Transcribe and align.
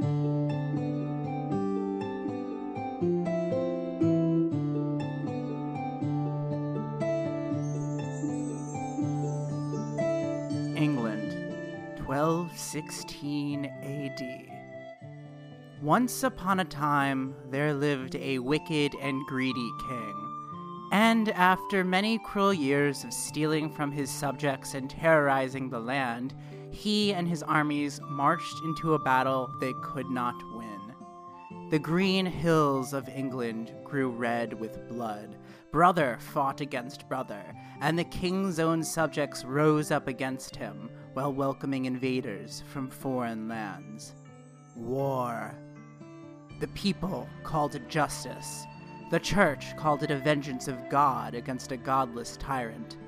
England, 0.00 0.38
1216 12.06 13.64
AD. 13.66 14.22
Once 15.82 16.22
upon 16.22 16.60
a 16.60 16.64
time, 16.64 17.34
there 17.50 17.74
lived 17.74 18.14
a 18.14 18.38
wicked 18.38 18.94
and 19.00 19.20
greedy 19.26 19.70
king. 19.88 20.14
And 20.92 21.28
after 21.30 21.82
many 21.82 22.20
cruel 22.20 22.54
years 22.54 23.02
of 23.02 23.12
stealing 23.12 23.68
from 23.68 23.90
his 23.90 24.10
subjects 24.10 24.74
and 24.74 24.88
terrorizing 24.88 25.70
the 25.70 25.80
land, 25.80 26.34
he 26.78 27.12
and 27.12 27.26
his 27.26 27.42
armies 27.42 28.00
marched 28.08 28.62
into 28.62 28.94
a 28.94 28.98
battle 29.00 29.52
they 29.58 29.72
could 29.82 30.08
not 30.08 30.36
win. 30.54 30.94
The 31.70 31.78
green 31.78 32.24
hills 32.24 32.92
of 32.92 33.08
England 33.08 33.74
grew 33.82 34.10
red 34.10 34.52
with 34.52 34.88
blood. 34.88 35.36
Brother 35.72 36.18
fought 36.20 36.60
against 36.60 37.08
brother, 37.08 37.42
and 37.80 37.98
the 37.98 38.04
king's 38.04 38.60
own 38.60 38.84
subjects 38.84 39.44
rose 39.44 39.90
up 39.90 40.06
against 40.06 40.54
him 40.54 40.88
while 41.14 41.32
welcoming 41.32 41.86
invaders 41.86 42.62
from 42.68 42.88
foreign 42.88 43.48
lands. 43.48 44.14
War. 44.76 45.58
The 46.60 46.68
people 46.68 47.28
called 47.42 47.74
it 47.74 47.88
justice. 47.88 48.64
The 49.10 49.18
church 49.18 49.76
called 49.76 50.04
it 50.04 50.12
a 50.12 50.16
vengeance 50.16 50.68
of 50.68 50.88
God 50.88 51.34
against 51.34 51.72
a 51.72 51.76
godless 51.76 52.36
tyrant. 52.36 52.98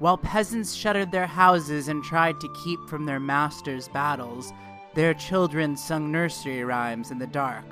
While 0.00 0.16
peasants 0.16 0.72
shuttered 0.72 1.12
their 1.12 1.26
houses 1.26 1.88
and 1.88 2.02
tried 2.02 2.40
to 2.40 2.48
keep 2.64 2.88
from 2.88 3.04
their 3.04 3.20
masters' 3.20 3.86
battles, 3.88 4.50
their 4.94 5.12
children 5.12 5.76
sung 5.76 6.10
nursery 6.10 6.64
rhymes 6.64 7.10
in 7.10 7.18
the 7.18 7.26
dark, 7.26 7.66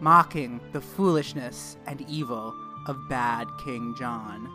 mocking 0.00 0.60
the 0.70 0.80
foolishness 0.80 1.76
and 1.88 2.00
evil 2.02 2.54
of 2.86 3.08
bad 3.08 3.48
King 3.64 3.96
John. 3.98 4.48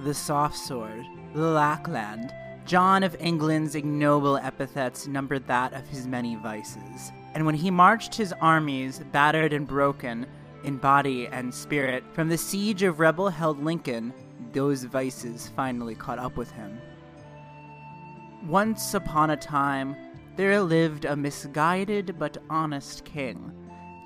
The 0.00 0.14
soft 0.14 0.56
sword, 0.56 1.06
the 1.32 1.42
Lackland, 1.42 2.34
John 2.66 3.04
of 3.04 3.14
England's 3.20 3.76
ignoble 3.76 4.36
epithets 4.38 5.06
numbered 5.06 5.46
that 5.46 5.74
of 5.74 5.86
his 5.86 6.08
many 6.08 6.34
vices. 6.34 7.12
And 7.34 7.46
when 7.46 7.54
he 7.54 7.70
marched 7.70 8.16
his 8.16 8.34
armies, 8.40 9.00
battered 9.12 9.52
and 9.52 9.64
broken, 9.64 10.26
in 10.64 10.78
body 10.78 11.28
and 11.28 11.54
spirit, 11.54 12.02
from 12.14 12.28
the 12.28 12.38
siege 12.38 12.82
of 12.82 12.98
rebel 12.98 13.28
held 13.28 13.62
Lincoln, 13.62 14.12
those 14.52 14.84
vices 14.84 15.50
finally 15.56 15.94
caught 15.94 16.18
up 16.18 16.36
with 16.36 16.50
him. 16.52 16.80
Once 18.46 18.94
upon 18.94 19.30
a 19.30 19.36
time, 19.36 19.96
there 20.36 20.60
lived 20.60 21.04
a 21.04 21.16
misguided 21.16 22.16
but 22.18 22.36
honest 22.50 23.04
king. 23.04 23.52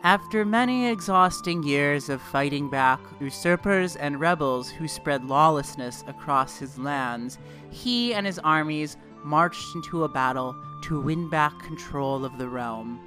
After 0.05 0.45
many 0.45 0.87
exhausting 0.87 1.65
years 1.65 2.09
of 2.09 2.23
fighting 2.23 2.71
back 2.71 3.01
usurpers 3.21 3.97
and 3.97 4.21
rebels 4.21 4.71
who 4.71 4.87
spread 4.87 5.25
lawlessness 5.25 6.05
across 6.07 6.57
his 6.57 6.79
lands, 6.79 7.39
he 7.71 8.15
and 8.15 8.25
his 8.25 8.39
armies 8.39 8.97
marched 9.25 9.75
into 9.75 10.05
a 10.05 10.09
battle 10.09 10.55
to 10.83 11.01
win 11.01 11.29
back 11.29 11.59
control 11.65 12.25
of 12.25 12.39
the 12.39 12.49
realm. 12.49 13.01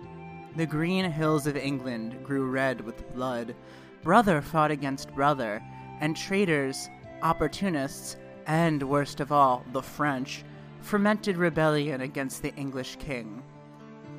The 0.58 0.66
green 0.66 1.10
hills 1.10 1.48
of 1.48 1.56
England 1.56 2.26
grew 2.26 2.52
red 2.52 2.82
with 2.82 3.14
blood. 3.14 3.56
Brother 4.04 4.42
fought 4.42 4.72
against 4.72 5.16
brother, 5.16 5.64
and 6.02 6.18
traitors, 6.18 6.90
opportunists, 7.22 8.18
and 8.48 8.82
worst 8.84 9.20
of 9.20 9.32
all, 9.32 9.64
the 9.72 9.82
French, 9.82 10.44
fermented 10.82 11.38
rebellion 11.38 12.02
against 12.02 12.42
the 12.42 12.54
English 12.56 12.98
king. 12.98 13.44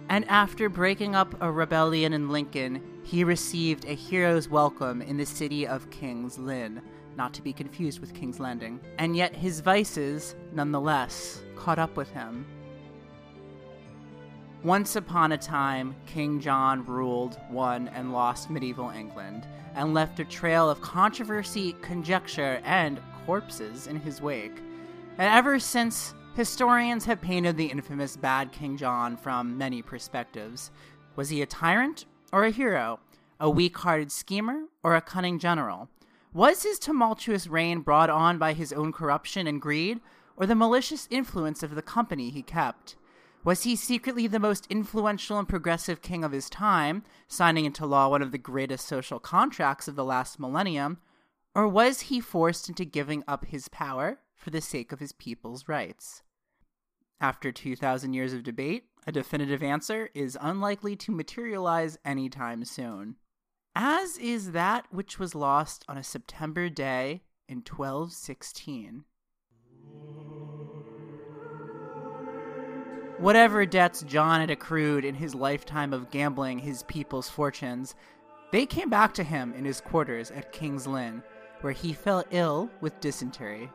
And 0.08 0.28
after 0.28 0.68
breaking 0.68 1.14
up 1.14 1.34
a 1.40 1.50
rebellion 1.50 2.12
in 2.12 2.28
Lincoln, 2.28 2.82
he 3.02 3.24
received 3.24 3.84
a 3.84 3.94
hero's 3.94 4.48
welcome 4.48 5.02
in 5.02 5.16
the 5.16 5.26
city 5.26 5.66
of 5.66 5.90
King's 5.90 6.38
Lynn, 6.38 6.82
not 7.16 7.32
to 7.34 7.42
be 7.42 7.52
confused 7.52 8.00
with 8.00 8.14
King's 8.14 8.40
Landing. 8.40 8.80
And 8.98 9.16
yet 9.16 9.34
his 9.34 9.60
vices, 9.60 10.34
nonetheless, 10.52 11.42
caught 11.56 11.78
up 11.78 11.96
with 11.96 12.10
him. 12.10 12.46
Once 14.62 14.94
upon 14.94 15.32
a 15.32 15.38
time, 15.38 15.96
King 16.06 16.38
John 16.38 16.84
ruled, 16.86 17.40
won, 17.50 17.88
and 17.88 18.12
lost 18.12 18.48
medieval 18.48 18.90
England, 18.90 19.46
and 19.74 19.94
left 19.94 20.20
a 20.20 20.24
trail 20.24 20.68
of 20.68 20.80
controversy, 20.80 21.74
conjecture, 21.82 22.60
and 22.64 23.00
corpses 23.26 23.86
in 23.86 23.96
his 23.96 24.20
wake. 24.20 24.58
And 25.18 25.32
ever 25.32 25.58
since, 25.58 26.14
historians 26.34 27.04
have 27.04 27.20
painted 27.20 27.56
the 27.56 27.66
infamous 27.66 28.16
bad 28.16 28.52
King 28.52 28.76
John 28.76 29.16
from 29.16 29.58
many 29.58 29.82
perspectives. 29.82 30.70
Was 31.16 31.28
he 31.28 31.42
a 31.42 31.46
tyrant 31.46 32.06
or 32.32 32.44
a 32.44 32.50
hero? 32.50 33.00
A 33.40 33.50
weak 33.50 33.76
hearted 33.78 34.12
schemer 34.12 34.64
or 34.82 34.94
a 34.94 35.00
cunning 35.00 35.38
general? 35.38 35.88
Was 36.32 36.62
his 36.62 36.78
tumultuous 36.78 37.46
reign 37.46 37.80
brought 37.80 38.08
on 38.08 38.38
by 38.38 38.54
his 38.54 38.72
own 38.72 38.92
corruption 38.92 39.46
and 39.46 39.60
greed, 39.60 40.00
or 40.36 40.46
the 40.46 40.54
malicious 40.54 41.06
influence 41.10 41.62
of 41.62 41.74
the 41.74 41.82
company 41.82 42.30
he 42.30 42.40
kept? 42.40 42.96
Was 43.44 43.64
he 43.64 43.74
secretly 43.74 44.28
the 44.28 44.38
most 44.38 44.66
influential 44.70 45.36
and 45.36 45.48
progressive 45.48 46.00
king 46.00 46.22
of 46.22 46.30
his 46.30 46.48
time, 46.48 47.02
signing 47.26 47.64
into 47.64 47.84
law 47.84 48.08
one 48.08 48.22
of 48.22 48.30
the 48.30 48.38
greatest 48.38 48.86
social 48.86 49.18
contracts 49.18 49.88
of 49.88 49.96
the 49.96 50.04
last 50.04 50.38
millennium? 50.38 50.98
Or 51.54 51.66
was 51.66 52.02
he 52.02 52.20
forced 52.20 52.68
into 52.68 52.84
giving 52.84 53.24
up 53.26 53.46
his 53.46 53.68
power 53.68 54.20
for 54.36 54.50
the 54.50 54.60
sake 54.60 54.92
of 54.92 55.00
his 55.00 55.12
people's 55.12 55.68
rights? 55.68 56.22
After 57.20 57.50
2,000 57.50 58.14
years 58.14 58.32
of 58.32 58.44
debate, 58.44 58.84
a 59.06 59.12
definitive 59.12 59.62
answer 59.62 60.10
is 60.14 60.38
unlikely 60.40 60.94
to 60.96 61.12
materialize 61.12 61.98
anytime 62.04 62.64
soon. 62.64 63.16
As 63.74 64.18
is 64.18 64.52
that 64.52 64.86
which 64.92 65.18
was 65.18 65.34
lost 65.34 65.84
on 65.88 65.98
a 65.98 66.04
September 66.04 66.68
day 66.68 67.22
in 67.48 67.58
1216. 67.58 69.04
Whatever 73.22 73.64
debts 73.64 74.02
John 74.02 74.40
had 74.40 74.50
accrued 74.50 75.04
in 75.04 75.14
his 75.14 75.32
lifetime 75.32 75.92
of 75.92 76.10
gambling 76.10 76.58
his 76.58 76.82
people's 76.82 77.28
fortunes, 77.28 77.94
they 78.50 78.66
came 78.66 78.90
back 78.90 79.14
to 79.14 79.22
him 79.22 79.54
in 79.56 79.64
his 79.64 79.80
quarters 79.80 80.32
at 80.32 80.50
King's 80.50 80.88
Lynn, 80.88 81.22
where 81.60 81.72
he 81.72 81.92
fell 81.92 82.24
ill 82.32 82.68
with 82.80 82.98
dysentery. 82.98 83.70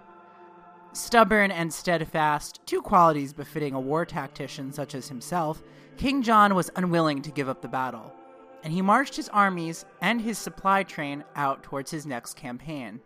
Stubborn 0.91 1.49
and 1.51 1.73
steadfast, 1.73 2.59
two 2.65 2.81
qualities 2.81 3.31
befitting 3.31 3.73
a 3.73 3.79
war 3.79 4.05
tactician 4.05 4.73
such 4.73 4.93
as 4.93 5.07
himself, 5.07 5.63
King 5.95 6.23
John 6.23 6.53
was 6.53 6.69
unwilling 6.75 7.21
to 7.21 7.31
give 7.31 7.47
up 7.47 7.61
the 7.61 7.69
battle, 7.69 8.13
and 8.65 8.73
he 8.73 8.81
marched 8.81 9.15
his 9.15 9.29
armies 9.29 9.85
and 10.01 10.19
his 10.19 10.37
supply 10.37 10.83
train 10.83 11.23
out 11.37 11.63
towards 11.63 11.89
his 11.89 12.05
next 12.05 12.33
campaign. 12.33 12.99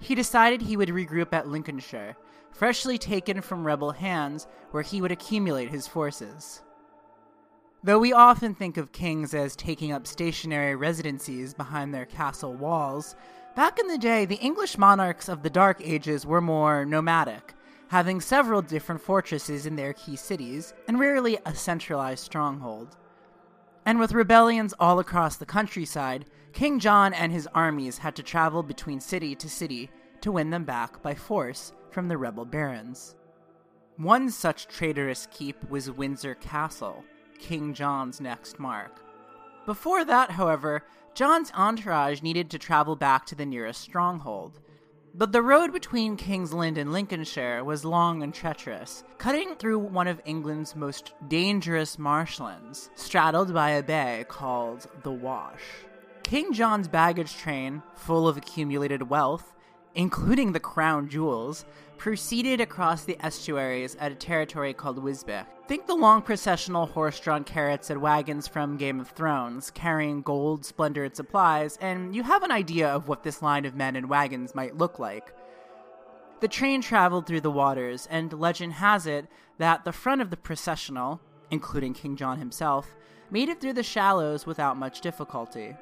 He 0.00 0.14
decided 0.14 0.62
he 0.62 0.76
would 0.76 0.90
regroup 0.90 1.32
at 1.32 1.48
Lincolnshire, 1.48 2.16
freshly 2.52 2.98
taken 2.98 3.40
from 3.40 3.66
rebel 3.66 3.92
hands, 3.92 4.46
where 4.70 4.82
he 4.82 5.00
would 5.00 5.12
accumulate 5.12 5.70
his 5.70 5.86
forces. 5.86 6.62
Though 7.82 7.98
we 7.98 8.12
often 8.12 8.54
think 8.54 8.76
of 8.76 8.92
kings 8.92 9.32
as 9.32 9.56
taking 9.56 9.90
up 9.90 10.06
stationary 10.06 10.76
residencies 10.76 11.54
behind 11.54 11.94
their 11.94 12.04
castle 12.04 12.52
walls, 12.52 13.16
back 13.56 13.78
in 13.78 13.86
the 13.88 13.96
day 13.96 14.26
the 14.26 14.36
English 14.36 14.76
monarchs 14.76 15.28
of 15.30 15.42
the 15.42 15.48
Dark 15.48 15.80
Ages 15.82 16.26
were 16.26 16.42
more 16.42 16.84
nomadic, 16.84 17.54
having 17.88 18.20
several 18.20 18.60
different 18.60 19.00
fortresses 19.00 19.64
in 19.64 19.76
their 19.76 19.94
key 19.94 20.14
cities, 20.14 20.74
and 20.86 21.00
rarely 21.00 21.38
a 21.46 21.54
centralized 21.54 22.22
stronghold. 22.22 22.98
And 23.86 23.98
with 23.98 24.12
rebellions 24.12 24.74
all 24.78 24.98
across 24.98 25.36
the 25.36 25.46
countryside, 25.46 26.26
King 26.52 26.80
John 26.80 27.14
and 27.14 27.32
his 27.32 27.48
armies 27.54 27.98
had 27.98 28.14
to 28.16 28.22
travel 28.22 28.62
between 28.62 29.00
city 29.00 29.34
to 29.36 29.48
city 29.48 29.90
to 30.20 30.32
win 30.32 30.50
them 30.50 30.64
back 30.64 31.02
by 31.02 31.14
force 31.14 31.72
from 31.90 32.08
the 32.08 32.18
rebel 32.18 32.44
barons. 32.44 33.14
One 33.96 34.30
such 34.30 34.68
traitorous 34.68 35.28
keep 35.30 35.68
was 35.68 35.90
Windsor 35.90 36.34
Castle, 36.36 37.04
King 37.38 37.74
John's 37.74 38.20
next 38.20 38.58
mark. 38.58 39.02
Before 39.66 40.04
that, 40.04 40.30
however, 40.30 40.84
John's 41.14 41.52
entourage 41.54 42.22
needed 42.22 42.50
to 42.50 42.58
travel 42.58 42.96
back 42.96 43.26
to 43.26 43.34
the 43.34 43.44
nearest 43.44 43.80
stronghold. 43.80 44.60
But 45.14 45.32
the 45.32 45.42
road 45.42 45.72
between 45.72 46.16
King's 46.16 46.52
Lynn 46.52 46.76
and 46.76 46.92
Lincolnshire 46.92 47.64
was 47.64 47.84
long 47.84 48.22
and 48.22 48.32
treacherous, 48.32 49.02
cutting 49.18 49.56
through 49.56 49.80
one 49.80 50.06
of 50.06 50.22
England's 50.24 50.76
most 50.76 51.14
dangerous 51.28 51.98
marshlands, 51.98 52.90
straddled 52.94 53.52
by 53.52 53.70
a 53.70 53.82
bay 53.82 54.24
called 54.28 54.86
the 55.02 55.10
Wash. 55.10 55.62
King 56.22 56.52
John's 56.52 56.86
baggage 56.86 57.36
train, 57.36 57.82
full 57.96 58.28
of 58.28 58.36
accumulated 58.36 59.10
wealth, 59.10 59.52
including 59.94 60.52
the 60.52 60.60
crown 60.60 61.08
jewels, 61.08 61.64
proceeded 61.98 62.60
across 62.60 63.04
the 63.04 63.18
estuaries 63.24 63.94
at 63.96 64.12
a 64.12 64.14
territory 64.14 64.72
called 64.72 65.02
Wisbech. 65.02 65.46
Think 65.68 65.86
the 65.86 65.94
long 65.94 66.22
processional 66.22 66.86
horse 66.86 67.20
drawn 67.20 67.44
carrots 67.44 67.90
and 67.90 68.00
wagons 68.00 68.48
from 68.48 68.76
Game 68.76 68.98
of 68.98 69.10
Thrones, 69.10 69.70
carrying 69.70 70.22
gold, 70.22 70.64
splendor, 70.64 71.04
and 71.04 71.14
supplies, 71.14 71.78
and 71.80 72.14
you 72.14 72.22
have 72.22 72.42
an 72.42 72.50
idea 72.50 72.88
of 72.88 73.06
what 73.06 73.22
this 73.22 73.42
line 73.42 73.64
of 73.66 73.74
men 73.74 73.96
and 73.96 74.08
wagons 74.08 74.54
might 74.54 74.78
look 74.78 74.98
like. 74.98 75.34
The 76.40 76.48
train 76.48 76.80
traveled 76.80 77.26
through 77.26 77.42
the 77.42 77.50
waters, 77.50 78.08
and 78.10 78.32
legend 78.32 78.72
has 78.74 79.06
it 79.06 79.26
that 79.58 79.84
the 79.84 79.92
front 79.92 80.22
of 80.22 80.30
the 80.30 80.36
processional, 80.38 81.20
including 81.50 81.92
King 81.92 82.16
John 82.16 82.38
himself, 82.38 82.96
made 83.30 83.50
it 83.50 83.60
through 83.60 83.74
the 83.74 83.82
shallows 83.82 84.46
without 84.46 84.78
much 84.78 85.02
difficulty. 85.02 85.76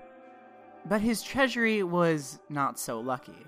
But 0.85 1.01
his 1.01 1.23
treasury 1.23 1.83
was 1.83 2.41
not 2.49 2.79
so 2.79 2.99
lucky. 3.01 3.47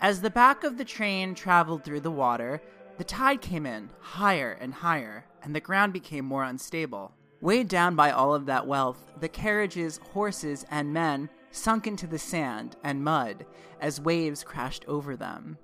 As 0.00 0.20
the 0.20 0.30
back 0.30 0.62
of 0.62 0.76
the 0.76 0.84
train 0.84 1.34
traveled 1.34 1.82
through 1.82 2.00
the 2.00 2.10
water, 2.10 2.60
the 2.98 3.04
tide 3.04 3.40
came 3.40 3.64
in 3.64 3.90
higher 3.98 4.52
and 4.60 4.72
higher, 4.72 5.24
and 5.42 5.54
the 5.54 5.60
ground 5.60 5.92
became 5.92 6.24
more 6.24 6.44
unstable. 6.44 7.12
Weighed 7.40 7.68
down 7.68 7.96
by 7.96 8.10
all 8.10 8.34
of 8.34 8.46
that 8.46 8.66
wealth, 8.66 9.10
the 9.20 9.28
carriages, 9.28 10.00
horses, 10.12 10.64
and 10.70 10.92
men 10.92 11.30
sunk 11.50 11.86
into 11.86 12.06
the 12.06 12.18
sand 12.18 12.76
and 12.84 13.04
mud 13.04 13.46
as 13.80 14.00
waves 14.00 14.44
crashed 14.44 14.84
over 14.86 15.16
them. 15.16 15.58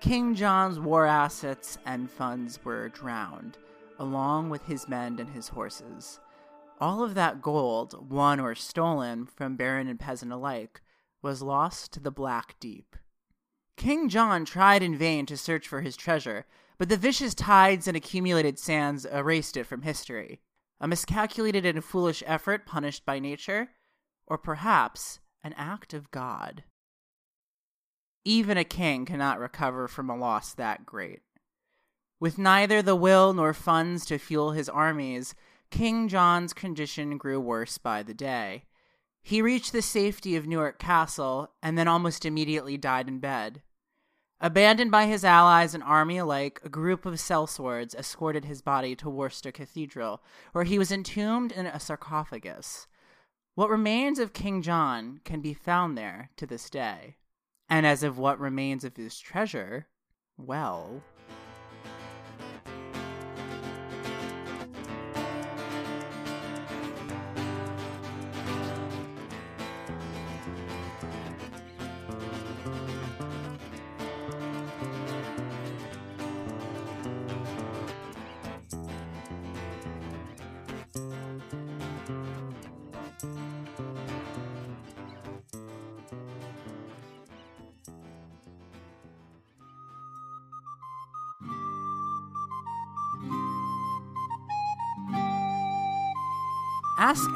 King 0.00 0.34
John's 0.34 0.80
war 0.80 1.06
assets 1.06 1.78
and 1.84 2.10
funds 2.10 2.58
were 2.64 2.88
drowned, 2.88 3.58
along 3.98 4.50
with 4.50 4.64
his 4.64 4.88
men 4.88 5.18
and 5.18 5.30
his 5.30 5.48
horses. 5.48 6.18
All 6.80 7.04
of 7.04 7.14
that 7.14 7.42
gold, 7.42 8.10
won 8.10 8.40
or 8.40 8.54
stolen 8.54 9.26
from 9.26 9.56
baron 9.56 9.88
and 9.88 10.00
peasant 10.00 10.32
alike, 10.32 10.80
was 11.22 11.42
lost 11.42 11.92
to 11.92 12.00
the 12.00 12.10
black 12.10 12.56
deep. 12.58 12.96
King 13.80 14.10
John 14.10 14.44
tried 14.44 14.82
in 14.82 14.94
vain 14.94 15.24
to 15.24 15.38
search 15.38 15.66
for 15.66 15.80
his 15.80 15.96
treasure, 15.96 16.44
but 16.76 16.90
the 16.90 16.98
vicious 16.98 17.34
tides 17.34 17.88
and 17.88 17.96
accumulated 17.96 18.58
sands 18.58 19.06
erased 19.06 19.56
it 19.56 19.64
from 19.64 19.80
history. 19.80 20.42
A 20.82 20.86
miscalculated 20.86 21.64
and 21.64 21.82
foolish 21.82 22.22
effort 22.26 22.66
punished 22.66 23.06
by 23.06 23.18
nature, 23.18 23.70
or 24.26 24.36
perhaps 24.36 25.20
an 25.42 25.54
act 25.54 25.94
of 25.94 26.10
God. 26.10 26.64
Even 28.22 28.58
a 28.58 28.64
king 28.64 29.06
cannot 29.06 29.40
recover 29.40 29.88
from 29.88 30.10
a 30.10 30.16
loss 30.16 30.52
that 30.52 30.84
great. 30.84 31.22
With 32.20 32.36
neither 32.36 32.82
the 32.82 32.94
will 32.94 33.32
nor 33.32 33.54
funds 33.54 34.04
to 34.06 34.18
fuel 34.18 34.50
his 34.50 34.68
armies, 34.68 35.34
King 35.70 36.06
John's 36.06 36.52
condition 36.52 37.16
grew 37.16 37.40
worse 37.40 37.78
by 37.78 38.02
the 38.02 38.12
day. 38.12 38.64
He 39.22 39.40
reached 39.40 39.72
the 39.72 39.80
safety 39.80 40.36
of 40.36 40.46
Newark 40.46 40.78
Castle 40.78 41.54
and 41.62 41.78
then 41.78 41.88
almost 41.88 42.26
immediately 42.26 42.76
died 42.76 43.08
in 43.08 43.20
bed. 43.20 43.62
Abandoned 44.42 44.90
by 44.90 45.04
his 45.04 45.22
allies 45.22 45.74
and 45.74 45.82
army 45.82 46.16
alike, 46.16 46.60
a 46.64 46.70
group 46.70 47.04
of 47.04 47.14
sellswords 47.14 47.94
escorted 47.94 48.46
his 48.46 48.62
body 48.62 48.96
to 48.96 49.10
Worcester 49.10 49.52
Cathedral, 49.52 50.22
where 50.52 50.64
he 50.64 50.78
was 50.78 50.90
entombed 50.90 51.52
in 51.52 51.66
a 51.66 51.78
sarcophagus. 51.78 52.86
What 53.54 53.68
remains 53.68 54.18
of 54.18 54.32
King 54.32 54.62
John 54.62 55.20
can 55.24 55.42
be 55.42 55.52
found 55.52 55.98
there 55.98 56.30
to 56.36 56.46
this 56.46 56.70
day. 56.70 57.16
And 57.68 57.84
as 57.84 58.02
of 58.02 58.16
what 58.16 58.40
remains 58.40 58.82
of 58.82 58.96
his 58.96 59.18
treasure, 59.18 59.88
well. 60.38 61.02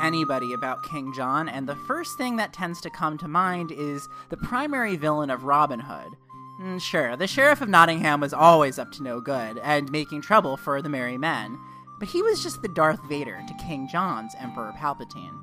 Anybody 0.04 0.52
about 0.52 0.84
King 0.84 1.12
John, 1.12 1.48
and 1.48 1.68
the 1.68 1.74
first 1.74 2.16
thing 2.18 2.36
that 2.36 2.52
tends 2.52 2.80
to 2.82 2.90
come 2.90 3.18
to 3.18 3.28
mind 3.28 3.72
is 3.72 4.08
the 4.28 4.36
primary 4.36 4.96
villain 4.96 5.30
of 5.30 5.44
Robin 5.44 5.80
Hood. 5.80 6.12
Mm, 6.60 6.80
sure, 6.80 7.16
the 7.16 7.26
Sheriff 7.26 7.60
of 7.60 7.68
Nottingham 7.68 8.20
was 8.20 8.32
always 8.32 8.78
up 8.78 8.92
to 8.92 9.02
no 9.02 9.20
good 9.20 9.58
and 9.58 9.90
making 9.90 10.20
trouble 10.20 10.56
for 10.56 10.80
the 10.80 10.88
merry 10.88 11.18
men, 11.18 11.58
but 11.98 12.08
he 12.08 12.22
was 12.22 12.42
just 12.42 12.62
the 12.62 12.68
Darth 12.68 13.02
Vader 13.08 13.42
to 13.48 13.66
King 13.66 13.88
John's 13.90 14.34
Emperor 14.38 14.72
Palpatine. 14.76 15.40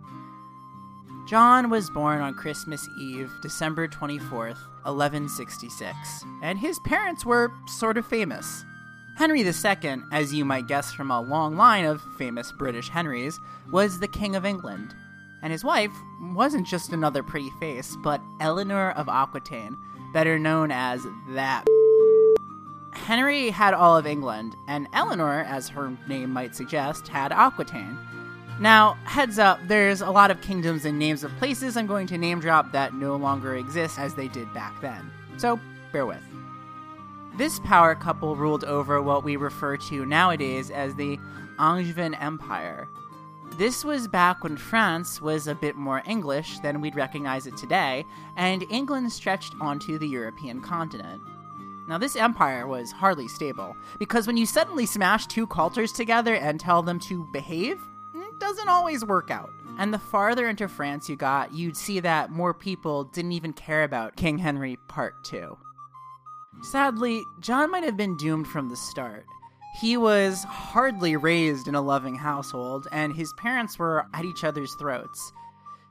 John 1.28 1.70
was 1.70 1.90
born 1.90 2.22
on 2.22 2.34
Christmas 2.34 2.88
Eve, 3.00 3.32
December 3.42 3.88
24th, 3.88 4.60
1166, 4.84 6.26
and 6.42 6.60
his 6.60 6.80
parents 6.80 7.26
were 7.26 7.52
sort 7.68 7.98
of 7.98 8.06
famous. 8.06 8.66
Henry 9.16 9.42
II, 9.42 10.04
as 10.12 10.34
you 10.34 10.46
might 10.46 10.68
guess 10.68 10.94
from 10.94 11.12
a 11.12 11.22
long 11.22 11.56
line 11.56 11.86
of 11.86 12.02
famous 12.18 12.52
British 12.52 12.90
Henrys, 12.90 13.40
was 13.72 14.00
the 14.00 14.08
King 14.08 14.36
of 14.36 14.46
England. 14.46 14.96
And 15.44 15.52
his 15.52 15.64
wife 15.64 15.92
wasn't 16.34 16.68
just 16.68 16.94
another 16.94 17.24
pretty 17.24 17.50
face, 17.60 17.98
but 18.04 18.22
Eleanor 18.40 18.92
of 18.92 19.10
Aquitaine, 19.10 19.78
better 20.14 20.40
known 20.40 20.72
as 20.72 21.06
that. 21.30 21.66
Henry 22.94 23.50
had 23.50 23.74
all 23.74 23.98
of 23.98 24.06
England, 24.06 24.56
and 24.68 24.88
Eleanor, 24.94 25.42
as 25.42 25.70
her 25.70 25.96
name 26.08 26.32
might 26.32 26.56
suggest, 26.56 27.08
had 27.08 27.32
Aquitaine. 27.32 27.98
Now, 28.60 28.96
heads 29.06 29.40
up, 29.40 29.60
there's 29.68 30.02
a 30.02 30.12
lot 30.12 30.30
of 30.30 30.42
kingdoms 30.42 30.86
and 30.86 31.00
names 31.00 31.24
of 31.24 31.36
places 31.38 31.76
I'm 31.76 31.88
going 31.88 32.08
to 32.08 32.18
name 32.18 32.40
drop 32.40 32.72
that 32.74 32.94
no 32.94 33.16
longer 33.16 33.56
exist 33.56 33.98
as 33.98 34.14
they 34.14 34.28
did 34.28 34.54
back 34.54 34.80
then. 34.82 35.10
So, 35.38 35.60
bear 35.92 36.06
with. 36.06 36.22
This 37.42 37.58
power 37.58 37.96
couple 37.96 38.36
ruled 38.36 38.64
over 38.66 39.02
what 39.02 39.24
we 39.24 39.36
refer 39.36 39.76
to 39.76 40.06
nowadays 40.06 40.70
as 40.70 40.94
the 40.94 41.18
Angevin 41.58 42.14
Empire. 42.22 42.88
This 43.58 43.84
was 43.84 44.08
back 44.08 44.44
when 44.44 44.56
France 44.56 45.20
was 45.20 45.48
a 45.48 45.56
bit 45.56 45.76
more 45.76 46.04
English 46.06 46.60
than 46.60 46.82
we'd 46.82 46.94
recognize 46.94 47.48
it 47.48 47.58
today, 47.58 48.06
and 48.38 48.64
England 48.70 49.12
stretched 49.12 49.56
onto 49.60 49.98
the 49.98 50.08
European 50.08 50.62
continent. 50.62 51.20
Now, 51.88 51.98
this 51.98 52.16
empire 52.16 52.68
was 52.68 52.92
hardly 52.92 53.28
stable, 53.28 53.76
because 53.98 54.28
when 54.28 54.38
you 54.38 54.46
suddenly 54.46 54.86
smash 54.86 55.26
two 55.26 55.48
cultures 55.48 55.92
together 55.92 56.36
and 56.36 56.60
tell 56.60 56.84
them 56.84 57.00
to 57.00 57.28
behave, 57.34 57.82
it 58.14 58.38
doesn't 58.38 58.70
always 58.70 59.04
work 59.04 59.32
out. 59.32 59.50
And 59.80 59.92
the 59.92 59.98
farther 59.98 60.48
into 60.48 60.68
France 60.68 61.10
you 61.10 61.16
got, 61.16 61.56
you'd 61.56 61.76
see 61.76 62.02
that 62.02 62.30
more 62.30 62.54
people 62.54 63.06
didn't 63.06 63.32
even 63.32 63.52
care 63.52 63.84
about 63.84 64.16
King 64.16 64.38
Henry 64.38 64.78
Part 64.88 65.24
2. 65.24 65.58
Sadly, 66.62 67.26
John 67.40 67.72
might 67.72 67.84
have 67.84 67.98
been 67.98 68.18
doomed 68.18 68.48
from 68.48 68.70
the 68.70 68.76
start. 68.76 69.26
He 69.80 69.98
was 69.98 70.44
hardly 70.44 71.16
raised 71.16 71.68
in 71.68 71.76
a 71.76 71.82
loving 71.82 72.16
household, 72.16 72.88
and 72.92 73.16
his 73.16 73.34
parents 73.34 73.80
were 73.80 74.06
at 74.14 74.26
each 74.26 74.44
other's 74.44 74.76
throats. 74.76 75.32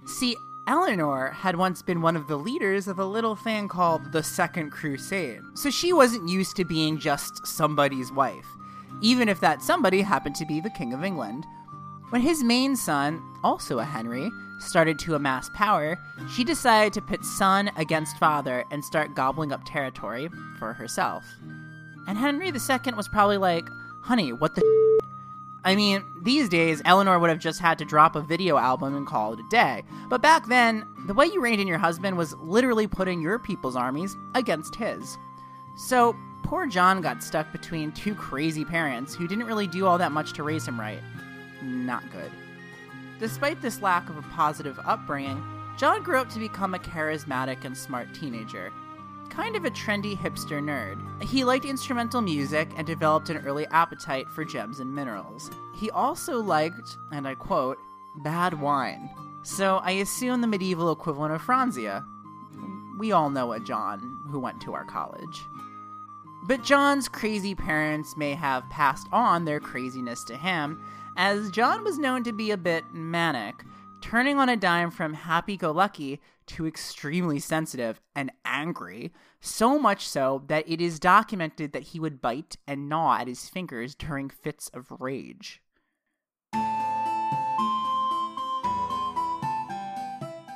See, 0.06 0.36
Eleanor 0.66 1.30
had 1.30 1.56
once 1.56 1.82
been 1.82 2.02
one 2.02 2.14
of 2.14 2.28
the 2.28 2.38
leaders 2.38 2.86
of 2.86 2.98
a 2.98 3.04
little 3.04 3.34
thing 3.34 3.66
called 3.66 4.12
the 4.12 4.22
Second 4.22 4.70
Crusade, 4.70 5.40
so 5.54 5.70
she 5.70 5.92
wasn't 5.92 6.28
used 6.28 6.54
to 6.56 6.64
being 6.64 6.98
just 6.98 7.46
somebody's 7.46 8.12
wife, 8.12 8.46
even 9.00 9.28
if 9.28 9.40
that 9.40 9.62
somebody 9.62 10.02
happened 10.02 10.36
to 10.36 10.46
be 10.46 10.60
the 10.60 10.70
King 10.70 10.92
of 10.92 11.02
England. 11.02 11.44
When 12.10 12.22
his 12.22 12.42
main 12.42 12.74
son, 12.74 13.22
also 13.44 13.78
a 13.78 13.84
Henry, 13.84 14.32
started 14.58 14.98
to 14.98 15.14
amass 15.14 15.48
power, 15.54 15.96
she 16.28 16.42
decided 16.42 16.92
to 16.92 17.02
pit 17.02 17.24
son 17.24 17.70
against 17.76 18.18
father 18.18 18.64
and 18.72 18.84
start 18.84 19.14
gobbling 19.14 19.52
up 19.52 19.62
territory 19.64 20.28
for 20.58 20.72
herself. 20.72 21.24
And 22.08 22.18
Henry 22.18 22.48
II 22.48 22.94
was 22.94 23.06
probably 23.06 23.36
like, 23.36 23.68
honey, 24.02 24.32
what 24.32 24.56
the. 24.56 24.90
I 25.62 25.76
mean, 25.76 26.04
these 26.22 26.48
days, 26.48 26.82
Eleanor 26.84 27.20
would 27.20 27.30
have 27.30 27.38
just 27.38 27.60
had 27.60 27.78
to 27.78 27.84
drop 27.84 28.16
a 28.16 28.22
video 28.22 28.56
album 28.56 28.96
and 28.96 29.06
call 29.06 29.34
it 29.34 29.38
a 29.38 29.48
day. 29.48 29.84
But 30.08 30.20
back 30.20 30.48
then, 30.48 30.86
the 31.06 31.14
way 31.14 31.26
you 31.26 31.40
reined 31.40 31.60
in 31.60 31.68
your 31.68 31.78
husband 31.78 32.16
was 32.16 32.34
literally 32.38 32.88
putting 32.88 33.20
your 33.20 33.38
people's 33.38 33.76
armies 33.76 34.16
against 34.34 34.74
his. 34.74 35.16
So, 35.76 36.16
poor 36.42 36.66
John 36.66 37.02
got 37.02 37.22
stuck 37.22 37.52
between 37.52 37.92
two 37.92 38.16
crazy 38.16 38.64
parents 38.64 39.14
who 39.14 39.28
didn't 39.28 39.46
really 39.46 39.68
do 39.68 39.86
all 39.86 39.98
that 39.98 40.12
much 40.12 40.32
to 40.32 40.42
raise 40.42 40.66
him 40.66 40.80
right. 40.80 41.00
Not 41.62 42.10
good. 42.10 42.30
Despite 43.18 43.60
this 43.60 43.82
lack 43.82 44.08
of 44.08 44.16
a 44.16 44.22
positive 44.22 44.78
upbringing, 44.84 45.42
John 45.76 46.02
grew 46.02 46.18
up 46.18 46.28
to 46.30 46.38
become 46.38 46.74
a 46.74 46.78
charismatic 46.78 47.64
and 47.64 47.76
smart 47.76 48.14
teenager. 48.14 48.72
Kind 49.28 49.56
of 49.56 49.64
a 49.64 49.70
trendy 49.70 50.16
hipster 50.16 50.60
nerd. 50.60 51.22
He 51.22 51.44
liked 51.44 51.64
instrumental 51.64 52.20
music 52.20 52.68
and 52.76 52.86
developed 52.86 53.30
an 53.30 53.38
early 53.38 53.66
appetite 53.68 54.28
for 54.28 54.44
gems 54.44 54.80
and 54.80 54.94
minerals. 54.94 55.50
He 55.74 55.90
also 55.90 56.42
liked, 56.42 56.96
and 57.12 57.28
I 57.28 57.34
quote, 57.34 57.78
bad 58.16 58.60
wine. 58.60 59.08
So 59.42 59.76
I 59.78 59.92
assume 59.92 60.40
the 60.40 60.46
medieval 60.46 60.90
equivalent 60.90 61.32
of 61.32 61.42
Franzia. 61.42 62.04
We 62.98 63.12
all 63.12 63.30
know 63.30 63.52
a 63.52 63.60
John 63.60 64.18
who 64.30 64.38
went 64.38 64.60
to 64.62 64.74
our 64.74 64.84
college. 64.84 65.42
But 66.42 66.64
John's 66.64 67.08
crazy 67.08 67.54
parents 67.54 68.16
may 68.16 68.34
have 68.34 68.68
passed 68.68 69.06
on 69.12 69.44
their 69.44 69.60
craziness 69.60 70.24
to 70.24 70.36
him, 70.36 70.82
as 71.22 71.50
John 71.50 71.84
was 71.84 71.98
known 71.98 72.24
to 72.24 72.32
be 72.32 72.50
a 72.50 72.56
bit 72.56 72.82
manic, 72.94 73.56
turning 74.00 74.38
on 74.38 74.48
a 74.48 74.56
dime 74.56 74.90
from 74.90 75.12
happy 75.12 75.54
go 75.54 75.70
lucky 75.70 76.18
to 76.46 76.66
extremely 76.66 77.38
sensitive 77.38 78.00
and 78.16 78.32
angry, 78.46 79.12
so 79.38 79.78
much 79.78 80.08
so 80.08 80.42
that 80.46 80.66
it 80.66 80.80
is 80.80 80.98
documented 80.98 81.74
that 81.74 81.82
he 81.82 82.00
would 82.00 82.22
bite 82.22 82.56
and 82.66 82.88
gnaw 82.88 83.18
at 83.20 83.28
his 83.28 83.50
fingers 83.50 83.94
during 83.94 84.30
fits 84.30 84.70
of 84.72 84.90
rage. 84.98 85.60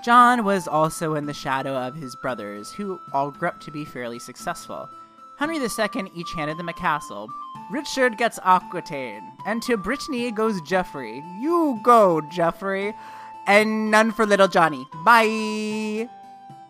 John 0.03 0.45
was 0.45 0.67
also 0.67 1.15
in 1.15 1.27
the 1.27 1.35
shadow 1.35 1.77
of 1.77 1.95
his 1.95 2.17
brothers, 2.17 2.73
who 2.73 2.99
all 3.13 3.31
grew 3.31 3.49
up 3.49 3.61
to 3.61 3.71
be 3.71 3.85
fairly 3.85 4.19
successful. 4.19 4.89
Henry 5.39 5.57
II 5.59 6.11
each 6.15 6.33
handed 6.33 6.59
them 6.59 6.69
a 6.69 6.73
castle. 6.73 7.29
Richard 7.71 8.19
gets 8.19 8.39
Aquitaine, 8.45 9.33
and 9.47 9.63
to 9.63 9.77
Brittany 9.77 10.31
goes 10.31 10.61
Geoffrey. 10.61 11.23
You 11.41 11.81
go, 11.83 12.21
Geoffrey. 12.33 12.95
And 13.47 13.91
none 13.91 14.13
for 14.13 14.27
little 14.27 14.49
Johnny. 14.49 14.87
Bye! 15.05 16.09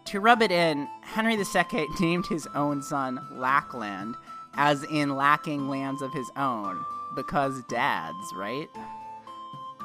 To 0.06 0.20
rub 0.20 0.42
it 0.42 0.50
in, 0.50 0.88
Henry 1.02 1.34
II 1.34 1.86
named 2.00 2.26
his 2.26 2.46
own 2.54 2.82
son 2.82 3.20
Lackland, 3.32 4.16
as 4.56 4.84
in 4.84 5.16
lacking 5.16 5.68
lands 5.68 6.02
of 6.02 6.12
his 6.12 6.30
own, 6.36 6.84
because 7.14 7.62
dads, 7.68 8.32
right? 8.36 8.68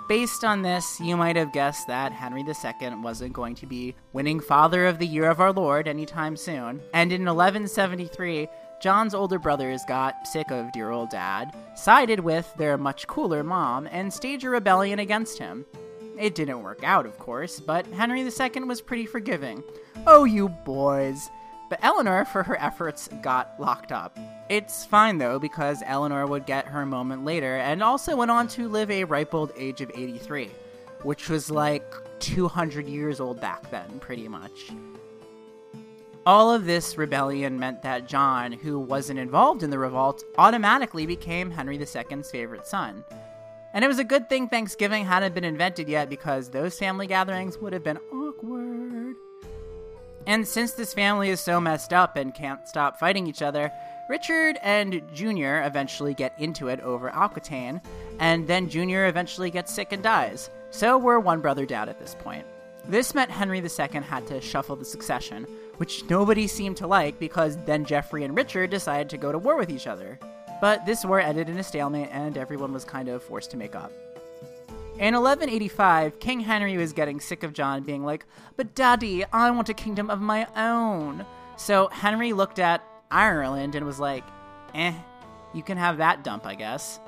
Based 0.08 0.44
on 0.44 0.64
this, 0.64 1.00
you 1.00 1.16
might 1.16 1.36
have 1.36 1.54
guessed 1.54 1.86
that 1.88 2.12
Henry 2.12 2.42
II 2.42 2.96
wasn't 2.96 3.34
going 3.34 3.54
to 3.56 3.68
be 3.68 3.94
winning 4.12 4.40
Father 4.40 4.88
of 4.88 4.98
the 4.98 5.06
Year 5.06 5.30
of 5.30 5.40
our 5.40 5.54
Lord 5.54 5.88
anytime 5.88 6.36
soon. 6.36 6.82
And 6.96 7.12
in 7.12 7.26
1173, 7.26 8.48
John's 8.80 9.14
older 9.14 9.40
brothers 9.40 9.84
got 9.86 10.26
sick 10.26 10.52
of 10.52 10.72
dear 10.72 10.92
old 10.92 11.10
dad, 11.10 11.54
sided 11.76 12.22
with 12.22 12.54
their 12.56 12.78
much 12.78 13.08
cooler 13.08 13.44
mom, 13.44 13.88
and 13.92 14.14
staged 14.14 14.46
a 14.46 14.50
rebellion 14.50 15.00
against 15.00 15.38
him. 15.38 15.66
It 16.18 16.34
didn't 16.34 16.64
work 16.64 16.84
out, 16.84 17.06
of 17.06 17.18
course, 17.20 17.60
but 17.60 17.86
Henry 17.88 18.22
II 18.22 18.64
was 18.64 18.82
pretty 18.82 19.06
forgiving. 19.06 19.64
Oh, 20.08 20.24
you 20.24 20.50
boys! 20.50 21.30
But 21.70 21.80
Eleanor, 21.84 22.26
for 22.26 22.42
her 22.44 22.60
efforts, 22.60 23.10
got 23.22 23.60
locked 23.60 23.92
up. 23.92 24.18
It's 24.50 24.86
fine 24.86 25.18
though, 25.18 25.40
because 25.40 25.84
Eleanor 25.86 26.26
would 26.26 26.46
get 26.46 26.66
her 26.66 26.86
moment 26.86 27.26
later 27.26 27.58
and 27.58 27.84
also 27.84 28.16
went 28.16 28.32
on 28.32 28.48
to 28.50 28.68
live 28.68 28.90
a 28.90 29.04
ripe 29.04 29.34
old 29.34 29.52
age 29.56 29.82
of 29.82 29.92
83, 29.94 30.50
which 31.04 31.30
was 31.30 31.52
like 31.52 31.94
200 32.20 32.88
years 32.88 33.20
old 33.20 33.40
back 33.40 33.70
then, 33.72 34.00
pretty 34.00 34.28
much. 34.28 34.72
All 36.30 36.52
of 36.52 36.66
this 36.66 36.96
rebellion 36.96 37.58
meant 37.58 37.82
that 37.82 38.08
John, 38.08 38.52
who 38.52 38.80
wasn't 38.80 39.18
involved 39.18 39.64
in 39.64 39.72
the 39.72 39.80
revolt, 39.80 40.24
automatically 40.38 41.08
became 41.08 41.50
Henry 41.50 41.76
II's 41.76 42.30
favorite 42.30 42.68
son. 42.68 43.04
And 43.74 43.84
it 43.84 43.88
was 43.88 43.98
a 43.98 44.04
good 44.04 44.30
thing 44.30 44.48
Thanksgiving 44.48 45.06
hadn't 45.06 45.34
been 45.34 45.44
invented 45.44 45.90
yet 45.90 46.08
because 46.08 46.48
those 46.48 46.78
family 46.78 47.08
gatherings 47.08 47.58
would 47.58 47.74
have 47.74 47.84
been 47.84 47.98
awkward. 48.14 49.16
And 50.28 50.48
since 50.48 50.74
this 50.74 50.94
family 50.94 51.32
is 51.32 51.40
so 51.40 51.60
messed 51.60 51.94
up 51.94 52.16
and 52.16 52.32
can't 52.32 52.68
stop 52.68 53.00
fighting 53.00 53.26
each 53.26 53.42
other, 53.42 53.72
Richard 54.08 54.60
and 54.62 55.02
Junior 55.12 55.64
eventually 55.64 56.14
get 56.14 56.36
into 56.38 56.68
it 56.68 56.80
over 56.82 57.10
Aquitaine, 57.10 57.82
and 58.20 58.46
then 58.46 58.70
Junior 58.70 59.08
eventually 59.08 59.50
gets 59.50 59.74
sick 59.74 59.94
and 59.94 60.04
dies. 60.04 60.52
So 60.70 60.96
we're 60.96 61.18
one 61.18 61.42
brother 61.42 61.66
down 61.66 61.90
at 61.90 61.98
this 61.98 62.16
point. 62.20 62.46
This 62.88 63.14
meant 63.14 63.30
Henry 63.30 63.60
II 63.60 64.02
had 64.02 64.26
to 64.28 64.42
shuffle 64.42 64.76
the 64.76 64.86
succession, 64.86 65.46
which 65.78 66.10
nobody 66.10 66.48
seemed 66.48 66.78
to 66.78 66.88
like 66.88 67.20
because 67.20 67.58
then 67.66 67.86
Geoffrey 67.86 68.24
and 68.24 68.36
Richard 68.36 68.70
decided 68.70 69.10
to 69.10 69.18
go 69.18 69.32
to 69.32 69.38
war 69.38 69.58
with 69.58 69.70
each 69.70 69.88
other. 69.88 70.20
But 70.62 70.86
this 70.86 71.06
war 71.06 71.20
ended 71.20 71.50
in 71.50 71.58
a 71.58 71.64
stalemate 71.64 72.10
and 72.12 72.38
everyone 72.38 72.74
was 72.74 72.84
kind 72.84 73.08
of 73.08 73.24
forced 73.24 73.52
to 73.52 73.58
make 73.58 73.76
up. 73.76 73.92
In 75.00 75.14
1185, 75.14 76.20
King 76.20 76.42
Henry 76.42 76.76
was 76.76 76.92
getting 76.92 77.22
sick 77.22 77.44
of 77.44 77.54
John 77.54 77.84
being 77.84 78.04
like, 78.04 78.26
But 78.58 78.76
daddy, 78.76 79.24
I 79.32 79.50
want 79.52 79.70
a 79.70 79.74
kingdom 79.74 80.10
of 80.10 80.20
my 80.20 80.46
own. 80.58 81.26
So 81.56 81.88
Henry 81.88 82.34
looked 82.34 82.60
at 82.60 82.84
Ireland 83.10 83.76
and 83.76 83.86
was 83.86 84.00
like, 84.00 84.24
eh, 84.76 84.94
you 85.54 85.64
can 85.64 85.78
have 85.78 85.98
that 85.98 86.24
dump, 86.24 86.46
I 86.46 86.56
guess. 86.56 87.00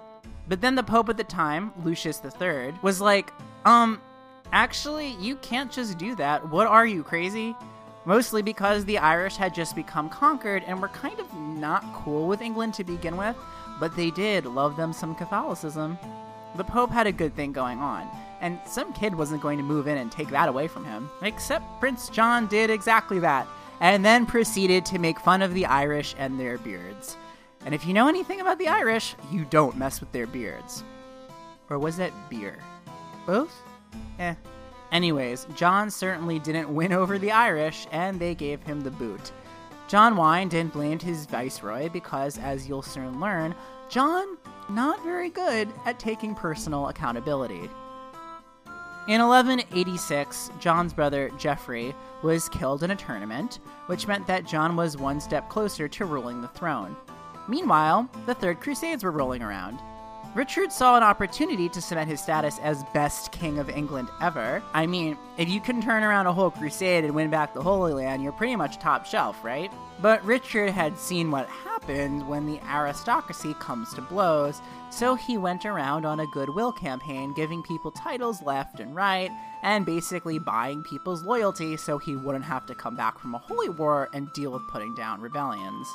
But 0.47 0.61
then 0.61 0.75
the 0.75 0.83
Pope 0.83 1.09
at 1.09 1.17
the 1.17 1.23
time, 1.23 1.73
Lucius 1.83 2.21
III, 2.23 2.73
was 2.81 3.01
like, 3.01 3.31
um, 3.65 4.01
actually, 4.51 5.09
you 5.19 5.35
can't 5.37 5.71
just 5.71 5.97
do 5.97 6.15
that. 6.15 6.49
What 6.49 6.67
are 6.67 6.85
you, 6.85 7.03
crazy? 7.03 7.55
Mostly 8.05 8.41
because 8.41 8.85
the 8.85 8.97
Irish 8.97 9.35
had 9.35 9.53
just 9.53 9.75
become 9.75 10.09
conquered 10.09 10.63
and 10.65 10.81
were 10.81 10.87
kind 10.89 11.19
of 11.19 11.33
not 11.35 11.83
cool 11.93 12.27
with 12.27 12.41
England 12.41 12.73
to 12.75 12.83
begin 12.83 13.15
with, 13.17 13.35
but 13.79 13.95
they 13.95 14.11
did 14.11 14.45
love 14.45 14.75
them 14.75 14.93
some 14.93 15.15
Catholicism. 15.15 15.97
The 16.55 16.63
Pope 16.63 16.89
had 16.89 17.07
a 17.07 17.11
good 17.11 17.35
thing 17.35 17.51
going 17.51 17.79
on, 17.79 18.07
and 18.41 18.59
some 18.65 18.91
kid 18.93 19.13
wasn't 19.15 19.41
going 19.41 19.57
to 19.57 19.63
move 19.63 19.87
in 19.87 19.97
and 19.97 20.11
take 20.11 20.29
that 20.29 20.49
away 20.49 20.67
from 20.67 20.83
him. 20.83 21.09
Except 21.21 21.79
Prince 21.79 22.09
John 22.09 22.47
did 22.47 22.69
exactly 22.69 23.19
that 23.19 23.47
and 23.81 24.05
then 24.05 24.25
proceeded 24.25 24.85
to 24.85 24.99
make 24.99 25.19
fun 25.19 25.41
of 25.41 25.53
the 25.53 25.65
Irish 25.65 26.15
and 26.17 26.39
their 26.39 26.57
beards. 26.59 27.17
And 27.65 27.75
if 27.75 27.85
you 27.85 27.93
know 27.93 28.07
anything 28.07 28.39
about 28.39 28.59
the 28.59 28.67
Irish, 28.67 29.15
you 29.31 29.45
don't 29.45 29.77
mess 29.77 29.99
with 29.99 30.11
their 30.11 30.27
beards. 30.27 30.83
Or 31.69 31.79
was 31.79 31.97
that 31.97 32.13
beer? 32.29 32.59
Both? 33.25 33.53
Eh. 34.19 34.35
Anyways, 34.91 35.47
John 35.55 35.89
certainly 35.89 36.39
didn't 36.39 36.73
win 36.73 36.91
over 36.91 37.17
the 37.17 37.31
Irish, 37.31 37.87
and 37.91 38.19
they 38.19 38.35
gave 38.35 38.61
him 38.63 38.81
the 38.81 38.91
boot. 38.91 39.31
John 39.87 40.15
whined 40.15 40.53
and 40.53 40.71
blamed 40.71 41.01
his 41.01 41.25
viceroy 41.25 41.89
because, 41.89 42.37
as 42.37 42.67
you'll 42.67 42.81
soon 42.81 43.19
learn, 43.19 43.55
John 43.89 44.37
not 44.69 45.03
very 45.03 45.29
good 45.29 45.69
at 45.85 45.99
taking 45.99 46.35
personal 46.35 46.87
accountability. 46.87 47.69
In 49.07 49.19
1186, 49.19 50.51
John's 50.59 50.93
brother 50.93 51.29
Geoffrey 51.37 51.95
was 52.21 52.47
killed 52.49 52.83
in 52.83 52.91
a 52.91 52.95
tournament, 52.95 53.59
which 53.87 54.07
meant 54.07 54.27
that 54.27 54.45
John 54.45 54.75
was 54.75 54.95
one 54.95 55.19
step 55.19 55.49
closer 55.49 55.87
to 55.87 56.05
ruling 56.05 56.41
the 56.41 56.47
throne. 56.49 56.95
Meanwhile, 57.47 58.07
the 58.27 58.35
Third 58.35 58.59
Crusades 58.59 59.03
were 59.03 59.11
rolling 59.11 59.41
around. 59.41 59.79
Richard 60.33 60.71
saw 60.71 60.95
an 60.95 61.03
opportunity 61.03 61.67
to 61.67 61.81
cement 61.81 62.09
his 62.09 62.21
status 62.21 62.57
as 62.59 62.85
best 62.93 63.33
king 63.33 63.59
of 63.59 63.69
England 63.69 64.07
ever. 64.21 64.63
I 64.73 64.87
mean, 64.87 65.17
if 65.37 65.49
you 65.49 65.59
can 65.59 65.81
turn 65.81 66.03
around 66.03 66.25
a 66.25 66.31
whole 66.31 66.51
crusade 66.51 67.03
and 67.03 67.13
win 67.13 67.29
back 67.29 67.53
the 67.53 67.61
Holy 67.61 67.91
Land, 67.91 68.23
you're 68.23 68.31
pretty 68.31 68.55
much 68.55 68.79
top 68.79 69.05
shelf, 69.05 69.43
right? 69.43 69.69
But 70.01 70.23
Richard 70.23 70.69
had 70.69 70.97
seen 70.97 71.31
what 71.31 71.49
happens 71.49 72.23
when 72.23 72.45
the 72.45 72.61
aristocracy 72.65 73.55
comes 73.55 73.93
to 73.93 74.01
blows, 74.01 74.61
so 74.89 75.15
he 75.15 75.37
went 75.37 75.65
around 75.65 76.05
on 76.05 76.21
a 76.21 76.27
goodwill 76.27 76.71
campaign 76.71 77.33
giving 77.33 77.61
people 77.63 77.91
titles 77.91 78.41
left 78.41 78.79
and 78.79 78.95
right, 78.95 79.31
and 79.63 79.85
basically 79.85 80.39
buying 80.39 80.81
people's 80.83 81.23
loyalty 81.23 81.75
so 81.75 81.97
he 81.97 82.15
wouldn't 82.15 82.45
have 82.45 82.65
to 82.67 82.75
come 82.75 82.95
back 82.95 83.19
from 83.19 83.35
a 83.35 83.39
holy 83.39 83.67
war 83.67 84.07
and 84.13 84.31
deal 84.31 84.51
with 84.51 84.65
putting 84.69 84.95
down 84.95 85.19
rebellions. 85.19 85.93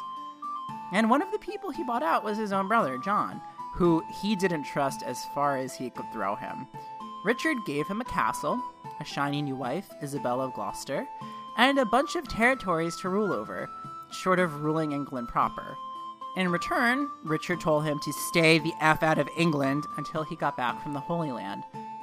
And 0.92 1.08
one 1.08 1.22
of 1.22 1.32
the 1.32 1.38
people 1.38 1.70
he 1.70 1.84
bought 1.84 2.02
out 2.02 2.22
was 2.22 2.36
his 2.36 2.52
own 2.52 2.68
brother, 2.68 2.98
John 2.98 3.40
who 3.76 4.02
he 4.22 4.34
didn't 4.34 4.64
trust 4.64 5.02
as 5.02 5.26
far 5.34 5.58
as 5.58 5.74
he 5.74 5.90
could 5.90 6.10
throw 6.12 6.34
him. 6.34 6.66
Richard 7.24 7.58
gave 7.66 7.86
him 7.86 8.00
a 8.00 8.04
castle, 8.04 8.58
a 9.00 9.04
shiny 9.04 9.42
new 9.42 9.54
wife, 9.54 9.88
Isabella 10.02 10.46
of 10.46 10.54
Gloucester, 10.54 11.06
and 11.58 11.78
a 11.78 11.84
bunch 11.84 12.16
of 12.16 12.26
territories 12.26 12.96
to 12.98 13.10
rule 13.10 13.32
over, 13.32 13.68
short 14.10 14.38
of 14.38 14.62
ruling 14.62 14.92
England 14.92 15.28
proper. 15.28 15.76
In 16.36 16.50
return, 16.50 17.08
Richard 17.24 17.60
told 17.60 17.84
him 17.84 17.98
to 18.00 18.12
stay 18.12 18.58
the 18.58 18.74
F 18.80 19.02
out 19.02 19.18
of 19.18 19.28
England 19.36 19.84
until 19.96 20.22
he 20.22 20.36
got 20.36 20.56
back 20.56 20.82
from 20.82 20.94
the 20.94 21.00
Holy 21.00 21.32
Land, 21.32 21.62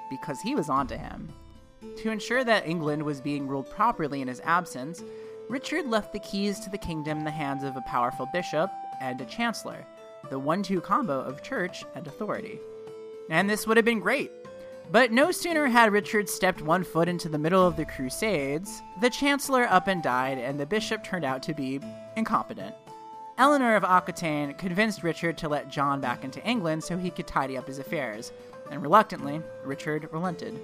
because 0.09 0.41
he 0.41 0.55
was 0.55 0.69
onto 0.69 0.95
him. 0.95 1.29
To 1.97 2.11
ensure 2.11 2.43
that 2.43 2.67
England 2.67 3.03
was 3.03 3.21
being 3.21 3.47
ruled 3.47 3.69
properly 3.69 4.21
in 4.21 4.27
his 4.27 4.41
absence, 4.43 5.03
Richard 5.49 5.87
left 5.87 6.13
the 6.13 6.19
keys 6.19 6.59
to 6.61 6.69
the 6.69 6.77
kingdom 6.77 7.19
in 7.19 7.23
the 7.23 7.31
hands 7.31 7.63
of 7.63 7.75
a 7.75 7.81
powerful 7.81 8.27
bishop 8.31 8.71
and 9.01 9.19
a 9.21 9.25
chancellor, 9.25 9.85
the 10.29 10.39
one 10.39 10.63
two 10.63 10.81
combo 10.81 11.19
of 11.21 11.43
church 11.43 11.83
and 11.95 12.07
authority. 12.07 12.59
And 13.29 13.49
this 13.49 13.65
would 13.67 13.77
have 13.77 13.85
been 13.85 13.99
great. 13.99 14.31
But 14.91 15.11
no 15.11 15.31
sooner 15.31 15.67
had 15.67 15.93
Richard 15.93 16.27
stepped 16.27 16.61
one 16.61 16.83
foot 16.83 17.07
into 17.07 17.29
the 17.29 17.37
middle 17.37 17.65
of 17.65 17.77
the 17.77 17.85
Crusades, 17.85 18.81
the 19.01 19.09
Chancellor 19.09 19.63
up 19.63 19.87
and 19.87 20.03
died, 20.03 20.37
and 20.37 20.59
the 20.59 20.65
bishop 20.65 21.03
turned 21.03 21.25
out 21.25 21.41
to 21.43 21.53
be 21.53 21.79
incompetent. 22.15 22.75
Eleanor 23.37 23.75
of 23.75 23.83
Aquitaine 23.83 24.53
convinced 24.55 25.01
Richard 25.01 25.37
to 25.39 25.49
let 25.49 25.69
John 25.69 25.99
back 26.01 26.23
into 26.23 26.45
England 26.45 26.83
so 26.83 26.97
he 26.97 27.09
could 27.09 27.25
tidy 27.25 27.57
up 27.57 27.65
his 27.65 27.79
affairs, 27.79 28.31
and 28.69 28.81
reluctantly, 28.81 29.41
Richard 29.63 30.07
relented. 30.11 30.59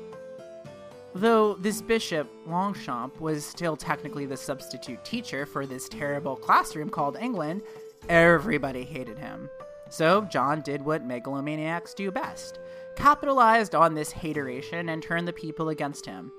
Though 1.15 1.55
this 1.55 1.81
bishop, 1.81 2.29
Longchamp, 2.45 3.19
was 3.19 3.43
still 3.43 3.75
technically 3.75 4.27
the 4.27 4.37
substitute 4.37 5.03
teacher 5.03 5.47
for 5.47 5.65
this 5.65 5.89
terrible 5.89 6.35
classroom 6.35 6.89
called 6.89 7.17
England, 7.19 7.63
Everybody 8.07 8.83
hated 8.83 9.19
him. 9.19 9.49
So 9.89 10.21
John 10.21 10.61
did 10.61 10.83
what 10.83 11.05
megalomaniacs 11.05 11.93
do 11.93 12.11
best 12.11 12.59
capitalized 12.99 13.75
on 13.75 13.93
this 13.93 14.11
hateration 14.11 14.89
and 14.89 15.01
turned 15.01 15.25
the 15.25 15.33
people 15.33 15.69
against 15.69 16.05
him. 16.05 16.31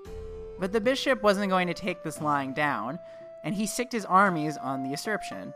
But 0.58 0.72
the 0.72 0.80
bishop 0.80 1.22
wasn't 1.22 1.48
going 1.48 1.66
to 1.68 1.74
take 1.74 2.02
this 2.02 2.20
lying 2.20 2.52
down, 2.52 2.98
and 3.44 3.54
he 3.54 3.66
sicked 3.66 3.92
his 3.92 4.04
armies 4.04 4.58
on 4.58 4.82
the 4.82 4.90
usurpation. 4.90 5.54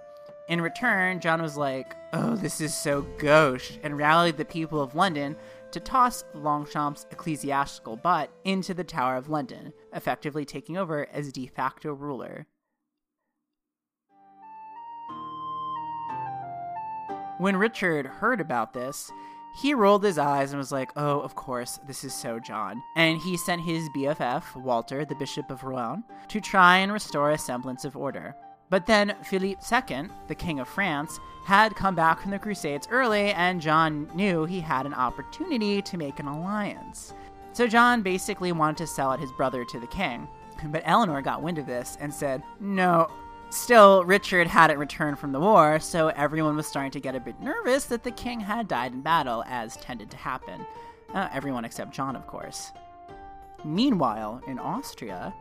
In 0.49 0.63
return, 0.63 1.21
John 1.21 1.43
was 1.43 1.59
like, 1.59 1.95
Oh, 2.15 2.37
this 2.37 2.61
is 2.63 2.75
so 2.75 3.03
gauche, 3.19 3.73
and 3.83 3.99
rallied 3.99 4.39
the 4.39 4.47
people 4.47 4.81
of 4.81 4.95
London 4.95 5.37
to 5.73 5.81
toss 5.81 6.25
Longchamp's 6.35 7.07
ecclesiastical 7.11 7.97
butt 7.97 8.31
into 8.45 8.73
the 8.73 8.85
Tower 8.85 9.17
of 9.17 9.29
London, 9.29 9.75
effectively 9.93 10.47
taking 10.47 10.79
over 10.79 11.07
as 11.13 11.33
de 11.33 11.47
facto 11.47 11.93
ruler. 11.93 12.47
When 17.39 17.57
Richard 17.57 18.07
heard 18.07 18.41
about 18.41 18.73
this, 18.73 19.11
He 19.57 19.73
rolled 19.73 20.03
his 20.03 20.19
eyes 20.19 20.51
and 20.51 20.59
was 20.59 20.73
like, 20.73 20.91
Oh, 20.97 21.21
of 21.21 21.37
course, 21.37 21.79
this 21.87 22.03
is 22.03 22.13
so 22.13 22.41
John. 22.41 22.83
And 22.97 23.19
he 23.19 23.37
sent 23.37 23.63
his 23.63 23.89
BFF, 23.91 24.57
Walter, 24.57 25.05
the 25.05 25.15
Bishop 25.15 25.49
of 25.51 25.63
Rouen, 25.63 26.03
to 26.29 26.41
try 26.41 26.79
and 26.79 26.93
restore 26.93 27.31
a 27.31 27.39
semblance 27.39 27.85
of 27.85 27.97
order. 27.97 28.35
But 28.69 28.87
then 28.87 29.15
Philippe 29.23 29.63
II, 29.71 30.09
the 30.27 30.35
King 30.35 30.59
of 30.59 30.67
France, 30.69 31.21
had 31.45 31.77
come 31.77 31.95
back 31.95 32.21
from 32.21 32.33
the 32.33 32.39
Crusades 32.41 32.89
early, 32.91 33.33
and 33.33 33.61
John 33.61 34.11
knew 34.15 34.45
he 34.45 34.59
had 34.61 34.87
an 34.87 34.95
opportunity 34.95 35.81
to 35.83 35.97
make 35.99 36.19
an 36.19 36.27
alliance. 36.27 37.15
So 37.53 37.69
John 37.69 38.03
basically 38.03 38.51
wanted 38.51 38.79
to 38.79 38.87
sell 38.89 39.13
out 39.13 39.21
his 39.21 39.31
brother 39.33 39.65
to 39.67 39.79
the 39.79 39.87
king. 39.87 40.27
But 40.67 40.83
Eleanor 40.85 41.23
got 41.23 41.43
wind 41.43 41.59
of 41.59 41.67
this 41.67 41.97
and 42.01 42.13
said, 42.13 42.43
No. 42.59 43.09
Still, 43.55 44.05
Richard 44.05 44.49
hadn't 44.49 44.81
returned 44.81 45.17
from 45.17 45.31
the 45.31 45.39
war, 45.39 45.79
so 45.79 46.09
everyone 46.09 46.57
was 46.57 46.67
starting 46.67 46.91
to 46.91 47.01
get 47.01 47.15
a 47.15 47.21
bit 47.21 47.41
nervous 47.41 47.85
that 47.85 48.03
the 48.03 48.11
king 48.11 48.41
had 48.41 48.67
died 48.67 48.93
in 48.93 49.01
battle, 49.01 49.45
as 49.47 49.77
tended 49.77 50.11
to 50.11 50.17
happen. 50.17 50.67
Uh, 51.15 51.29
everyone 51.33 51.65
except 51.65 51.95
John, 51.95 52.17
of 52.17 52.27
course. 52.27 52.73
Meanwhile, 53.65 54.43
in 54.49 54.59
Austria, 54.59 55.33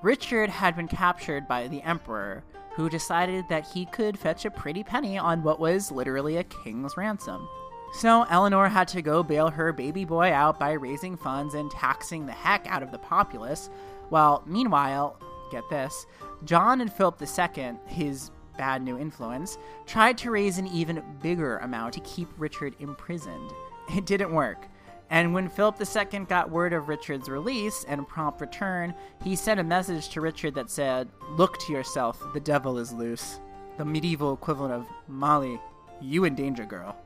Richard 0.00 0.48
had 0.48 0.76
been 0.76 0.86
captured 0.86 1.48
by 1.48 1.66
the 1.66 1.82
emperor, 1.82 2.44
who 2.76 2.88
decided 2.88 3.44
that 3.48 3.66
he 3.66 3.86
could 3.86 4.16
fetch 4.16 4.44
a 4.44 4.50
pretty 4.50 4.84
penny 4.84 5.18
on 5.18 5.42
what 5.42 5.58
was 5.58 5.90
literally 5.90 6.36
a 6.36 6.44
king's 6.44 6.96
ransom. 6.96 7.48
So 7.94 8.26
Eleanor 8.30 8.68
had 8.68 8.86
to 8.88 9.02
go 9.02 9.24
bail 9.24 9.50
her 9.50 9.72
baby 9.72 10.04
boy 10.04 10.32
out 10.32 10.60
by 10.60 10.72
raising 10.72 11.16
funds 11.16 11.54
and 11.54 11.68
taxing 11.72 12.26
the 12.26 12.32
heck 12.32 12.64
out 12.68 12.84
of 12.84 12.92
the 12.92 12.98
populace, 12.98 13.70
while 14.08 14.44
meanwhile, 14.46 15.18
get 15.50 15.68
this, 15.68 16.06
John 16.44 16.80
and 16.80 16.92
Philip 16.92 17.20
II, 17.20 17.74
his 17.86 18.30
bad 18.56 18.82
new 18.82 18.98
influence, 18.98 19.58
tried 19.86 20.18
to 20.18 20.30
raise 20.30 20.58
an 20.58 20.66
even 20.68 21.02
bigger 21.22 21.58
amount 21.58 21.94
to 21.94 22.00
keep 22.00 22.28
Richard 22.36 22.74
imprisoned. 22.78 23.50
It 23.94 24.06
didn't 24.06 24.32
work. 24.32 24.66
And 25.10 25.32
when 25.32 25.48
Philip 25.48 25.76
II 25.80 26.20
got 26.24 26.50
word 26.50 26.72
of 26.72 26.88
Richard's 26.88 27.28
release 27.28 27.84
and 27.86 28.08
prompt 28.08 28.40
return, 28.40 28.94
he 29.22 29.36
sent 29.36 29.60
a 29.60 29.64
message 29.64 30.08
to 30.10 30.20
Richard 30.20 30.54
that 30.56 30.70
said, 30.70 31.08
Look 31.36 31.58
to 31.58 31.72
yourself, 31.72 32.20
the 32.34 32.40
devil 32.40 32.78
is 32.78 32.92
loose. 32.92 33.38
The 33.78 33.84
medieval 33.84 34.34
equivalent 34.34 34.74
of 34.74 34.86
Molly, 35.06 35.60
you 36.00 36.24
in 36.24 36.34
danger, 36.34 36.64
girl. 36.64 36.96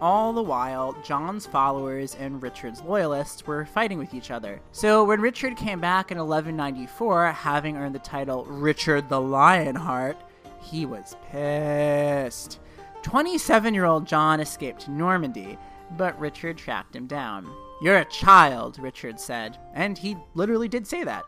All 0.00 0.32
the 0.32 0.42
while, 0.42 0.96
John's 1.04 1.44
followers 1.44 2.14
and 2.14 2.42
Richard's 2.42 2.80
loyalists 2.80 3.46
were 3.46 3.66
fighting 3.66 3.98
with 3.98 4.14
each 4.14 4.30
other. 4.30 4.60
So 4.72 5.04
when 5.04 5.20
Richard 5.20 5.58
came 5.58 5.78
back 5.78 6.10
in 6.10 6.16
1194, 6.16 7.32
having 7.32 7.76
earned 7.76 7.94
the 7.94 7.98
title 7.98 8.46
Richard 8.46 9.10
the 9.10 9.20
Lionheart, 9.20 10.16
he 10.62 10.86
was 10.86 11.16
pissed. 11.30 12.60
27 13.02 13.74
year 13.74 13.84
old 13.84 14.06
John 14.06 14.40
escaped 14.40 14.82
to 14.82 14.90
Normandy, 14.90 15.58
but 15.98 16.18
Richard 16.18 16.56
tracked 16.56 16.96
him 16.96 17.06
down. 17.06 17.46
You're 17.82 17.98
a 17.98 18.04
child, 18.06 18.78
Richard 18.78 19.20
said, 19.20 19.58
and 19.74 19.98
he 19.98 20.16
literally 20.34 20.68
did 20.68 20.86
say 20.86 21.04
that. 21.04 21.24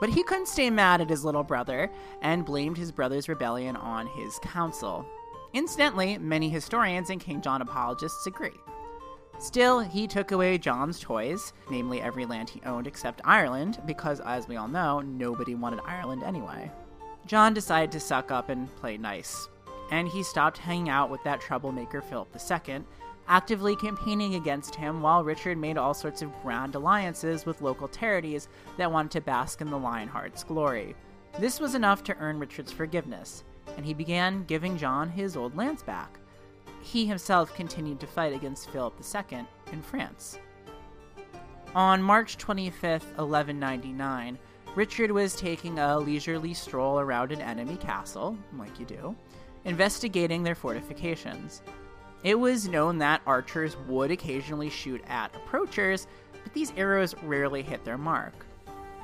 But 0.00 0.10
he 0.10 0.22
couldn't 0.24 0.48
stay 0.48 0.68
mad 0.70 1.00
at 1.00 1.10
his 1.10 1.24
little 1.24 1.44
brother 1.44 1.90
and 2.22 2.44
blamed 2.44 2.76
his 2.76 2.92
brother's 2.92 3.28
rebellion 3.28 3.76
on 3.76 4.06
his 4.08 4.38
council. 4.40 5.06
Incidentally, 5.54 6.18
many 6.18 6.48
historians 6.48 7.10
and 7.10 7.20
King 7.20 7.40
John 7.40 7.62
apologists 7.62 8.26
agree. 8.26 8.58
Still, 9.38 9.80
he 9.80 10.06
took 10.06 10.30
away 10.30 10.56
John's 10.56 11.00
toys, 11.00 11.52
namely 11.70 12.00
every 12.00 12.24
land 12.24 12.48
he 12.48 12.62
owned 12.62 12.86
except 12.86 13.20
Ireland, 13.24 13.82
because, 13.86 14.20
as 14.20 14.48
we 14.48 14.56
all 14.56 14.68
know, 14.68 15.00
nobody 15.00 15.54
wanted 15.54 15.80
Ireland 15.84 16.22
anyway. 16.22 16.70
John 17.26 17.54
decided 17.54 17.92
to 17.92 18.00
suck 18.00 18.30
up 18.30 18.48
and 18.48 18.74
play 18.76 18.96
nice, 18.96 19.48
and 19.90 20.08
he 20.08 20.22
stopped 20.22 20.58
hanging 20.58 20.88
out 20.88 21.10
with 21.10 21.22
that 21.24 21.40
troublemaker 21.40 22.00
Philip 22.00 22.28
II 22.34 22.84
actively 23.28 23.76
campaigning 23.76 24.34
against 24.34 24.74
him 24.74 25.00
while 25.00 25.24
Richard 25.24 25.58
made 25.58 25.78
all 25.78 25.94
sorts 25.94 26.22
of 26.22 26.42
grand 26.42 26.74
alliances 26.74 27.46
with 27.46 27.62
local 27.62 27.88
charities 27.88 28.48
that 28.76 28.90
wanted 28.90 29.12
to 29.12 29.20
bask 29.20 29.60
in 29.60 29.70
the 29.70 29.78
Lionheart's 29.78 30.44
glory. 30.44 30.94
This 31.38 31.60
was 31.60 31.74
enough 31.74 32.02
to 32.04 32.16
earn 32.18 32.38
Richard's 32.38 32.72
forgiveness, 32.72 33.44
and 33.76 33.84
he 33.86 33.94
began 33.94 34.44
giving 34.44 34.76
John 34.76 35.08
his 35.08 35.36
old 35.36 35.56
lands 35.56 35.82
back. 35.82 36.18
He 36.82 37.06
himself 37.06 37.54
continued 37.54 38.00
to 38.00 38.06
fight 38.06 38.32
against 38.32 38.70
Philip 38.70 38.94
II 39.00 39.46
in 39.72 39.82
France. 39.82 40.38
On 41.74 42.02
March 42.02 42.36
25, 42.36 43.02
1199, 43.02 44.38
Richard 44.74 45.10
was 45.10 45.36
taking 45.36 45.78
a 45.78 45.98
leisurely 45.98 46.54
stroll 46.54 46.98
around 46.98 47.32
an 47.32 47.40
enemy 47.40 47.76
castle, 47.76 48.36
like 48.58 48.78
you 48.80 48.86
do, 48.86 49.16
investigating 49.64 50.42
their 50.42 50.54
fortifications. 50.54 51.62
It 52.24 52.38
was 52.38 52.68
known 52.68 52.98
that 52.98 53.22
archers 53.26 53.76
would 53.88 54.10
occasionally 54.10 54.70
shoot 54.70 55.02
at 55.08 55.34
approachers, 55.34 56.06
but 56.42 56.52
these 56.52 56.72
arrows 56.76 57.14
rarely 57.22 57.62
hit 57.62 57.84
their 57.84 57.98
mark. 57.98 58.46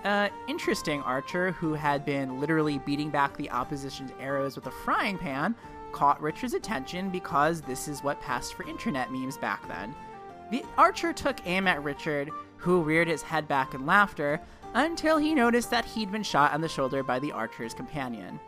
An 0.05 0.31
interesting 0.47 1.03
archer 1.03 1.53
who 1.53 1.75
had 1.75 2.05
been 2.05 2.41
literally 2.41 2.79
beating 2.79 3.11
back 3.11 3.37
the 3.37 3.51
opposition's 3.51 4.13
arrows 4.21 4.55
with 4.55 4.67
a 4.67 4.71
frying 4.71 5.19
pan 5.19 5.55
caught 5.93 6.23
Richard's 6.23 6.55
attention 6.55 7.11
because 7.11 7.61
this 7.61 7.89
is 7.89 8.03
what 8.05 8.21
passed 8.21 8.55
for 8.55 8.69
internet 8.69 9.11
memes 9.11 9.37
back 9.37 9.67
then. 9.67 9.95
The 10.51 10.65
archer 10.77 11.13
took 11.13 11.45
aim 11.47 11.67
at 11.67 11.83
Richard, 11.83 12.31
who 12.57 12.83
reared 12.83 13.09
his 13.09 13.23
head 13.23 13.49
back 13.49 13.75
in 13.75 13.87
laughter, 13.87 14.41
until 14.75 15.19
he 15.19 15.35
noticed 15.35 15.71
that 15.71 15.85
he'd 15.85 16.13
been 16.13 16.23
shot 16.23 16.53
on 16.53 16.61
the 16.61 16.69
shoulder 16.69 17.03
by 17.03 17.19
the 17.19 17.33
archer's 17.33 17.75
companion. 17.75 18.39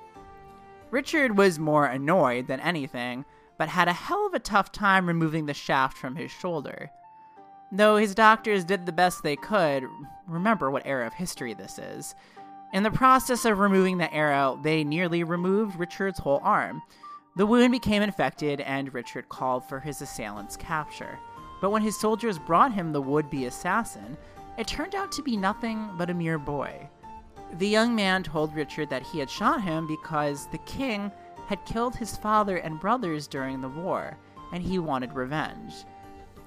Richard 0.91 1.37
was 1.37 1.59
more 1.59 1.87
annoyed 1.87 2.47
than 2.47 2.61
anything, 2.61 3.25
but 3.59 3.69
had 3.69 3.89
a 3.89 3.93
hell 3.93 4.27
of 4.27 4.35
a 4.35 4.39
tough 4.39 4.73
time 4.73 5.07
removing 5.07 5.47
the 5.47 5.55
shaft 5.55 5.97
from 5.97 6.17
his 6.17 6.31
shoulder. 6.31 6.91
Though 7.73 7.97
his 7.97 8.15
doctors 8.15 8.65
did 8.65 8.85
the 8.85 8.93
best 8.93 9.23
they 9.23 9.37
could, 9.37 9.87
remember 10.27 10.71
what 10.71 10.87
era 10.87 11.07
of 11.07 11.15
history 11.15 11.55
this 11.55 11.79
is. 11.79 12.15
In 12.73 12.83
the 12.83 12.91
process 12.91 13.45
of 13.45 13.59
removing 13.59 13.99
the 13.99 14.13
arrow, 14.13 14.59
they 14.63 14.83
nearly 14.83 15.23
removed 15.23 15.79
Richard's 15.79 16.19
whole 16.19 16.41
arm. 16.43 16.83
The 17.37 17.47
wound 17.47 17.71
became 17.71 18.03
infected, 18.03 18.61
and 18.61 18.93
Richard 18.93 19.29
called 19.29 19.65
for 19.65 19.79
his 19.79 20.03
assailant's 20.03 20.57
capture. 20.57 21.19
But 21.61 21.71
when 21.71 21.83
his 21.83 21.99
soldiers 21.99 22.39
brought 22.39 22.73
him 22.73 22.93
the 22.93 23.01
would 23.01 23.31
be 23.31 23.45
assassin, 23.45 24.17
it 24.59 24.67
turned 24.67 24.95
out 24.95 25.13
to 25.13 25.23
be 25.23 25.37
nothing 25.37 25.91
but 25.97 26.11
a 26.11 26.15
mere 26.15 26.39
boy. 26.39 26.89
The 27.59 27.69
young 27.69 27.95
man 27.95 28.23
told 28.23 28.55
Richard 28.55 28.91
that 28.91 29.03
he 29.03 29.19
had 29.21 29.31
shot 29.31 29.63
him 29.63 29.87
because 29.87 30.47
the 30.49 30.59
king 30.59 31.11
had 31.47 31.65
killed 31.65 31.97
his 31.97 32.17
father 32.17 32.57
and 32.59 32.81
brothers 32.81 33.27
during 33.27 33.61
the 33.61 33.69
war, 33.69 34.17
and 34.53 34.63
he 34.63 34.79
wanted 34.79 35.13
revenge. 35.13 35.85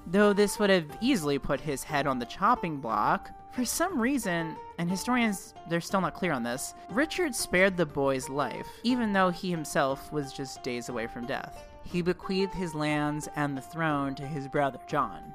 Though 0.08 0.34
this 0.34 0.60
would 0.60 0.70
have 0.70 0.98
easily 1.02 1.40
put 1.40 1.62
his 1.62 1.84
head 1.84 2.08
on 2.08 2.20
the 2.20 2.26
chopping 2.26 2.78
block, 2.78 3.30
for 3.52 3.64
some 3.64 4.00
reason, 4.00 4.56
and 4.78 4.90
historians 4.90 5.54
they're 5.70 5.80
still 5.80 6.02
not 6.02 6.16
clear 6.16 6.34
on 6.34 6.44
this, 6.44 6.74
Richard 6.90 7.36
spared 7.36 7.78
the 7.78 7.86
boy's 7.86 8.28
life, 8.28 8.68
even 8.84 9.14
though 9.14 9.30
he 9.30 9.52
himself 9.52 10.12
was 10.12 10.34
just 10.34 10.64
days 10.64 10.90
away 10.90 11.08
from 11.08 11.28
death. 11.28 11.70
He 11.84 12.02
bequeathed 12.02 12.54
his 12.54 12.74
lands 12.74 13.30
and 13.36 13.56
the 13.56 13.62
throne 13.62 14.16
to 14.16 14.26
his 14.26 14.48
brother 14.48 14.80
John. 14.88 15.34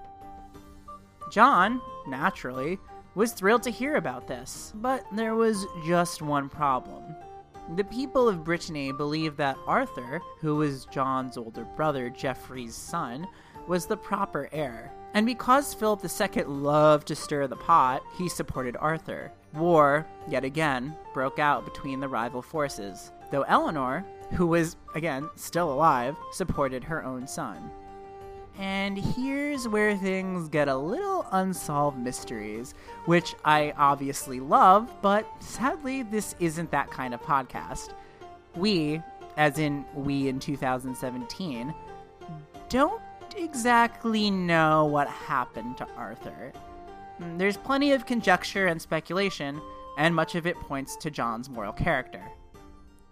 John, 1.31 1.81
naturally, 2.07 2.79
was 3.15 3.33
thrilled 3.33 3.63
to 3.65 3.71
hear 3.71 3.97
about 3.97 4.27
this, 4.27 4.73
but 4.77 5.05
there 5.13 5.35
was 5.35 5.67
just 5.87 6.23
one 6.23 6.49
problem. 6.49 7.03
The 7.77 7.85
people 7.85 8.29
of 8.29 8.45
Brittany 8.45 8.93
believed 8.93 9.37
that 9.37 9.59
Arthur, 9.67 10.23
who 10.41 10.57
was 10.57 10.87
John's 10.87 11.37
older 11.37 11.65
brother 11.77 12.09
Geoffrey's 12.09 12.75
son, 12.75 13.29
was 13.69 13.87
the 13.87 13.97
proper 13.97 14.49
heir. 14.53 14.93
And 15.15 15.27
because 15.27 15.75
Philip 15.75 16.05
II 16.05 16.45
loved 16.45 17.09
to 17.09 17.17
stir 17.17 17.47
the 17.47 17.57
pot, 17.57 18.03
he 18.17 18.29
supported 18.29 18.77
Arthur. 18.79 19.33
War, 19.55 20.07
yet 20.29 20.45
again, 20.45 20.95
broke 21.15 21.39
out 21.39 21.65
between 21.65 22.01
the 22.01 22.09
rival 22.09 22.43
forces, 22.43 23.13
though 23.31 23.43
Eleanor, 23.43 24.05
who 24.33 24.47
was, 24.47 24.77
again, 24.95 25.29
still 25.37 25.73
alive, 25.73 26.17
supported 26.33 26.85
her 26.85 27.05
own 27.05 27.27
son. 27.27 27.71
And 28.59 28.99
here's 28.99 29.69
where 29.69 29.97
things 29.97 30.49
get 30.49 30.69
a 30.69 30.77
little 30.77 31.25
unsolved 31.31 31.97
mysteries, 31.97 32.75
which 33.07 33.35
I 33.45 33.73
obviously 33.79 34.41
love, 34.41 34.93
but 35.01 35.27
sadly, 35.41 36.03
this 36.03 36.35
isn't 36.41 36.71
that 36.73 36.91
kind 36.91 37.15
of 37.15 37.23
podcast. 37.23 37.91
We, 38.57 39.01
as 39.37 39.59
in 39.59 39.85
we 39.95 40.29
in 40.29 40.41
2017, 40.41 41.73
don't 42.69 43.01
exactly 43.35 44.31
know 44.31 44.85
what 44.85 45.09
happened 45.09 45.77
to 45.79 45.89
Arthur. 45.97 46.53
Mm, 47.21 47.39
there's 47.39 47.57
plenty 47.57 47.93
of 47.93 48.07
conjecture 48.07 48.67
and 48.67 48.81
speculation, 48.81 49.61
and 49.97 50.15
much 50.15 50.35
of 50.35 50.47
it 50.47 50.57
points 50.57 50.97
to 50.97 51.11
John's 51.11 51.51
moral 51.51 51.73
character. 51.73 52.23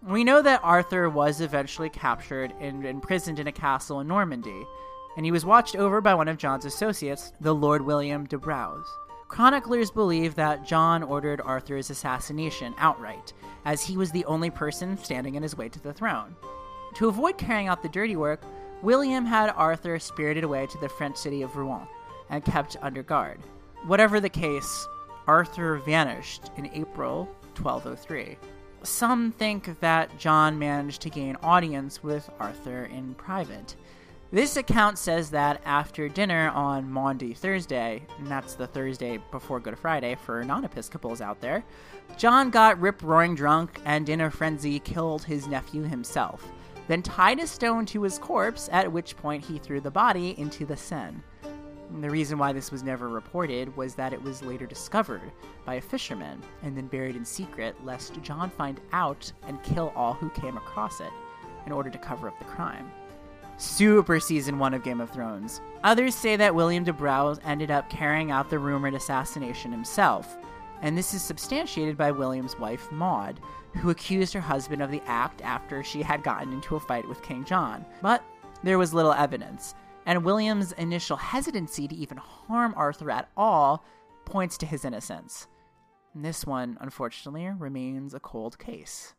We 0.02 0.24
know 0.24 0.42
that 0.42 0.60
Arthur 0.62 1.10
was 1.10 1.40
eventually 1.40 1.90
captured 1.90 2.52
and 2.60 2.84
imprisoned 2.84 3.38
in 3.38 3.46
a 3.46 3.52
castle 3.52 4.00
in 4.00 4.06
Normandy 4.06 4.64
and 5.16 5.24
he 5.24 5.32
was 5.32 5.46
watched 5.46 5.74
over 5.74 6.00
by 6.00 6.14
one 6.14 6.28
of 6.28 6.36
John's 6.36 6.66
associates, 6.66 7.32
the 7.40 7.54
Lord 7.54 7.82
William 7.82 8.26
de 8.26 8.36
Braose. 8.36 8.86
Chroniclers 9.28 9.90
believe 9.90 10.34
that 10.34 10.64
John 10.64 11.02
ordered 11.02 11.40
Arthur's 11.40 11.90
assassination 11.90 12.74
outright, 12.78 13.32
as 13.64 13.82
he 13.82 13.96
was 13.96 14.12
the 14.12 14.26
only 14.26 14.50
person 14.50 14.96
standing 14.98 15.34
in 15.34 15.42
his 15.42 15.56
way 15.56 15.68
to 15.70 15.80
the 15.80 15.92
throne. 15.92 16.36
To 16.96 17.08
avoid 17.08 17.38
carrying 17.38 17.66
out 17.66 17.82
the 17.82 17.88
dirty 17.88 18.14
work, 18.14 18.42
William 18.82 19.24
had 19.24 19.50
Arthur 19.50 19.98
spirited 19.98 20.44
away 20.44 20.66
to 20.66 20.78
the 20.78 20.88
French 20.88 21.16
city 21.16 21.42
of 21.42 21.56
Rouen 21.56 21.86
and 22.30 22.44
kept 22.44 22.76
under 22.82 23.02
guard. 23.02 23.40
Whatever 23.86 24.20
the 24.20 24.28
case, 24.28 24.86
Arthur 25.26 25.78
vanished 25.78 26.50
in 26.56 26.70
April 26.72 27.24
1203. 27.60 28.36
Some 28.82 29.32
think 29.32 29.80
that 29.80 30.16
John 30.18 30.58
managed 30.58 31.02
to 31.02 31.10
gain 31.10 31.36
audience 31.42 32.02
with 32.02 32.30
Arthur 32.38 32.84
in 32.84 33.14
private. 33.14 33.74
This 34.32 34.56
account 34.56 34.98
says 34.98 35.30
that 35.30 35.62
after 35.64 36.08
dinner 36.08 36.50
on 36.50 36.90
Maundy 36.90 37.32
Thursday, 37.32 38.02
and 38.18 38.26
that's 38.26 38.54
the 38.54 38.66
Thursday 38.66 39.18
before 39.30 39.60
Good 39.60 39.78
Friday 39.78 40.16
for 40.16 40.42
non 40.44 40.64
Episcopals 40.64 41.20
out 41.20 41.40
there, 41.40 41.64
John 42.16 42.50
got 42.50 42.80
rip 42.80 43.02
roaring 43.02 43.34
drunk 43.34 43.80
and 43.84 44.08
in 44.08 44.20
a 44.20 44.30
frenzy 44.30 44.80
killed 44.80 45.24
his 45.24 45.46
nephew 45.46 45.82
himself, 45.82 46.46
then 46.88 47.02
tied 47.02 47.40
a 47.40 47.46
stone 47.46 47.86
to 47.86 48.02
his 48.02 48.18
corpse, 48.18 48.68
at 48.72 48.90
which 48.90 49.16
point 49.16 49.44
he 49.44 49.58
threw 49.58 49.80
the 49.80 49.90
body 49.90 50.38
into 50.38 50.64
the 50.64 50.76
Seine. 50.76 51.20
And 51.90 52.02
the 52.02 52.10
reason 52.10 52.38
why 52.38 52.52
this 52.52 52.72
was 52.72 52.82
never 52.82 53.08
reported 53.08 53.76
was 53.76 53.94
that 53.94 54.12
it 54.12 54.22
was 54.22 54.42
later 54.42 54.66
discovered 54.66 55.30
by 55.64 55.74
a 55.74 55.80
fisherman 55.80 56.42
and 56.62 56.76
then 56.76 56.88
buried 56.88 57.16
in 57.16 57.24
secret, 57.24 57.76
lest 57.84 58.20
John 58.22 58.50
find 58.50 58.80
out 58.92 59.32
and 59.46 59.62
kill 59.62 59.92
all 59.94 60.14
who 60.14 60.30
came 60.30 60.56
across 60.56 61.00
it 61.00 61.12
in 61.64 61.72
order 61.72 61.90
to 61.90 61.98
cover 61.98 62.28
up 62.28 62.38
the 62.38 62.44
crime. 62.44 62.90
Super 63.58 64.20
season 64.20 64.58
one 64.58 64.74
of 64.74 64.82
Game 64.82 65.00
of 65.00 65.10
Thrones. 65.10 65.60
Others 65.82 66.14
say 66.14 66.36
that 66.36 66.54
William 66.54 66.84
de 66.84 66.92
Braose 66.92 67.40
ended 67.44 67.70
up 67.70 67.88
carrying 67.88 68.30
out 68.30 68.50
the 68.50 68.58
rumored 68.58 68.94
assassination 68.94 69.72
himself, 69.72 70.36
and 70.82 70.98
this 70.98 71.14
is 71.14 71.22
substantiated 71.22 71.96
by 71.96 72.10
William's 72.10 72.58
wife, 72.58 72.90
Maud, 72.92 73.40
who 73.76 73.90
accused 73.90 74.32
her 74.34 74.40
husband 74.40 74.82
of 74.82 74.90
the 74.90 75.02
act 75.06 75.42
after 75.42 75.82
she 75.82 76.02
had 76.02 76.22
gotten 76.22 76.52
into 76.52 76.76
a 76.76 76.80
fight 76.80 77.08
with 77.08 77.22
King 77.22 77.44
John. 77.44 77.84
But 78.02 78.24
there 78.62 78.78
was 78.78 78.94
little 78.94 79.12
evidence, 79.12 79.74
and 80.06 80.24
William's 80.24 80.72
initial 80.72 81.16
hesitancy 81.16 81.86
to 81.88 81.94
even 81.94 82.16
harm 82.16 82.74
Arthur 82.76 83.10
at 83.10 83.28
all 83.36 83.84
points 84.24 84.58
to 84.58 84.66
his 84.66 84.84
innocence. 84.84 85.46
And 86.14 86.24
this 86.24 86.46
one, 86.46 86.78
unfortunately, 86.80 87.48
remains 87.58 88.14
a 88.14 88.20
cold 88.20 88.58
case. 88.58 89.14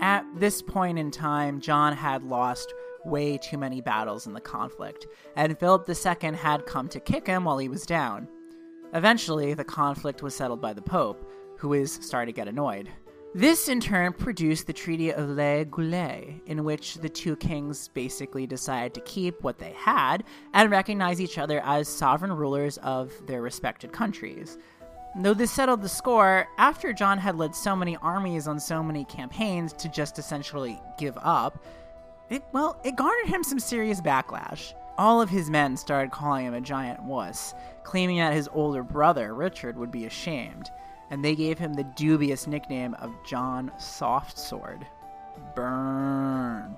At 0.00 0.24
this 0.36 0.62
point 0.62 0.98
in 0.98 1.10
time, 1.10 1.60
John 1.60 1.92
had 1.92 2.22
lost 2.22 2.72
way 3.06 3.38
too 3.38 3.56
many 3.56 3.80
battles 3.80 4.26
in 4.26 4.32
the 4.32 4.40
conflict, 4.40 5.06
and 5.36 5.58
Philip 5.58 5.88
II 5.88 6.34
had 6.34 6.66
come 6.66 6.88
to 6.88 7.00
kick 7.00 7.26
him 7.26 7.44
while 7.44 7.58
he 7.58 7.68
was 7.68 7.86
down. 7.86 8.28
Eventually, 8.92 9.54
the 9.54 9.64
conflict 9.64 10.22
was 10.22 10.34
settled 10.34 10.60
by 10.60 10.72
the 10.72 10.82
Pope, 10.82 11.30
who 11.58 11.72
is 11.72 11.98
starting 12.02 12.34
to 12.34 12.36
get 12.36 12.48
annoyed. 12.48 12.88
This 13.34 13.68
in 13.68 13.80
turn 13.80 14.14
produced 14.14 14.66
the 14.66 14.72
Treaty 14.72 15.12
of 15.12 15.28
Le 15.28 15.64
Goulet, 15.66 16.40
in 16.46 16.64
which 16.64 16.94
the 16.94 17.08
two 17.08 17.36
kings 17.36 17.88
basically 17.88 18.46
decided 18.46 18.94
to 18.94 19.00
keep 19.02 19.42
what 19.42 19.58
they 19.58 19.72
had 19.72 20.24
and 20.54 20.70
recognize 20.70 21.20
each 21.20 21.36
other 21.36 21.60
as 21.64 21.88
sovereign 21.88 22.32
rulers 22.32 22.78
of 22.78 23.12
their 23.26 23.42
respected 23.42 23.92
countries. 23.92 24.56
Though 25.18 25.34
this 25.34 25.50
settled 25.50 25.82
the 25.82 25.88
score, 25.88 26.46
after 26.58 26.92
John 26.92 27.18
had 27.18 27.36
led 27.36 27.54
so 27.54 27.76
many 27.76 27.96
armies 27.96 28.48
on 28.48 28.60
so 28.60 28.82
many 28.82 29.04
campaigns 29.04 29.72
to 29.74 29.88
just 29.88 30.18
essentially 30.18 30.80
give 30.98 31.18
up, 31.20 31.64
it, 32.30 32.42
well, 32.52 32.78
it 32.84 32.96
garnered 32.96 33.28
him 33.28 33.44
some 33.44 33.58
serious 33.58 34.00
backlash. 34.00 34.74
All 34.98 35.20
of 35.20 35.28
his 35.28 35.50
men 35.50 35.76
started 35.76 36.10
calling 36.10 36.46
him 36.46 36.54
a 36.54 36.60
giant 36.60 37.02
wuss, 37.02 37.54
claiming 37.84 38.18
that 38.18 38.32
his 38.32 38.48
older 38.52 38.82
brother, 38.82 39.34
Richard, 39.34 39.76
would 39.76 39.90
be 39.90 40.06
ashamed 40.06 40.70
and 41.10 41.24
they 41.24 41.34
gave 41.34 41.58
him 41.58 41.74
the 41.74 41.84
dubious 41.84 42.46
nickname 42.46 42.94
of 42.94 43.14
John 43.24 43.70
Softsword. 43.78 44.82
Burn. 45.54 46.76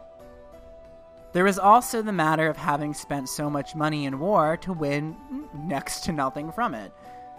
There 1.33 1.45
was 1.45 1.59
also 1.59 2.03
the 2.03 2.13
matter 2.13 2.49
of 2.49 2.57
having 2.57 2.95
spent 2.95 3.29
so 3.29 3.49
much 3.49 3.75
money 3.75 4.07
in 4.07 4.19
war 4.19 4.57
to 4.59 4.73
win 4.73 5.17
next 5.55 6.05
to 6.05 6.13
nothing 6.13 6.51
from 6.51 6.75
it. 6.75 6.93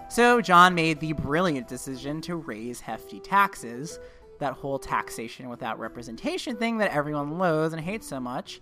So 0.07 0.41
John 0.41 0.73
made 0.73 0.99
the 0.99 1.13
brilliant 1.13 1.67
decision 1.67 2.21
to 2.21 2.35
raise 2.35 2.79
hefty 2.79 3.19
taxes, 3.19 3.99
that 4.39 4.53
whole 4.53 4.79
taxation 4.79 5.49
without 5.49 5.79
representation 5.79 6.55
thing 6.55 6.77
that 6.79 6.91
everyone 6.91 7.37
loathes 7.37 7.73
and 7.73 7.81
hates 7.81 8.07
so 8.07 8.19
much. 8.19 8.61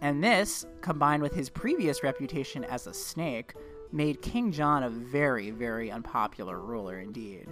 And 0.00 0.22
this, 0.22 0.66
combined 0.80 1.22
with 1.22 1.34
his 1.34 1.48
previous 1.48 2.02
reputation 2.02 2.64
as 2.64 2.86
a 2.86 2.94
snake, 2.94 3.54
made 3.92 4.22
King 4.22 4.52
John 4.52 4.82
a 4.82 4.90
very, 4.90 5.50
very 5.50 5.90
unpopular 5.90 6.60
ruler 6.60 6.98
indeed. 6.98 7.46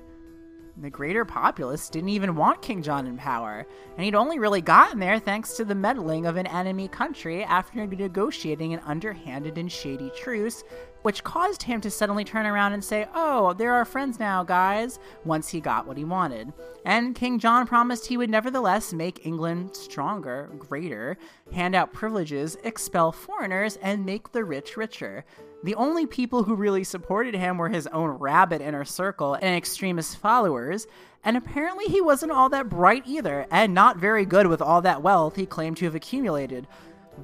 The 0.78 0.90
greater 0.90 1.24
populace 1.26 1.90
didn't 1.90 2.08
even 2.08 2.34
want 2.34 2.62
King 2.62 2.82
John 2.82 3.06
in 3.06 3.18
power, 3.18 3.66
and 3.94 4.04
he'd 4.04 4.14
only 4.14 4.38
really 4.38 4.62
gotten 4.62 4.98
there 4.98 5.18
thanks 5.18 5.54
to 5.54 5.66
the 5.66 5.74
meddling 5.74 6.24
of 6.24 6.36
an 6.36 6.46
enemy 6.46 6.88
country 6.88 7.44
after 7.44 7.86
negotiating 7.86 8.72
an 8.72 8.80
underhanded 8.86 9.58
and 9.58 9.70
shady 9.70 10.10
truce, 10.16 10.64
which 11.02 11.24
caused 11.24 11.62
him 11.62 11.80
to 11.80 11.90
suddenly 11.90 12.24
turn 12.24 12.46
around 12.46 12.72
and 12.72 12.82
say, 12.84 13.06
Oh, 13.14 13.52
they're 13.52 13.74
our 13.74 13.84
friends 13.84 14.18
now, 14.18 14.42
guys, 14.42 14.98
once 15.24 15.48
he 15.48 15.60
got 15.60 15.86
what 15.86 15.96
he 15.96 16.04
wanted. 16.04 16.52
And 16.84 17.14
King 17.14 17.38
John 17.38 17.66
promised 17.66 18.06
he 18.06 18.16
would 18.16 18.30
nevertheless 18.30 18.92
make 18.92 19.26
England 19.26 19.76
stronger, 19.76 20.50
greater, 20.58 21.16
hand 21.52 21.74
out 21.74 21.92
privileges, 21.92 22.56
expel 22.64 23.12
foreigners, 23.12 23.76
and 23.82 24.06
make 24.06 24.32
the 24.32 24.44
rich 24.44 24.76
richer. 24.76 25.24
The 25.64 25.74
only 25.76 26.06
people 26.06 26.42
who 26.42 26.56
really 26.56 26.82
supported 26.82 27.36
him 27.36 27.56
were 27.56 27.68
his 27.68 27.86
own 27.88 28.10
rabid 28.10 28.60
inner 28.60 28.84
circle 28.84 29.34
and 29.34 29.56
extremist 29.56 30.16
followers, 30.16 30.88
and 31.22 31.36
apparently 31.36 31.84
he 31.84 32.00
wasn't 32.00 32.32
all 32.32 32.48
that 32.48 32.68
bright 32.68 33.04
either, 33.06 33.46
and 33.48 33.72
not 33.72 33.96
very 33.96 34.24
good 34.24 34.48
with 34.48 34.60
all 34.60 34.82
that 34.82 35.02
wealth 35.02 35.36
he 35.36 35.46
claimed 35.46 35.76
to 35.76 35.84
have 35.84 35.94
accumulated. 35.94 36.66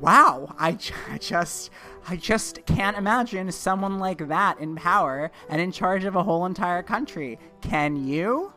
Wow, 0.00 0.54
I, 0.58 0.78
I 1.10 1.18
just 1.20 1.70
I 2.08 2.16
just 2.16 2.64
can't 2.66 2.96
imagine 2.96 3.50
someone 3.52 3.98
like 3.98 4.28
that 4.28 4.58
in 4.60 4.76
power 4.76 5.30
and 5.48 5.60
in 5.60 5.72
charge 5.72 6.04
of 6.04 6.16
a 6.16 6.22
whole 6.22 6.46
entire 6.46 6.82
country. 6.82 7.38
Can 7.60 7.96
you? 7.96 8.52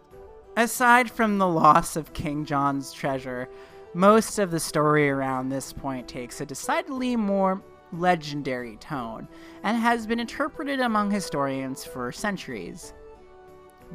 Aside 0.55 1.09
from 1.09 1.37
the 1.37 1.47
loss 1.47 1.95
of 1.95 2.13
King 2.13 2.45
John's 2.45 2.93
treasure, 2.93 3.49
most 3.93 4.39
of 4.39 4.51
the 4.51 4.59
story 4.59 5.09
around 5.09 5.49
this 5.49 5.73
point 5.73 6.07
takes 6.07 6.39
a 6.39 6.45
decidedly 6.45 7.15
more 7.15 7.61
legendary 7.93 8.77
tone 8.77 9.27
and 9.63 9.77
has 9.77 10.07
been 10.07 10.19
interpreted 10.19 10.79
among 10.79 11.11
historians 11.11 11.83
for 11.83 12.11
centuries. 12.11 12.93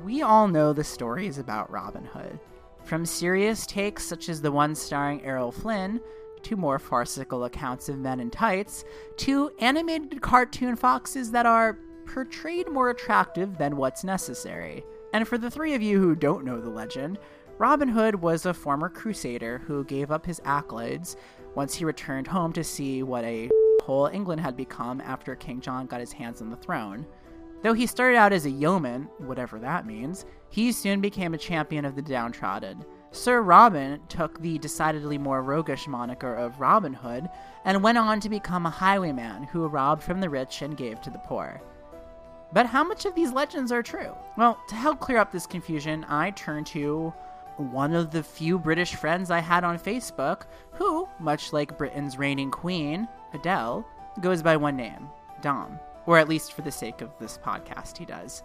We 0.04 0.20
all 0.22 0.48
know 0.48 0.74
the 0.74 0.84
stories 0.84 1.38
about 1.38 1.70
Robin 1.70 2.04
Hood, 2.04 2.38
from 2.84 3.06
serious 3.06 3.66
takes 3.66 4.04
such 4.04 4.28
as 4.28 4.42
the 4.42 4.52
one 4.52 4.74
starring 4.74 5.24
Errol 5.24 5.52
Flynn, 5.52 6.00
to 6.42 6.56
more 6.56 6.78
farcical 6.78 7.44
accounts 7.44 7.88
of 7.88 7.98
men 7.98 8.20
in 8.20 8.30
tights, 8.30 8.84
to 9.18 9.50
animated 9.58 10.20
cartoon 10.20 10.76
foxes 10.76 11.30
that 11.30 11.46
are 11.46 11.78
portrayed 12.06 12.70
more 12.70 12.90
attractive 12.90 13.58
than 13.58 13.76
what's 13.76 14.04
necessary. 14.04 14.84
And 15.12 15.26
for 15.26 15.38
the 15.38 15.50
three 15.50 15.74
of 15.74 15.82
you 15.82 16.00
who 16.00 16.14
don't 16.14 16.44
know 16.44 16.60
the 16.60 16.70
legend, 16.70 17.18
Robin 17.58 17.88
Hood 17.88 18.16
was 18.16 18.44
a 18.44 18.54
former 18.54 18.88
crusader 18.88 19.58
who 19.66 19.84
gave 19.84 20.10
up 20.10 20.26
his 20.26 20.40
accolades 20.40 21.16
once 21.54 21.74
he 21.74 21.84
returned 21.84 22.26
home 22.26 22.52
to 22.52 22.62
see 22.62 23.02
what 23.02 23.24
a 23.24 23.48
whole 23.82 24.06
England 24.06 24.40
had 24.40 24.56
become 24.56 25.00
after 25.00 25.34
King 25.34 25.60
John 25.60 25.86
got 25.86 26.00
his 26.00 26.12
hands 26.12 26.42
on 26.42 26.50
the 26.50 26.56
throne. 26.56 27.06
Though 27.62 27.72
he 27.72 27.86
started 27.86 28.16
out 28.18 28.32
as 28.32 28.44
a 28.44 28.50
yeoman, 28.50 29.08
whatever 29.18 29.58
that 29.60 29.86
means, 29.86 30.26
he 30.50 30.70
soon 30.70 31.00
became 31.00 31.34
a 31.34 31.38
champion 31.38 31.84
of 31.84 31.96
the 31.96 32.02
downtrodden. 32.02 32.84
Sir 33.16 33.40
Robin 33.40 34.00
took 34.08 34.40
the 34.40 34.58
decidedly 34.58 35.16
more 35.16 35.42
roguish 35.42 35.88
moniker 35.88 36.34
of 36.34 36.60
Robin 36.60 36.92
Hood 36.92 37.30
and 37.64 37.82
went 37.82 37.96
on 37.96 38.20
to 38.20 38.28
become 38.28 38.66
a 38.66 38.70
highwayman 38.70 39.44
who 39.44 39.66
robbed 39.66 40.02
from 40.02 40.20
the 40.20 40.28
rich 40.28 40.60
and 40.60 40.76
gave 40.76 41.00
to 41.00 41.10
the 41.10 41.18
poor. 41.18 41.60
But 42.52 42.66
how 42.66 42.84
much 42.84 43.06
of 43.06 43.14
these 43.14 43.32
legends 43.32 43.72
are 43.72 43.82
true? 43.82 44.14
Well, 44.36 44.60
to 44.68 44.74
help 44.74 45.00
clear 45.00 45.18
up 45.18 45.32
this 45.32 45.46
confusion, 45.46 46.04
I 46.08 46.30
turn 46.32 46.64
to 46.64 47.12
one 47.56 47.94
of 47.94 48.10
the 48.10 48.22
few 48.22 48.58
British 48.58 48.94
friends 48.94 49.30
I 49.30 49.40
had 49.40 49.64
on 49.64 49.78
Facebook 49.78 50.42
who, 50.72 51.08
much 51.18 51.54
like 51.54 51.78
Britain's 51.78 52.18
reigning 52.18 52.50
queen, 52.50 53.08
Adele, 53.32 53.84
goes 54.20 54.42
by 54.42 54.56
one 54.56 54.76
name, 54.76 55.08
Dom. 55.40 55.80
Or 56.04 56.18
at 56.18 56.28
least 56.28 56.52
for 56.52 56.62
the 56.62 56.70
sake 56.70 57.00
of 57.00 57.18
this 57.18 57.38
podcast, 57.38 57.96
he 57.96 58.04
does. 58.04 58.42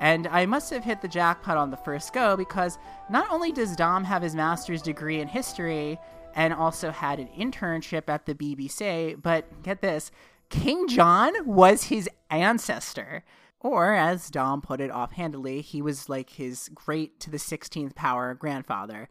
And 0.00 0.26
I 0.28 0.46
must 0.46 0.70
have 0.70 0.82
hit 0.82 1.02
the 1.02 1.08
jackpot 1.08 1.58
on 1.58 1.70
the 1.70 1.76
first 1.76 2.12
go 2.12 2.36
because 2.36 2.78
not 3.10 3.30
only 3.30 3.52
does 3.52 3.76
Dom 3.76 4.02
have 4.04 4.22
his 4.22 4.34
master's 4.34 4.82
degree 4.82 5.20
in 5.20 5.28
history 5.28 5.98
and 6.34 6.54
also 6.54 6.90
had 6.90 7.20
an 7.20 7.28
internship 7.38 8.08
at 8.08 8.24
the 8.24 8.34
BBC, 8.34 9.20
but 9.20 9.62
get 9.62 9.82
this 9.82 10.10
King 10.48 10.88
John 10.88 11.32
was 11.46 11.84
his 11.84 12.08
ancestor. 12.30 13.24
Or, 13.62 13.92
as 13.92 14.30
Dom 14.30 14.62
put 14.62 14.80
it 14.80 14.90
offhandedly, 14.90 15.60
he 15.60 15.82
was 15.82 16.08
like 16.08 16.30
his 16.30 16.70
great 16.74 17.20
to 17.20 17.30
the 17.30 17.36
16th 17.36 17.94
power 17.94 18.32
grandfather. 18.32 19.10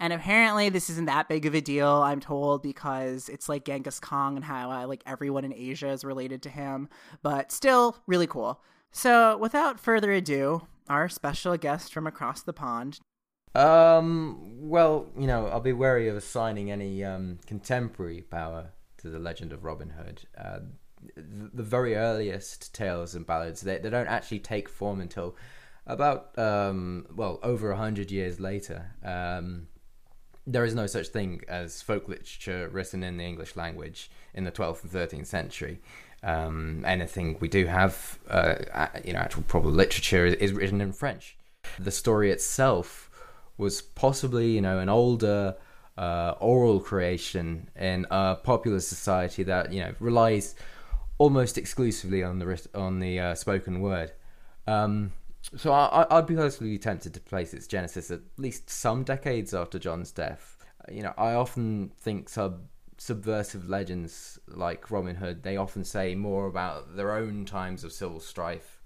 And 0.00 0.12
apparently, 0.12 0.68
this 0.68 0.90
isn't 0.90 1.06
that 1.06 1.28
big 1.28 1.46
of 1.46 1.54
a 1.54 1.60
deal, 1.60 1.88
I'm 1.88 2.18
told, 2.18 2.64
because 2.64 3.28
it's 3.28 3.48
like 3.48 3.64
Genghis 3.64 4.00
Khan 4.00 4.34
and 4.34 4.44
how 4.44 4.84
like 4.88 5.04
everyone 5.06 5.44
in 5.44 5.54
Asia 5.54 5.90
is 5.90 6.04
related 6.04 6.42
to 6.42 6.48
him. 6.48 6.88
But 7.22 7.52
still, 7.52 7.96
really 8.08 8.26
cool. 8.26 8.60
So, 8.94 9.36
without 9.36 9.80
further 9.80 10.12
ado, 10.12 10.68
our 10.88 11.08
special 11.08 11.56
guest 11.56 11.92
from 11.92 12.06
across 12.06 12.42
the 12.42 12.52
pond. 12.52 13.00
Um, 13.52 14.68
well, 14.68 15.06
you 15.18 15.26
know, 15.26 15.48
I'll 15.48 15.60
be 15.60 15.72
wary 15.72 16.08
of 16.08 16.16
assigning 16.16 16.70
any 16.70 17.04
um, 17.04 17.40
contemporary 17.44 18.22
power 18.22 18.70
to 18.98 19.10
the 19.10 19.18
legend 19.18 19.52
of 19.52 19.64
Robin 19.64 19.90
Hood. 19.90 20.22
Uh, 20.38 20.60
the, 21.16 21.50
the, 21.52 21.62
very 21.64 21.96
earliest 21.96 22.72
tales 22.72 23.16
and 23.16 23.26
ballads, 23.26 23.62
they, 23.62 23.78
they 23.78 23.90
don't 23.90 24.06
actually 24.06 24.38
take 24.38 24.68
form 24.68 25.00
until 25.00 25.36
about, 25.86 26.36
um, 26.38 27.06
well, 27.14 27.40
over 27.42 27.72
a 27.72 27.76
hundred 27.76 28.12
years 28.12 28.38
later. 28.38 28.92
Um, 29.04 29.66
there 30.46 30.64
is 30.64 30.74
no 30.74 30.86
such 30.86 31.08
thing 31.08 31.40
as 31.48 31.82
folk 31.82 32.08
literature 32.08 32.68
written 32.68 33.02
in 33.02 33.16
the 33.16 33.24
English 33.24 33.56
language 33.56 34.10
in 34.34 34.44
the 34.44 34.52
12th 34.52 34.82
and 34.82 34.92
13th 34.92 35.26
century. 35.26 35.80
Um, 36.24 36.82
anything 36.86 37.36
we 37.38 37.48
do 37.48 37.66
have, 37.66 38.18
uh, 38.30 38.54
you 39.04 39.12
know, 39.12 39.18
actual 39.18 39.42
proper 39.42 39.68
literature 39.68 40.24
is, 40.24 40.34
is, 40.34 40.52
written 40.52 40.80
in 40.80 40.92
French. 40.92 41.36
The 41.78 41.90
story 41.90 42.30
itself 42.30 43.10
was 43.58 43.82
possibly, 43.82 44.52
you 44.52 44.62
know, 44.62 44.78
an 44.78 44.88
older 44.88 45.56
uh, 45.96 46.34
oral 46.40 46.80
creation 46.80 47.68
in 47.76 48.06
a 48.10 48.36
popular 48.36 48.80
society 48.80 49.42
that 49.44 49.72
you 49.72 49.80
know 49.80 49.94
relies 50.00 50.54
almost 51.18 51.56
exclusively 51.56 52.22
on 52.22 52.38
the 52.38 52.68
on 52.74 53.00
the 53.00 53.20
uh, 53.20 53.34
spoken 53.34 53.80
word. 53.80 54.12
Um, 54.66 55.12
so 55.56 55.72
I, 55.72 56.06
would 56.10 56.26
be 56.26 56.34
personally 56.34 56.78
tempted 56.78 57.12
to 57.14 57.20
place 57.20 57.52
its 57.52 57.66
genesis 57.66 58.10
at 58.10 58.20
least 58.38 58.70
some 58.70 59.04
decades 59.04 59.52
after 59.52 59.78
John's 59.78 60.10
death. 60.10 60.56
You 60.90 61.02
know, 61.02 61.12
I 61.18 61.34
often 61.34 61.92
think 61.98 62.28
sub 62.28 62.62
subversive 63.04 63.68
legends 63.68 64.38
like 64.48 64.90
Robin 64.90 65.16
Hood, 65.16 65.42
they 65.42 65.58
often 65.58 65.84
say 65.84 66.14
more 66.14 66.46
about 66.46 66.96
their 66.96 67.12
own 67.12 67.44
times 67.44 67.84
of 67.84 67.92
civil 67.92 68.18
strife 68.18 68.80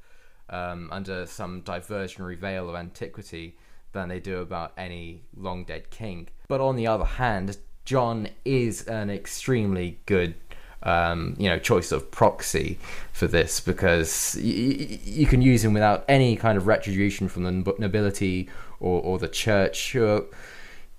um, 0.51 0.89
under 0.91 1.25
some 1.25 1.63
diversionary 1.63 2.37
veil 2.37 2.69
of 2.69 2.75
antiquity 2.75 3.57
than 3.93 4.09
they 4.09 4.19
do 4.19 4.39
about 4.39 4.73
any 4.77 5.23
long 5.37 5.63
dead 5.65 5.91
king. 5.91 6.27
But 6.49 6.61
on 6.61 6.75
the 6.75 6.89
other 6.89 7.05
hand, 7.05 7.59
John 7.85 8.29
is 8.45 8.83
an 8.89 9.09
extremely 9.09 10.01
good 10.07 10.35
um, 10.83 11.37
you 11.39 11.49
know 11.49 11.59
choice 11.59 11.93
of 11.93 12.11
proxy 12.11 12.79
for 13.13 13.29
this 13.29 13.61
because 13.61 14.37
y- 14.37 14.99
you 15.05 15.27
can 15.27 15.43
use 15.43 15.65
him 15.65 15.75
without 15.75 16.05
any 16.09 16.35
kind 16.35 16.59
of 16.59 16.67
retribution 16.67 17.29
from 17.29 17.45
the 17.45 17.75
nobility 17.79 18.49
or, 18.81 19.01
or 19.01 19.19
the 19.19 19.29
church 19.29 19.95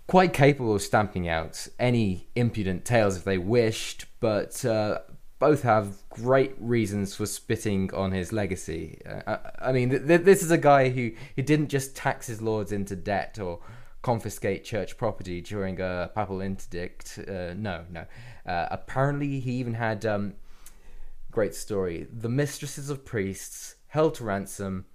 quite 0.10 0.34
capable 0.34 0.74
of 0.74 0.82
stamping 0.82 1.30
out 1.30 1.68
any 1.78 2.28
impudent 2.36 2.84
tales 2.84 3.16
if 3.16 3.24
they 3.24 3.38
wished 3.38 4.06
but 4.20 4.66
uh, 4.66 4.98
both 5.38 5.62
have 5.62 5.98
great 6.10 6.54
reasons 6.60 7.16
for 7.16 7.26
spitting 7.26 7.94
on 7.94 8.12
his 8.12 8.34
legacy. 8.34 9.00
Uh, 9.06 9.38
I, 9.60 9.72
mean, 9.72 9.92
th- 9.92 10.06
th- 10.06 10.22
this 10.22 10.42
is 10.44 10.52
a 10.52 10.58
guy 10.58 10.90
who, 10.90 11.12
who 11.36 11.42
didn't 11.44 11.70
just 11.70 11.96
tax 11.96 12.28
his 12.28 12.42
lords 12.42 12.72
into 12.72 12.96
debt 12.96 13.40
or 13.40 13.60
confiscate 14.02 14.66
church 14.66 14.98
property 14.98 15.42
during 15.42 15.80
a 15.80 16.12
papal 16.14 16.42
interdict. 16.42 17.20
Uh, 17.20 17.54
no, 17.56 17.86
no. 17.90 18.06
Uh, 18.46 18.68
apparently, 18.72 19.40
he 19.40 19.54
even 19.54 19.76
had 19.76 20.06
um, 20.06 20.34
great 21.32 21.56
story. 21.56 22.08
The 22.12 22.30
mistresses 22.30 22.90
of 22.90 23.06
priests 23.06 23.76
held 23.88 24.16
to 24.16 24.26
ransom 24.26 24.86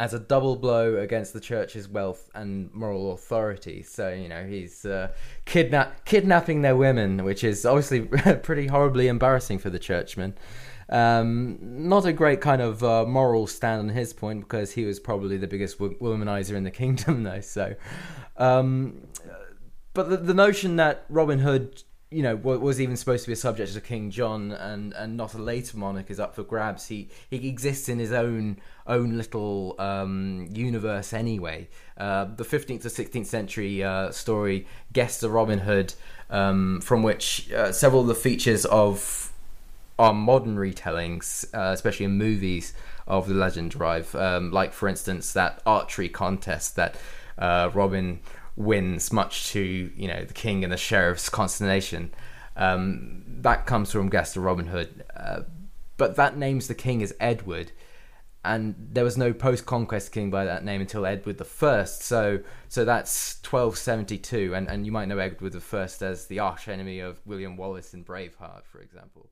as 0.00 0.14
a 0.14 0.18
double 0.18 0.56
blow 0.56 0.96
against 0.96 1.34
the 1.34 1.40
church's 1.40 1.86
wealth 1.86 2.30
and 2.34 2.72
moral 2.72 3.12
authority. 3.12 3.82
So 3.82 4.08
you 4.08 4.30
know 4.30 4.44
he's 4.46 4.86
uh, 4.86 5.12
kidnap 5.44 6.06
kidnapping 6.06 6.62
their 6.62 6.74
women, 6.74 7.22
which 7.22 7.44
is 7.44 7.66
obviously 7.66 8.00
pretty 8.42 8.66
horribly 8.66 9.08
embarrassing 9.08 9.58
for 9.58 9.68
the 9.68 9.78
churchman. 9.78 10.34
Um, 10.88 11.58
not 11.60 12.06
a 12.06 12.14
great 12.14 12.40
kind 12.40 12.62
of 12.62 12.82
uh, 12.82 13.04
moral 13.04 13.46
stand 13.46 13.80
on 13.80 13.88
his 13.90 14.14
point 14.14 14.40
because 14.40 14.72
he 14.72 14.86
was 14.86 14.98
probably 14.98 15.36
the 15.36 15.46
biggest 15.46 15.78
w- 15.78 15.96
womanizer 16.00 16.54
in 16.54 16.64
the 16.64 16.70
kingdom, 16.82 17.22
though. 17.22 17.42
So, 17.42 17.76
um, 18.38 19.06
but 19.92 20.08
the, 20.08 20.16
the 20.16 20.34
notion 20.34 20.76
that 20.76 21.04
Robin 21.10 21.40
Hood 21.40 21.84
you 22.10 22.24
know 22.24 22.34
was 22.34 22.80
even 22.80 22.96
supposed 22.96 23.22
to 23.22 23.28
be 23.28 23.34
a 23.34 23.36
subject 23.36 23.76
of 23.76 23.84
King 23.84 24.10
John 24.10 24.50
and 24.50 24.92
and 24.94 25.16
not 25.16 25.34
a 25.34 25.38
later 25.38 25.76
monarch 25.76 26.10
is 26.10 26.18
up 26.18 26.34
for 26.34 26.42
grabs. 26.42 26.88
He 26.88 27.08
he 27.30 27.48
exists 27.48 27.88
in 27.88 28.00
his 28.00 28.12
own 28.12 28.56
own 28.86 29.16
little 29.16 29.76
um, 29.78 30.48
universe 30.50 31.12
anyway. 31.12 31.68
Uh, 31.96 32.24
the 32.24 32.44
15th 32.44 32.82
to 32.82 32.88
16th 32.88 33.26
century 33.26 33.84
uh, 33.84 34.10
story 34.10 34.66
guests 34.92 35.22
of 35.22 35.30
Robin 35.30 35.60
Hood, 35.60 35.94
um, 36.30 36.80
from 36.80 37.04
which 37.04 37.52
uh, 37.52 37.70
several 37.70 38.02
of 38.02 38.08
the 38.08 38.14
features 38.16 38.64
of 38.64 39.32
our 39.96 40.14
modern 40.14 40.56
retellings, 40.56 41.44
uh, 41.54 41.72
especially 41.72 42.06
in 42.06 42.18
movies 42.18 42.74
of 43.06 43.28
the 43.28 43.34
legend, 43.34 43.70
derive. 43.70 44.16
Um, 44.16 44.50
like 44.50 44.72
for 44.72 44.88
instance 44.88 45.32
that 45.34 45.62
archery 45.64 46.08
contest 46.08 46.74
that 46.74 46.96
uh, 47.38 47.70
Robin 47.72 48.18
wins, 48.60 49.12
much 49.12 49.48
to 49.48 49.60
you 49.60 50.08
know 50.08 50.24
the 50.24 50.34
king 50.34 50.62
and 50.62 50.72
the 50.72 50.76
sheriff's 50.76 51.28
consternation. 51.28 52.12
Um, 52.56 53.24
that 53.26 53.66
comes 53.66 53.90
from 53.90 54.10
of 54.10 54.36
Robin 54.36 54.66
Hood, 54.66 55.04
uh, 55.16 55.42
but 55.96 56.16
that 56.16 56.36
names 56.36 56.68
the 56.68 56.74
king 56.74 57.02
as 57.02 57.14
Edward, 57.18 57.72
and 58.44 58.74
there 58.92 59.04
was 59.04 59.16
no 59.16 59.32
post-conquest 59.32 60.12
king 60.12 60.30
by 60.30 60.44
that 60.44 60.64
name 60.64 60.80
until 60.80 61.06
Edward 61.06 61.38
the 61.38 61.44
First. 61.44 62.02
So, 62.02 62.40
so 62.68 62.84
that's 62.84 63.40
1272, 63.42 64.54
and 64.54 64.68
and 64.68 64.84
you 64.84 64.92
might 64.92 65.08
know 65.08 65.18
Edward 65.18 65.52
the 65.52 65.60
First 65.60 66.02
as 66.02 66.26
the 66.26 66.38
arch 66.38 66.68
enemy 66.68 67.00
of 67.00 67.20
William 67.24 67.56
Wallace 67.56 67.94
in 67.94 68.04
Braveheart, 68.04 68.64
for 68.66 68.80
example. 68.80 69.30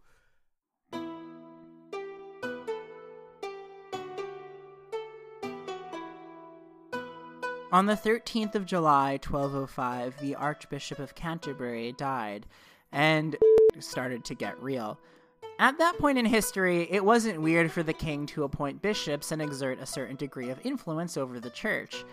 On 7.70 7.84
the 7.84 7.94
13th 7.94 8.54
of 8.54 8.64
July, 8.64 9.18
1205, 9.22 10.20
the 10.20 10.34
Archbishop 10.36 10.98
of 10.98 11.14
Canterbury 11.14 11.92
died 11.92 12.46
and 12.92 13.36
started 13.78 14.24
to 14.24 14.34
get 14.34 14.62
real. 14.62 14.98
At 15.58 15.76
that 15.76 15.98
point 15.98 16.16
in 16.16 16.24
history, 16.24 16.88
it 16.90 17.04
wasn't 17.04 17.42
weird 17.42 17.70
for 17.70 17.82
the 17.82 17.92
king 17.92 18.24
to 18.28 18.44
appoint 18.44 18.80
bishops 18.80 19.32
and 19.32 19.42
exert 19.42 19.82
a 19.82 19.86
certain 19.86 20.16
degree 20.16 20.48
of 20.48 20.64
influence 20.64 21.18
over 21.18 21.38
the 21.40 21.50
church. 21.50 22.06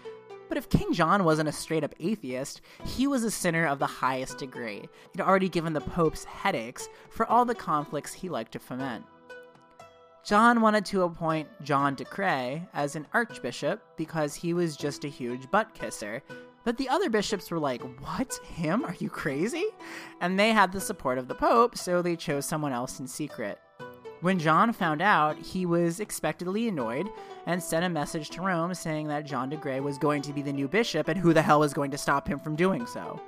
But 0.50 0.58
if 0.58 0.68
King 0.68 0.92
John 0.92 1.24
wasn't 1.24 1.48
a 1.48 1.54
straight 1.54 1.86
up 1.86 1.96
atheist, 2.02 2.60
he 2.84 3.08
was 3.08 3.24
a 3.24 3.32
sinner 3.32 3.66
of 3.66 3.80
the 3.80 3.86
highest 3.86 4.38
degree. 4.38 4.90
He'd 5.14 5.22
already 5.22 5.48
given 5.48 5.72
the 5.72 5.80
popes 5.80 6.26
headaches 6.26 6.90
for 7.10 7.26
all 7.28 7.46
the 7.46 7.56
conflicts 7.56 8.12
he 8.12 8.28
liked 8.28 8.52
to 8.52 8.60
foment. 8.60 9.06
John 10.26 10.62
wanted 10.62 10.86
to 10.86 11.04
appoint 11.04 11.48
John 11.62 11.94
de 11.94 12.04
Grey 12.04 12.68
as 12.74 12.96
an 12.96 13.06
archbishop 13.14 13.84
because 13.96 14.34
he 14.34 14.56
was 14.56 14.76
just 14.76 15.06
a 15.06 15.08
huge 15.08 15.52
butt 15.52 15.76
kisser. 15.76 16.24
But 16.64 16.78
the 16.78 16.90
other 16.90 17.12
bishops 17.12 17.52
were 17.52 17.60
like, 17.60 17.84
What? 18.02 18.34
Him? 18.44 18.84
Are 18.86 18.96
you 18.98 19.08
crazy? 19.08 19.66
And 20.22 20.40
they 20.40 20.50
had 20.50 20.72
the 20.72 20.82
support 20.82 21.20
of 21.20 21.28
the 21.28 21.36
Pope, 21.36 21.78
so 21.78 22.02
they 22.02 22.16
chose 22.16 22.48
someone 22.48 22.74
else 22.74 23.00
in 23.00 23.06
secret. 23.06 23.60
When 24.22 24.40
John 24.40 24.74
found 24.74 25.00
out, 25.00 25.38
he 25.38 25.68
was 25.68 26.00
expectedly 26.00 26.68
annoyed 26.70 27.08
and 27.46 27.62
sent 27.62 27.86
a 27.86 27.90
message 27.90 28.32
to 28.32 28.42
Rome 28.42 28.74
saying 28.74 29.08
that 29.10 29.28
John 29.28 29.50
de 29.50 29.58
Grey 29.58 29.80
was 29.80 30.00
going 30.00 30.24
to 30.24 30.34
be 30.34 30.42
the 30.42 30.52
new 30.52 30.68
bishop 30.68 31.08
and 31.08 31.20
who 31.20 31.34
the 31.34 31.44
hell 31.44 31.60
was 31.60 31.76
going 31.76 31.92
to 31.92 32.00
stop 32.00 32.28
him 32.28 32.40
from 32.40 32.56
doing 32.56 32.88
so. 32.88 33.22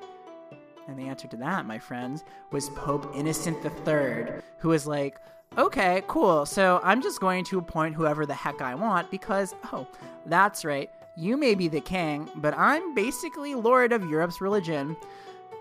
And 0.88 0.97
the 0.97 1.08
answer 1.08 1.28
to 1.28 1.38
that, 1.38 1.65
my 1.65 1.80
friends, 1.80 2.23
was 2.52 2.69
Pope 2.69 3.12
Innocent 3.15 3.58
III, 3.63 4.41
who 4.60 4.69
was 4.69 4.88
like, 4.88 5.19
okay, 5.58 6.04
cool. 6.08 6.45
So 6.45 6.80
I'm 6.84 7.02
just 7.02 7.19
going 7.19 7.43
to 7.45 7.60
appoint 7.60 7.95
whoever 7.95 8.26
the 8.26 8.34
heck 8.34 8.62
I 8.62 8.76
want 8.76 9.12
because, 9.12 9.54
oh, 9.73 9.88
that's 10.26 10.63
right. 10.63 10.89
You 11.15 11.36
may 11.36 11.56
be 11.56 11.67
the 11.67 11.82
king, 11.82 12.30
but 12.36 12.58
I'm 12.58 12.93
basically 12.93 13.56
lord 13.56 13.91
of 13.91 14.10
Europe's 14.10 14.39
religion. 14.39 14.95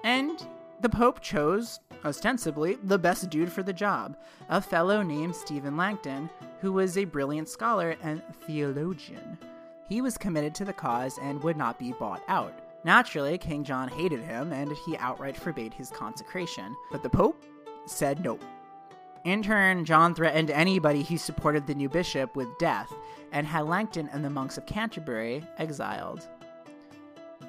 And 0.05 0.47
the 0.81 0.89
Pope 0.89 1.21
chose, 1.21 1.81
ostensibly, 2.05 2.77
the 2.85 2.99
best 2.99 3.31
dude 3.31 3.51
for 3.51 3.63
the 3.63 3.73
job, 3.73 4.17
a 4.51 4.61
fellow 4.61 5.03
named 5.03 5.35
Stephen 5.35 5.77
Langton, 5.77 6.29
who 6.61 6.73
was 6.73 6.99
a 6.99 7.05
brilliant 7.05 7.49
scholar 7.49 7.97
and 8.03 8.23
theologian. 8.43 9.39
He 9.89 10.03
was 10.03 10.19
committed 10.19 10.55
to 10.57 10.65
the 10.65 10.73
cause 10.73 11.19
and 11.23 11.43
would 11.43 11.57
not 11.57 11.79
be 11.79 11.93
bought 11.93 12.23
out. 12.29 12.53
Naturally, 12.87 13.37
King 13.37 13.65
John 13.65 13.89
hated 13.89 14.21
him 14.21 14.53
and 14.53 14.71
he 14.87 14.97
outright 14.99 15.37
forbade 15.37 15.75
his 15.75 15.91
consecration, 15.91 16.77
but 16.93 17.03
the 17.03 17.11
Pope 17.11 17.45
said 17.85 18.23
no. 18.23 18.39
In 19.25 19.43
turn, 19.43 19.85
John 19.85 20.15
threatened 20.15 20.53
anybody 20.53 21.03
who 21.03 21.19
supported 21.19 21.67
the 21.67 21.75
new 21.75 21.89
bishop 21.89 22.37
with 22.37 22.47
death 22.59 22.93
and 23.33 23.45
had 23.45 23.67
Langton 23.67 24.09
and 24.13 24.25
the 24.25 24.31
monks 24.31 24.57
of 24.57 24.67
Canterbury 24.67 25.45
exiled. 25.59 26.29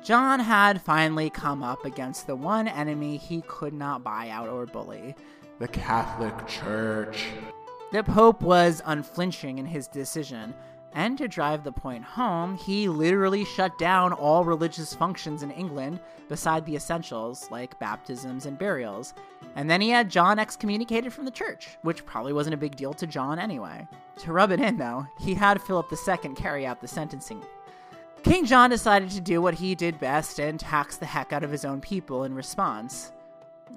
John 0.04 0.40
had 0.40 0.82
finally 0.82 1.30
come 1.30 1.62
up 1.62 1.86
against 1.86 2.26
the 2.26 2.36
one 2.36 2.68
enemy 2.68 3.18
he 3.18 3.44
could 3.46 3.74
not 3.74 4.04
buy 4.04 4.30
out 4.30 4.50
or 4.50 4.66
bully 4.66 5.16
the 5.60 5.68
Catholic 5.68 6.48
Church. 6.48 7.28
The 7.92 8.04
Pope 8.04 8.42
was 8.42 8.82
unflinching 8.86 9.60
in 9.60 9.68
his 9.68 9.88
decision, 9.88 10.56
And 10.94 11.18
to 11.18 11.28
drive 11.28 11.64
the 11.64 11.72
point 11.72 12.04
home, 12.04 12.58
he 12.58 12.90
literally 12.90 13.46
shut 13.46 13.78
down 13.78 14.14
all 14.14 14.44
religious 14.44 14.94
functions 14.94 15.44
in 15.44 15.52
England 15.52 16.00
beside 16.28 16.66
the 16.66 16.76
essentials 16.76 17.50
like 17.52 17.78
baptisms 17.80 18.46
and 18.46 18.58
burials. 18.58 19.14
And 19.56 19.70
then 19.70 19.82
he 19.82 19.90
had 19.90 20.10
John 20.10 20.40
excommunicated 20.40 21.14
from 21.14 21.26
the 21.26 21.32
church, 21.32 21.78
which 21.84 22.06
probably 22.06 22.34
wasn't 22.34 22.56
a 22.56 22.58
big 22.58 22.76
deal 22.76 22.94
to 22.96 23.08
John 23.08 23.40
anyway. 23.40 23.88
To 24.20 24.34
rub 24.34 24.52
it 24.52 24.60
in, 24.60 24.78
though, 24.78 25.06
he 25.20 25.34
had 25.34 25.62
Philip 25.62 25.92
II 25.92 26.34
carry 26.34 26.66
out 26.66 26.82
the 26.82 26.88
sentencing. 26.88 27.44
King 28.24 28.46
John 28.46 28.70
decided 28.70 29.12
to 29.12 29.22
do 29.22 29.42
what 29.42 29.54
he 29.54 29.76
did 29.76 30.00
best 30.00 30.40
and 30.40 30.60
tax 30.60 30.98
the 30.98 31.06
heck 31.06 31.32
out 31.32 31.44
of 31.44 31.52
his 31.52 31.64
own 31.64 31.80
people 31.80 32.24
in 32.24 32.34
response. 32.34 33.12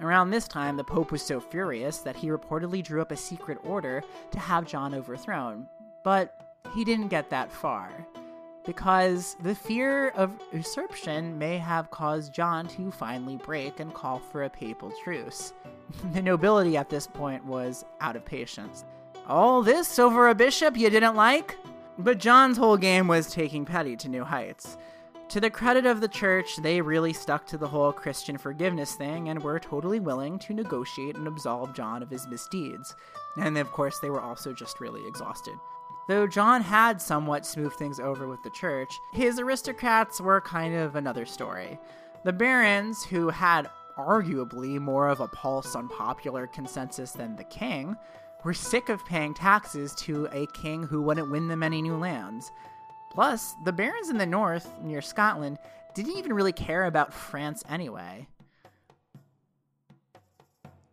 Around 0.01 0.31
this 0.31 0.49
time, 0.49 0.77
the 0.77 0.85
Pope 0.85 1.12
was 1.12 1.23
so 1.23 1.40
furious 1.40 1.99
that 1.99 2.16
he 2.16 2.29
reportedly 2.29 2.83
drew 2.83 3.03
up 3.03 3.12
a 3.12 3.16
secret 3.16 3.59
order 3.64 4.03
to 4.31 4.38
have 4.38 4.66
John 4.66 4.94
overthrown. 4.94 5.68
But 6.03 6.35
he 6.75 6.85
didn't 6.85 7.09
get 7.09 7.31
that 7.31 7.53
far, 7.53 7.91
because 8.65 9.37
the 9.43 9.55
fear 9.55 10.11
of 10.11 10.33
usurpation 10.53 11.39
may 11.39 11.59
have 11.59 11.91
caused 11.91 12.33
John 12.33 12.69
to 12.69 12.91
finally 12.91 13.37
break 13.37 13.81
and 13.81 13.93
call 13.93 14.19
for 14.19 14.45
a 14.45 14.51
papal 14.51 14.93
truce. 15.03 15.53
the 16.13 16.23
nobility 16.23 16.77
at 16.77 16.89
this 16.89 17.07
point 17.07 17.45
was 17.45 17.85
out 18.01 18.17
of 18.17 18.25
patience. 18.25 18.85
All 19.27 19.63
this 19.63 19.99
over 19.99 20.29
a 20.29 20.35
bishop 20.35 20.77
you 20.77 20.91
didn't 20.91 21.17
like? 21.17 21.57
But 21.99 22.19
John's 22.19 22.57
whole 22.57 22.77
game 22.77 23.09
was 23.09 23.33
taking 23.33 23.65
petty 23.65 23.97
to 23.97 24.09
new 24.09 24.25
heights. 24.25 24.79
To 25.31 25.41
the 25.41 25.51
credit 25.51 25.87
of 25.87 26.01
the 26.01 26.09
church, 26.09 26.57
they 26.57 26.81
really 26.81 27.13
stuck 27.13 27.47
to 27.47 27.59
the 27.59 27.69
whole 27.69 27.93
Christian 27.93 28.37
forgiveness 28.37 28.95
thing 28.95 29.29
and 29.29 29.41
were 29.41 29.61
totally 29.61 30.01
willing 30.01 30.41
to 30.41 30.55
negotiate 30.55 31.15
and 31.15 31.29
absolve 31.29 31.73
John 31.73 32.03
of 32.03 32.11
his 32.11 32.27
misdeeds. 32.27 32.97
And 33.37 33.57
of 33.57 33.71
course, 33.71 34.01
they 34.01 34.11
were 34.11 34.21
also 34.21 34.53
just 34.53 34.81
really 34.81 35.07
exhausted. 35.07 35.55
Though 36.11 36.27
John 36.27 36.61
had 36.61 37.01
somewhat 37.01 37.46
smoothed 37.46 37.77
things 37.77 38.01
over 38.01 38.27
with 38.27 38.42
the 38.42 38.51
church, 38.51 38.92
his 39.12 39.38
aristocrats 39.38 40.20
were 40.20 40.40
kind 40.40 40.75
of 40.75 40.96
another 40.96 41.25
story. 41.25 41.79
The 42.25 42.33
barons, 42.33 43.05
who 43.05 43.29
had 43.29 43.70
arguably 43.96 44.81
more 44.81 45.07
of 45.07 45.20
a 45.20 45.29
pulse 45.29 45.77
on 45.77 45.88
popular 45.88 46.49
consensus 46.49 47.12
than 47.12 47.37
the 47.37 47.44
king, 47.44 47.96
were 48.44 48.53
sick 48.53 48.88
of 48.88 49.07
paying 49.07 49.35
taxes 49.35 49.94
to 49.99 50.27
a 50.33 50.49
king 50.49 50.83
who 50.83 51.01
wouldn't 51.01 51.31
win 51.31 51.46
them 51.46 51.62
any 51.62 51.81
new 51.81 51.96
lands. 51.96 52.51
Plus, 53.12 53.55
the 53.64 53.73
barons 53.73 54.11
in 54.11 54.18
the 54.18 54.27
north, 54.27 54.68
near 54.83 55.01
Scotland, 55.01 55.59
didn't 55.94 56.18
even 56.18 56.33
really 56.33 56.53
care 56.53 56.87
about 56.87 57.14
France 57.14 57.62
anyway. 57.68 58.27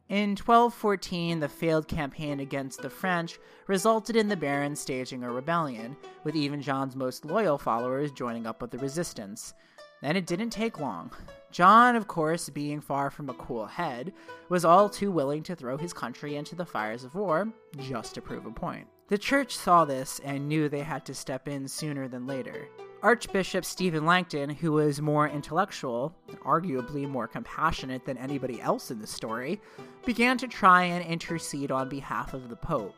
In 0.10 0.38
1214, 0.38 1.42
the 1.42 1.50
failed 1.50 1.90
campaign 1.90 2.40
against 2.40 2.82
the 2.82 2.90
French 2.90 3.40
resulted 3.68 4.16
in 4.16 4.30
the 4.30 4.38
barons 4.38 4.80
staging 4.80 5.22
a 5.22 5.30
rebellion, 5.30 5.98
with 6.24 6.34
even 6.34 6.62
John's 6.62 6.96
most 6.96 7.26
loyal 7.26 7.58
followers 7.58 8.14
joining 8.14 8.48
up 8.48 8.62
with 8.62 8.72
the 8.72 8.78
resistance. 8.78 9.54
And 10.02 10.18
it 10.18 10.26
didn't 10.26 10.52
take 10.52 10.80
long. 10.80 11.12
John, 11.52 11.98
of 11.98 12.08
course, 12.08 12.48
being 12.48 12.80
far 12.80 13.10
from 13.10 13.30
a 13.30 13.34
cool 13.34 13.66
head, 13.66 14.14
was 14.48 14.64
all 14.64 14.88
too 14.88 15.12
willing 15.12 15.44
to 15.44 15.56
throw 15.58 15.76
his 15.76 15.92
country 15.92 16.38
into 16.38 16.56
the 16.56 16.66
fires 16.66 17.04
of 17.04 17.16
war 17.16 17.52
just 17.78 18.16
to 18.16 18.22
prove 18.22 18.46
a 18.46 18.52
point. 18.52 18.88
The 19.10 19.18
church 19.18 19.58
saw 19.58 19.84
this 19.84 20.22
and 20.24 20.48
knew 20.48 20.70
they 20.70 20.84
had 20.84 21.06
to 21.08 21.14
step 21.14 21.50
in 21.50 21.68
sooner 21.68 22.08
than 22.08 22.28
later. 22.28 22.70
Archbishop 23.04 23.64
Stephen 23.64 24.06
Langton, 24.06 24.50
who 24.50 24.72
was 24.72 25.02
more 25.02 25.30
intellectual 25.30 26.16
and 26.28 26.40
arguably 26.40 27.08
more 27.08 27.28
compassionate 27.28 28.06
than 28.06 28.18
anybody 28.18 28.60
else 28.60 28.90
in 28.90 29.00
the 29.00 29.08
story, 29.08 29.62
began 30.06 30.38
to 30.38 30.48
try 30.48 30.84
and 30.84 31.06
intercede 31.06 31.72
on 31.72 31.90
behalf 31.90 32.34
of 32.34 32.50
the 32.50 32.56
Pope. 32.56 32.96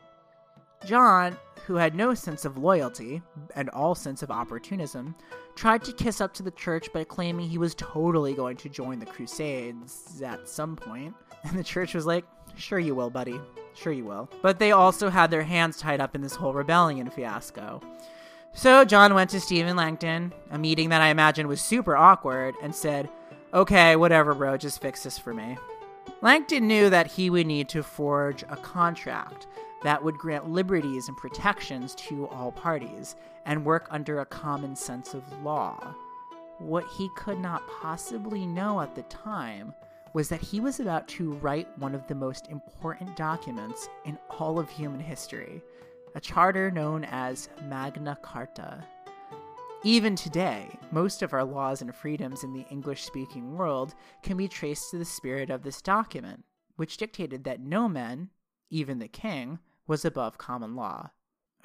John, 0.86 1.36
who 1.66 1.74
had 1.74 1.94
no 1.94 2.14
sense 2.14 2.46
of 2.46 2.56
loyalty 2.56 3.20
and 3.54 3.68
all 3.70 3.94
sense 3.94 4.22
of 4.22 4.30
opportunism, 4.30 5.14
tried 5.54 5.84
to 5.84 5.92
kiss 5.92 6.22
up 6.22 6.32
to 6.34 6.42
the 6.42 6.50
church 6.52 6.90
by 6.92 7.04
claiming 7.04 7.48
he 7.48 7.58
was 7.58 7.74
totally 7.74 8.32
going 8.32 8.56
to 8.56 8.68
join 8.70 8.98
the 8.98 9.06
Crusades 9.06 10.22
at 10.22 10.48
some. 10.48 10.78
And 11.42 11.58
the 11.58 11.64
church 11.64 11.94
was 11.94 12.04
like, 12.04 12.24
Sure, 12.56 12.78
you 12.78 12.94
will, 12.94 13.08
buddy. 13.08 13.40
Sure, 13.74 13.92
you 13.92 14.04
will. 14.04 14.28
But 14.42 14.58
they 14.58 14.72
also 14.72 15.08
had 15.08 15.30
their 15.30 15.42
hands 15.42 15.78
tied 15.78 16.00
up 16.00 16.14
in 16.14 16.20
this 16.20 16.34
whole 16.34 16.52
rebellion 16.52 17.08
fiasco. 17.08 17.80
So 18.52 18.84
John 18.84 19.14
went 19.14 19.30
to 19.30 19.40
Stephen 19.40 19.76
Langton, 19.76 20.32
a 20.50 20.58
meeting 20.58 20.88
that 20.90 21.00
I 21.00 21.08
imagine 21.08 21.48
was 21.48 21.60
super 21.60 21.96
awkward, 21.96 22.54
and 22.62 22.74
said, 22.74 23.08
Okay, 23.54 23.96
whatever, 23.96 24.34
bro, 24.34 24.56
just 24.56 24.80
fix 24.80 25.02
this 25.02 25.18
for 25.18 25.32
me. 25.34 25.56
Langton 26.20 26.68
knew 26.68 26.90
that 26.90 27.06
he 27.06 27.30
would 27.30 27.46
need 27.46 27.68
to 27.70 27.82
forge 27.82 28.42
a 28.44 28.56
contract 28.56 29.46
that 29.82 30.02
would 30.02 30.18
grant 30.18 30.50
liberties 30.50 31.08
and 31.08 31.16
protections 31.16 31.94
to 31.94 32.28
all 32.28 32.52
parties 32.52 33.16
and 33.46 33.64
work 33.64 33.86
under 33.90 34.20
a 34.20 34.26
common 34.26 34.76
sense 34.76 35.14
of 35.14 35.42
law. 35.42 35.94
What 36.58 36.86
he 36.96 37.08
could 37.16 37.38
not 37.38 37.66
possibly 37.80 38.46
know 38.46 38.80
at 38.80 38.94
the 38.94 39.02
time 39.04 39.72
was 40.12 40.28
that 40.28 40.40
he 40.40 40.60
was 40.60 40.80
about 40.80 41.08
to 41.08 41.32
write 41.34 41.66
one 41.78 41.94
of 41.94 42.06
the 42.06 42.14
most 42.14 42.48
important 42.48 43.16
documents 43.16 43.88
in 44.04 44.18
all 44.38 44.58
of 44.58 44.68
human 44.68 45.00
history, 45.00 45.62
a 46.14 46.20
charter 46.20 46.70
known 46.70 47.04
as 47.04 47.48
Magna 47.68 48.18
Carta. 48.22 48.84
Even 49.82 50.14
today, 50.14 50.68
most 50.90 51.22
of 51.22 51.32
our 51.32 51.44
laws 51.44 51.80
and 51.80 51.94
freedoms 51.94 52.44
in 52.44 52.52
the 52.52 52.66
English 52.70 53.04
speaking 53.04 53.56
world 53.56 53.94
can 54.22 54.36
be 54.36 54.48
traced 54.48 54.90
to 54.90 54.98
the 54.98 55.04
spirit 55.04 55.48
of 55.48 55.62
this 55.62 55.80
document, 55.80 56.44
which 56.76 56.96
dictated 56.96 57.44
that 57.44 57.60
no 57.60 57.88
man, 57.88 58.28
even 58.70 58.98
the 58.98 59.08
king, 59.08 59.58
was 59.86 60.04
above 60.04 60.36
common 60.36 60.76
law. 60.76 61.10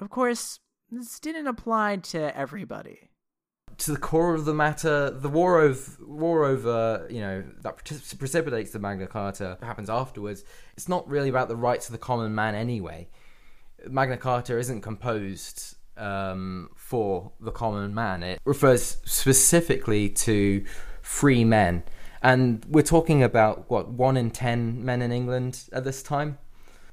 Of 0.00 0.10
course, 0.10 0.60
this 0.90 1.20
didn't 1.20 1.46
apply 1.46 1.96
to 1.96 2.36
everybody. 2.36 3.10
To 3.78 3.92
the 3.92 3.98
core 3.98 4.34
of 4.34 4.46
the 4.46 4.54
matter, 4.54 5.10
the 5.10 5.28
war 5.28 5.60
over, 5.60 5.90
war 6.00 6.44
over 6.46 7.06
you 7.10 7.20
know, 7.20 7.44
that 7.60 7.84
precipitates 8.18 8.70
the 8.70 8.78
Magna 8.78 9.06
Carta 9.06 9.58
happens 9.60 9.90
afterwards. 9.90 10.44
It's 10.74 10.88
not 10.88 11.06
really 11.08 11.28
about 11.28 11.48
the 11.48 11.56
rights 11.56 11.86
of 11.86 11.92
the 11.92 11.98
common 11.98 12.34
man 12.34 12.54
anyway. 12.54 13.10
Magna 13.88 14.16
Carta 14.16 14.58
isn't 14.58 14.80
composed 14.80 15.76
um, 15.96 16.70
for 16.76 17.32
the 17.40 17.52
common 17.52 17.94
man. 17.94 18.22
It 18.22 18.40
refers 18.44 18.98
specifically 19.04 20.08
to 20.10 20.64
free 21.02 21.44
men. 21.44 21.84
And 22.22 22.64
we're 22.68 22.82
talking 22.82 23.22
about, 23.22 23.70
what, 23.70 23.88
one 23.88 24.16
in 24.16 24.30
ten 24.30 24.84
men 24.84 25.02
in 25.02 25.12
England 25.12 25.64
at 25.72 25.84
this 25.84 26.02
time? 26.02 26.38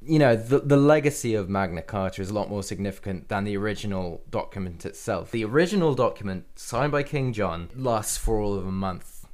you 0.06 0.19
know, 0.19 0.36
the, 0.36 0.60
the 0.60 0.77
legacy 0.77 1.34
of 1.34 1.49
Magna 1.49 1.82
Carta 1.82 2.21
is 2.21 2.29
a 2.29 2.34
lot 2.34 2.49
more 2.49 2.63
significant 2.63 3.29
than 3.29 3.45
the 3.45 3.56
original 3.56 4.21
document 4.29 4.86
itself. 4.86 5.32
The 5.32 5.45
original 5.45 5.95
document, 5.95 6.45
signed 6.56 6.91
by 6.91 7.03
King 7.03 7.32
John, 7.34 7.69
lasts 7.75 8.17
for 8.17 8.39
all 8.39 8.56
of 8.56 8.65
a 8.65 8.71
month. 8.71 9.25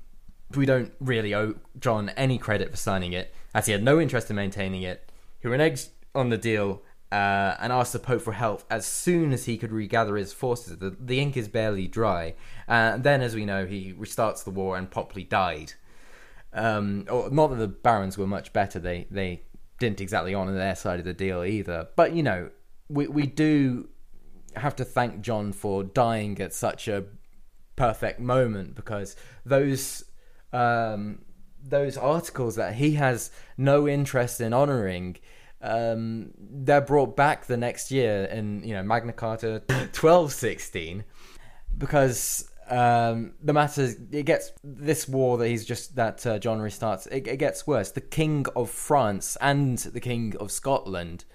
We 0.56 0.66
don't 0.66 0.94
really 1.00 1.34
owe 1.34 1.56
John 1.80 2.10
any 2.10 2.38
credit 2.38 2.72
for 2.72 2.78
signing 2.78 3.14
it, 3.14 3.34
as 3.54 3.66
he 3.66 3.72
had 3.72 3.84
no 3.84 4.00
interest 4.00 4.30
in 4.30 4.36
maintaining 4.36 4.84
it. 4.84 5.12
He 5.40 5.48
reneged 5.48 5.90
on 6.14 6.30
the 6.30 6.38
deal 6.38 6.84
uh, 7.12 7.56
and 7.60 7.74
asked 7.74 7.94
the 7.94 8.00
Pope 8.00 8.22
for 8.22 8.34
help 8.34 8.64
as 8.70 8.86
soon 8.86 9.34
as 9.34 9.46
he 9.46 9.58
could 9.58 9.72
regather 9.72 10.16
his 10.16 10.32
forces. 10.32 10.78
The, 10.78 10.96
the 11.00 11.20
ink 11.20 11.36
is 11.36 11.48
barely 11.48 11.88
dry. 11.88 12.36
Uh, 12.68 12.94
and 12.94 13.04
then, 13.04 13.22
as 13.22 13.36
we 13.36 13.46
know, 13.46 13.66
he 13.66 13.94
restarts 13.94 14.44
the 14.44 14.52
war 14.52 14.78
and 14.78 14.90
promptly 14.90 15.24
died. 15.24 15.74
Um, 16.54 17.06
or, 17.10 17.30
not 17.30 17.48
that 17.48 17.58
the 17.58 17.68
barons 17.68 18.18
were 18.18 18.28
much 18.28 18.54
better. 18.54 18.80
They 18.80 19.08
they 19.10 19.44
didn't 19.80 20.02
exactly 20.02 20.36
honour 20.36 20.54
their 20.54 20.76
side 20.76 21.00
of 21.00 21.06
the 21.06 21.14
deal 21.14 21.44
either. 21.44 21.88
But 21.96 22.14
you 22.14 22.24
know, 22.24 22.50
we 22.90 23.08
we 23.08 23.26
do 23.26 23.90
have 24.56 24.76
to 24.78 24.86
thank 24.86 25.22
John 25.22 25.52
for 25.54 25.84
dying 25.84 26.40
at 26.42 26.54
such 26.54 26.88
a 26.88 27.06
perfect 27.76 28.20
moment 28.20 28.76
because 28.76 29.16
those 29.46 30.04
um, 30.52 31.20
those 31.64 31.98
articles 31.98 32.56
that 32.56 32.76
he 32.76 32.94
has 32.94 33.32
no 33.58 33.88
interest 33.88 34.42
in 34.42 34.54
honouring. 34.54 35.18
Um, 35.62 36.32
they're 36.38 36.82
brought 36.82 37.18
back 37.18 37.46
the 37.46 37.58
next 37.58 37.92
year 37.92 38.24
in 38.26 38.64
you 38.64 38.74
know 38.74 38.84
Magna 38.84 39.12
Carta 39.12 39.62
1216 39.68 41.04
because 41.78 42.50
um, 42.70 43.34
the 43.42 43.52
matter 43.52 43.90
it 44.12 44.26
gets 44.26 44.52
this 44.64 45.08
war 45.08 45.38
that 45.38 45.48
he's 45.48 45.66
just 45.66 45.96
that 45.96 46.26
uh, 46.26 46.40
John 46.40 46.60
restarts. 46.60 47.08
It, 47.08 47.28
it, 47.28 47.38
gets 47.38 47.66
worse. 47.66 47.92
The 47.92 48.02
King 48.02 48.46
of 48.56 48.70
France 48.70 49.38
and 49.42 49.78
the 49.80 50.00
King 50.00 50.36
of 50.40 50.52
Scotland 50.52 51.26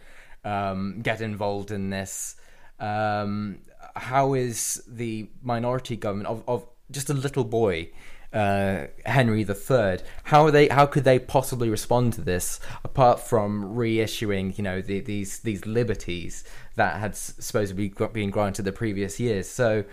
um, 0.44 1.00
get 1.02 1.20
involved 1.20 1.70
in 1.70 1.90
this. 1.90 2.36
Um, 2.78 3.60
how 3.96 4.34
is 4.34 4.82
the 4.86 5.28
minority 5.42 5.96
government 5.96 6.28
of, 6.28 6.44
of 6.48 6.66
just 6.90 7.10
a 7.10 7.14
little 7.14 7.44
boy, 7.44 7.90
uh, 8.34 8.88
Henry 9.06 9.42
III? 9.42 9.98
How 10.24 10.50
they? 10.50 10.68
How 10.68 10.86
could 10.86 11.04
they 11.04 11.18
possibly 11.18 11.70
respond 11.70 12.12
to 12.14 12.20
this 12.20 12.60
apart 12.82 13.20
from 13.20 13.74
reissuing, 13.74 14.58
you 14.58 14.64
know, 14.64 14.80
the, 14.82 15.00
these 15.00 15.38
these 15.40 15.64
liberties 15.64 16.44
that 16.74 16.98
had 17.00 17.16
supposedly 17.16 17.88
been 18.12 18.30
granted 18.30 18.64
the 18.64 18.72
previous 18.72 19.18
years? 19.20 19.48
So 19.48 19.84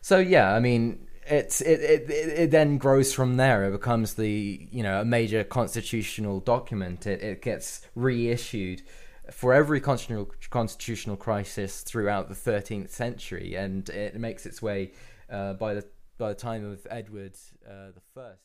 so 0.00 0.18
yeah, 0.18 0.52
I 0.54 0.60
mean, 0.60 1.06
it's 1.26 1.60
it, 1.60 1.80
it 1.80 2.10
it 2.10 2.50
then 2.50 2.78
grows 2.78 3.12
from 3.12 3.36
there. 3.36 3.64
It 3.64 3.72
becomes 3.72 4.14
the 4.14 4.68
you 4.70 4.82
know 4.82 5.00
a 5.00 5.04
major 5.04 5.44
constitutional 5.44 6.40
document. 6.40 7.06
It 7.06 7.22
it 7.22 7.42
gets 7.42 7.82
reissued 7.94 8.82
for 9.30 9.52
every 9.52 9.80
constitutional 9.80 10.30
constitutional 10.50 11.16
crisis 11.16 11.82
throughout 11.82 12.28
the 12.28 12.34
13th 12.34 12.90
century, 12.90 13.54
and 13.54 13.88
it 13.90 14.14
makes 14.18 14.46
its 14.46 14.62
way 14.62 14.92
uh, 15.30 15.54
by 15.54 15.74
the 15.74 15.84
by 16.16 16.30
the 16.30 16.34
time 16.34 16.64
of 16.64 16.86
Edward 16.90 17.34
uh, 17.68 17.90
the 17.92 18.00
First. 18.14 18.42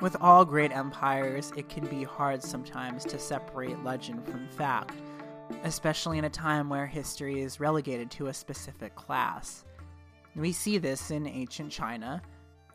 With 0.00 0.16
all 0.20 0.44
great 0.44 0.72
empires, 0.72 1.52
it 1.56 1.70
can 1.70 1.86
be 1.86 2.04
hard 2.04 2.42
sometimes 2.42 3.04
to 3.06 3.18
separate 3.18 3.82
legend 3.82 4.26
from 4.28 4.46
fact, 4.48 4.94
especially 5.64 6.18
in 6.18 6.24
a 6.24 6.30
time 6.30 6.68
where 6.68 6.86
history 6.86 7.40
is 7.40 7.60
relegated 7.60 8.10
to 8.12 8.26
a 8.26 8.34
specific 8.34 8.94
class. 8.94 9.64
We 10.34 10.52
see 10.52 10.76
this 10.76 11.10
in 11.10 11.26
ancient 11.26 11.72
China 11.72 12.20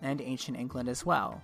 and 0.02 0.20
ancient 0.20 0.58
England 0.58 0.90
as 0.90 1.06
well. 1.06 1.44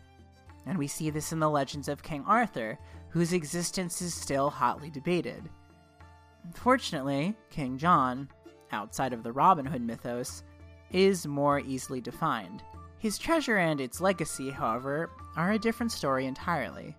And 0.66 0.80
we 0.80 0.88
see 0.88 1.12
this 1.12 1.32
in 1.32 1.40
the 1.40 1.50
legends 1.50 1.88
of 1.88 2.02
King 2.02 2.24
Arthur, 2.28 2.80
whose 3.10 3.32
existence 3.32 4.02
is 4.02 4.16
still 4.16 4.50
hotly 4.50 4.90
debated. 4.90 5.48
Fortunately, 6.54 7.36
King 7.52 7.78
John, 7.78 8.30
outside 8.72 9.14
of 9.14 9.24
the 9.24 9.32
Robin 9.32 9.66
Hood 9.66 9.82
mythos, 9.82 10.44
is 10.92 11.28
more 11.28 11.60
easily 11.60 12.02
defined. 12.02 12.64
His 13.00 13.18
treasure 13.18 13.58
and 13.58 13.80
its 13.80 14.02
legacy, 14.02 14.50
however, 14.50 15.12
are 15.36 15.52
a 15.52 15.60
different 15.60 15.92
story 15.92 16.26
entirely. 16.26 16.96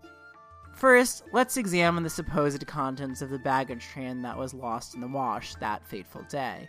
First, 0.74 1.24
let's 1.32 1.56
examine 1.56 2.04
the 2.04 2.10
supposed 2.10 2.64
contents 2.66 3.20
of 3.20 3.30
the 3.30 3.38
baggage 3.38 3.84
train 3.84 4.22
that 4.22 4.38
was 4.38 4.54
lost 4.54 4.94
in 4.94 5.00
the 5.00 5.08
wash 5.08 5.56
that 5.56 5.84
fateful 5.84 6.22
day. 6.28 6.68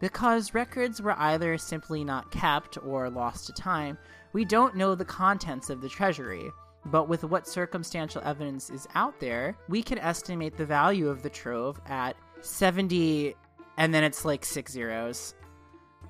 Because 0.00 0.54
records 0.54 1.02
were 1.02 1.18
either 1.18 1.58
simply 1.58 2.02
not 2.02 2.30
kept 2.30 2.78
or 2.82 3.10
lost 3.10 3.46
to 3.46 3.52
time, 3.52 3.98
we 4.32 4.46
don't 4.46 4.74
know 4.74 4.94
the 4.94 5.04
contents 5.04 5.68
of 5.68 5.82
the 5.82 5.88
treasury. 5.88 6.50
But 6.86 7.08
with 7.08 7.24
what 7.24 7.46
circumstantial 7.46 8.22
evidence 8.24 8.70
is 8.70 8.88
out 8.94 9.20
there, 9.20 9.56
we 9.68 9.82
can 9.82 9.98
estimate 9.98 10.56
the 10.56 10.66
value 10.66 11.08
of 11.08 11.22
the 11.22 11.30
trove 11.30 11.78
at 11.86 12.16
70, 12.40 13.36
and 13.76 13.92
then 13.92 14.04
it's 14.04 14.24
like 14.24 14.44
six 14.44 14.72
zeros. 14.72 15.34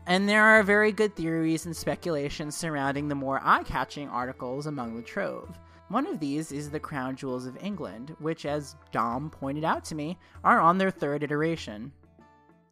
And 0.06 0.28
there 0.28 0.42
are 0.42 0.62
very 0.62 0.90
good 0.90 1.14
theories 1.14 1.66
and 1.66 1.76
speculations 1.76 2.56
surrounding 2.56 3.08
the 3.08 3.14
more 3.14 3.40
eye 3.44 3.62
catching 3.62 4.08
articles 4.08 4.66
among 4.66 4.96
the 4.96 5.02
trove. 5.02 5.58
One 5.88 6.06
of 6.06 6.20
these 6.20 6.52
is 6.52 6.70
the 6.70 6.80
Crown 6.80 7.16
Jewels 7.16 7.46
of 7.46 7.62
England, 7.62 8.16
which, 8.18 8.46
as 8.46 8.76
Dom 8.90 9.30
pointed 9.30 9.62
out 9.62 9.84
to 9.84 9.94
me, 9.94 10.18
are 10.42 10.58
on 10.58 10.78
their 10.78 10.90
third 10.90 11.22
iteration. 11.22 11.92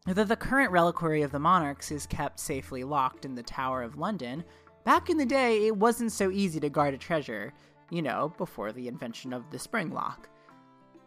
Though 0.06 0.24
the 0.24 0.36
current 0.36 0.72
reliquary 0.72 1.22
of 1.22 1.30
the 1.30 1.38
monarchs 1.38 1.92
is 1.92 2.06
kept 2.06 2.40
safely 2.40 2.82
locked 2.82 3.24
in 3.24 3.34
the 3.34 3.42
Tower 3.42 3.82
of 3.82 3.98
London, 3.98 4.42
back 4.84 5.10
in 5.10 5.18
the 5.18 5.26
day 5.26 5.66
it 5.66 5.76
wasn't 5.76 6.12
so 6.12 6.30
easy 6.30 6.58
to 6.60 6.70
guard 6.70 6.94
a 6.94 6.98
treasure, 6.98 7.52
you 7.90 8.00
know, 8.00 8.32
before 8.38 8.72
the 8.72 8.88
invention 8.88 9.32
of 9.32 9.50
the 9.50 9.58
spring 9.58 9.90
lock. 9.90 10.28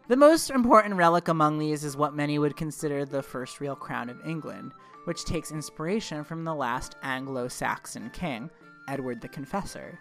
The 0.06 0.16
most 0.16 0.50
important 0.50 0.96
relic 0.96 1.28
among 1.28 1.58
these 1.58 1.82
is 1.82 1.96
what 1.96 2.14
many 2.14 2.38
would 2.38 2.58
consider 2.58 3.06
the 3.06 3.22
first 3.22 3.58
real 3.58 3.74
crown 3.74 4.10
of 4.10 4.20
England, 4.26 4.72
which 5.04 5.24
takes 5.24 5.50
inspiration 5.50 6.24
from 6.24 6.44
the 6.44 6.54
last 6.54 6.96
Anglo 7.02 7.48
Saxon 7.48 8.10
king, 8.10 8.50
Edward 8.86 9.22
the 9.22 9.28
Confessor. 9.28 9.98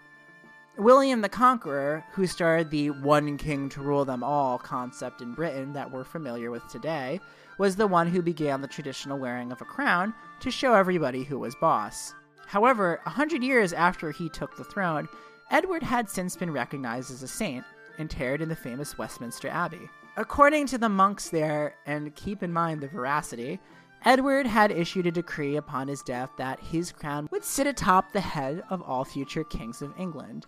William 0.77 1.21
the 1.21 1.29
Conqueror, 1.29 2.03
who 2.11 2.27
started 2.27 2.69
the 2.69 2.89
one 2.89 3.37
king 3.37 3.69
to 3.69 3.81
rule 3.81 4.03
them 4.03 4.25
all 4.25 4.57
concept 4.57 5.21
in 5.21 5.33
Britain 5.33 5.71
that 5.71 5.89
we're 5.89 6.03
familiar 6.03 6.51
with 6.51 6.67
today, 6.67 7.21
was 7.57 7.77
the 7.77 7.87
one 7.87 8.07
who 8.07 8.21
began 8.21 8.59
the 8.59 8.67
traditional 8.67 9.17
wearing 9.17 9.53
of 9.53 9.61
a 9.61 9.65
crown 9.65 10.13
to 10.41 10.51
show 10.51 10.73
everybody 10.73 11.23
who 11.23 11.39
was 11.39 11.55
boss. 11.55 12.13
However, 12.45 12.99
a 13.05 13.09
hundred 13.09 13.41
years 13.41 13.71
after 13.71 14.11
he 14.11 14.27
took 14.27 14.57
the 14.57 14.65
throne, 14.65 15.07
Edward 15.49 15.83
had 15.83 16.09
since 16.09 16.35
been 16.35 16.51
recognized 16.51 17.09
as 17.09 17.23
a 17.23 17.27
saint, 17.27 17.63
interred 17.97 18.41
in 18.41 18.49
the 18.49 18.55
famous 18.55 18.97
Westminster 18.97 19.47
Abbey. 19.47 19.89
According 20.15 20.67
to 20.67 20.77
the 20.77 20.89
monks 20.89 21.29
there, 21.29 21.75
and 21.85 22.15
keep 22.15 22.43
in 22.43 22.53
mind 22.53 22.81
the 22.81 22.87
veracity, 22.87 23.59
Edward 24.05 24.45
had 24.45 24.71
issued 24.71 25.07
a 25.07 25.11
decree 25.11 25.55
upon 25.55 25.87
his 25.87 26.01
death 26.01 26.29
that 26.37 26.59
his 26.59 26.91
crown 26.91 27.27
would 27.31 27.43
sit 27.43 27.67
atop 27.67 28.11
the 28.11 28.21
head 28.21 28.63
of 28.69 28.81
all 28.81 29.05
future 29.05 29.43
kings 29.45 29.81
of 29.81 29.93
England. 29.97 30.45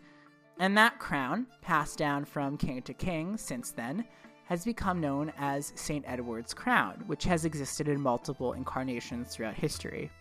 And 0.60 0.78
that 0.78 1.00
crown, 1.00 1.48
passed 1.62 1.98
down 1.98 2.26
from 2.26 2.58
king 2.58 2.82
to 2.84 2.94
king 2.94 3.38
since 3.38 3.72
then, 3.72 4.06
has 4.46 4.64
become 4.64 5.02
known 5.02 5.32
as 5.38 5.74
St. 5.76 6.06
Edward's 6.08 6.54
crown, 6.54 7.04
which 7.08 7.24
has 7.24 7.46
existed 7.46 7.88
in 7.88 8.00
multiple 8.00 8.54
incarnations 8.54 9.30
throughout 9.30 9.56
history. 9.56 10.12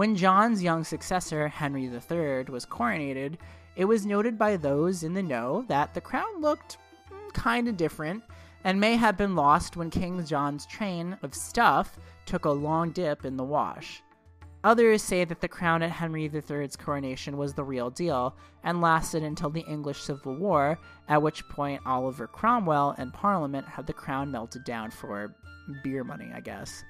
When 0.00 0.16
John's 0.16 0.62
young 0.62 0.82
successor, 0.82 1.48
Henry 1.48 1.84
III, 1.84 2.44
was 2.48 2.64
coronated, 2.64 3.36
it 3.76 3.84
was 3.84 4.06
noted 4.06 4.38
by 4.38 4.56
those 4.56 5.02
in 5.02 5.12
the 5.12 5.22
know 5.22 5.66
that 5.68 5.92
the 5.92 6.00
crown 6.00 6.40
looked 6.40 6.78
mm, 7.12 7.32
kind 7.34 7.68
of 7.68 7.76
different 7.76 8.24
and 8.64 8.80
may 8.80 8.96
have 8.96 9.18
been 9.18 9.36
lost 9.36 9.76
when 9.76 9.90
King 9.90 10.24
John's 10.24 10.64
train 10.64 11.18
of 11.22 11.34
stuff 11.34 11.98
took 12.24 12.46
a 12.46 12.50
long 12.50 12.92
dip 12.92 13.26
in 13.26 13.36
the 13.36 13.44
wash. 13.44 14.02
Others 14.64 15.02
say 15.02 15.26
that 15.26 15.42
the 15.42 15.48
crown 15.48 15.82
at 15.82 15.90
Henry 15.90 16.30
III's 16.32 16.76
coronation 16.76 17.36
was 17.36 17.52
the 17.52 17.62
real 17.62 17.90
deal 17.90 18.34
and 18.64 18.80
lasted 18.80 19.22
until 19.22 19.50
the 19.50 19.66
English 19.68 20.00
Civil 20.00 20.34
War, 20.34 20.78
at 21.08 21.20
which 21.20 21.46
point 21.50 21.82
Oliver 21.84 22.26
Cromwell 22.26 22.94
and 22.96 23.12
Parliament 23.12 23.68
had 23.68 23.86
the 23.86 23.92
crown 23.92 24.30
melted 24.30 24.64
down 24.64 24.90
for 24.92 25.36
beer 25.84 26.04
money, 26.04 26.30
I 26.34 26.40
guess. 26.40 26.84